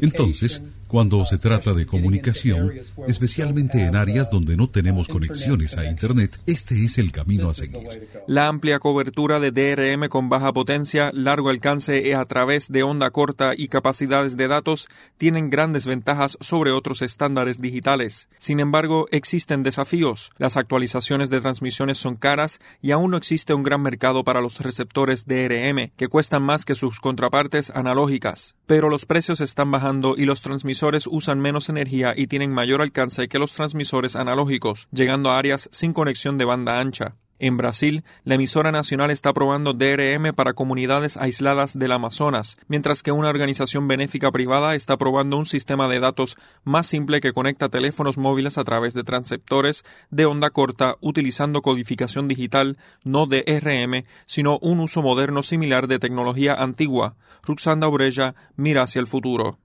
Entonces, 0.00 0.62
cuando 0.92 1.24
se 1.24 1.38
trata 1.38 1.72
de 1.72 1.86
comunicación, 1.86 2.70
especialmente 3.08 3.82
en 3.82 3.96
áreas 3.96 4.30
donde 4.30 4.58
no 4.58 4.68
tenemos 4.68 5.08
conexiones 5.08 5.78
a 5.78 5.86
Internet, 5.86 6.38
este 6.44 6.84
es 6.84 6.98
el 6.98 7.12
camino 7.12 7.48
a 7.48 7.54
seguir. 7.54 8.10
La 8.26 8.46
amplia 8.46 8.78
cobertura 8.78 9.40
de 9.40 9.52
DRM 9.52 10.08
con 10.10 10.28
baja 10.28 10.52
potencia, 10.52 11.10
largo 11.14 11.48
alcance 11.48 12.14
a 12.14 12.24
través 12.26 12.70
de 12.70 12.82
onda 12.82 13.10
corta 13.10 13.52
y 13.56 13.68
capacidades 13.68 14.36
de 14.36 14.48
datos 14.48 14.86
tienen 15.16 15.48
grandes 15.48 15.86
ventajas 15.86 16.36
sobre 16.40 16.72
otros 16.72 17.00
estándares 17.00 17.60
digitales. 17.62 18.28
Sin 18.38 18.60
embargo, 18.60 19.06
existen 19.10 19.62
desafíos. 19.62 20.30
Las 20.36 20.58
actualizaciones 20.58 21.30
de 21.30 21.40
transmisiones 21.40 21.96
son 21.96 22.16
caras 22.16 22.60
y 22.82 22.90
aún 22.90 23.12
no 23.12 23.16
existe 23.16 23.54
un 23.54 23.62
gran 23.62 23.80
mercado 23.80 24.24
para 24.24 24.42
los 24.42 24.60
receptores 24.60 25.26
DRM, 25.26 25.90
que 25.96 26.08
cuestan 26.08 26.41
más 26.42 26.64
que 26.64 26.74
sus 26.74 27.00
contrapartes 27.00 27.70
analógicas. 27.70 28.56
Pero 28.66 28.88
los 28.88 29.06
precios 29.06 29.40
están 29.40 29.70
bajando 29.70 30.14
y 30.16 30.24
los 30.24 30.42
transmisores 30.42 31.06
usan 31.06 31.40
menos 31.40 31.68
energía 31.68 32.14
y 32.16 32.26
tienen 32.26 32.52
mayor 32.52 32.82
alcance 32.82 33.28
que 33.28 33.38
los 33.38 33.52
transmisores 33.52 34.16
analógicos, 34.16 34.88
llegando 34.92 35.30
a 35.30 35.38
áreas 35.38 35.68
sin 35.72 35.92
conexión 35.92 36.38
de 36.38 36.44
banda 36.44 36.80
ancha. 36.80 37.16
En 37.42 37.56
Brasil, 37.56 38.04
la 38.22 38.36
emisora 38.36 38.70
nacional 38.70 39.10
está 39.10 39.32
probando 39.32 39.72
DRM 39.72 40.32
para 40.32 40.52
comunidades 40.52 41.16
aisladas 41.16 41.76
del 41.76 41.90
Amazonas, 41.90 42.56
mientras 42.68 43.02
que 43.02 43.10
una 43.10 43.30
organización 43.30 43.88
benéfica 43.88 44.30
privada 44.30 44.76
está 44.76 44.96
probando 44.96 45.36
un 45.36 45.46
sistema 45.46 45.88
de 45.88 45.98
datos 45.98 46.36
más 46.62 46.86
simple 46.86 47.20
que 47.20 47.32
conecta 47.32 47.68
teléfonos 47.68 48.16
móviles 48.16 48.58
a 48.58 48.64
través 48.64 48.94
de 48.94 49.02
transceptores 49.02 49.84
de 50.08 50.24
onda 50.24 50.50
corta 50.50 50.94
utilizando 51.00 51.62
codificación 51.62 52.28
digital, 52.28 52.78
no 53.02 53.26
DRM, 53.26 54.04
sino 54.24 54.60
un 54.60 54.78
uso 54.78 55.02
moderno 55.02 55.42
similar 55.42 55.88
de 55.88 55.98
tecnología 55.98 56.54
antigua. 56.54 57.16
Ruxanda 57.42 57.88
Obrella 57.88 58.36
mira 58.54 58.84
hacia 58.84 59.00
el 59.00 59.08
futuro. 59.08 59.58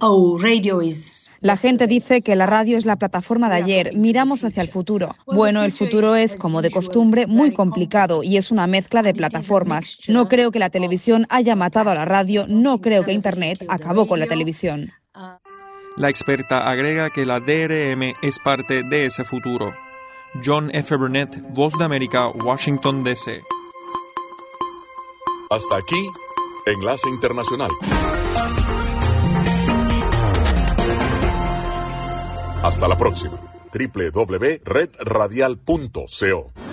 Oh, 0.00 0.36
la 1.40 1.56
gente 1.56 1.86
dice 1.86 2.22
que 2.22 2.36
la 2.36 2.46
radio 2.46 2.76
es 2.76 2.84
la 2.84 2.96
plataforma 2.96 3.48
de 3.48 3.56
ayer, 3.56 3.96
miramos 3.96 4.44
hacia 4.44 4.62
el 4.62 4.68
futuro. 4.68 5.14
Bueno, 5.26 5.62
el 5.62 5.72
futuro 5.72 6.14
es, 6.14 6.36
como 6.36 6.60
de 6.62 6.70
costumbre, 6.70 7.26
muy 7.26 7.52
complicado 7.52 8.22
y 8.22 8.36
es 8.36 8.50
una 8.50 8.66
mezcla 8.66 9.02
de 9.02 9.14
plataformas. 9.14 9.98
No 10.08 10.28
creo 10.28 10.50
que 10.50 10.58
la 10.58 10.70
televisión 10.70 11.26
haya 11.30 11.56
matado 11.56 11.90
a 11.90 11.94
la 11.94 12.04
radio, 12.04 12.46
no 12.48 12.80
creo 12.80 13.04
que 13.04 13.12
Internet 13.12 13.64
acabó 13.68 14.06
con 14.06 14.20
la 14.20 14.26
televisión. 14.26 14.92
La 15.96 16.08
experta 16.08 16.70
agrega 16.70 17.10
que 17.10 17.26
la 17.26 17.40
DRM 17.40 18.14
es 18.22 18.38
parte 18.38 18.82
de 18.82 19.06
ese 19.06 19.24
futuro. 19.24 19.72
John 20.44 20.70
F. 20.72 20.96
Burnett, 20.96 21.40
Voz 21.50 21.76
de 21.76 21.84
América, 21.84 22.28
Washington, 22.28 23.04
D.C. 23.04 23.42
Hasta 25.50 25.76
aquí, 25.76 26.08
Enlace 26.66 27.08
Internacional. 27.08 27.70
Hasta 32.62 32.88
la 32.88 32.96
próxima. 32.96 33.38
www.redradial.co 33.74 36.71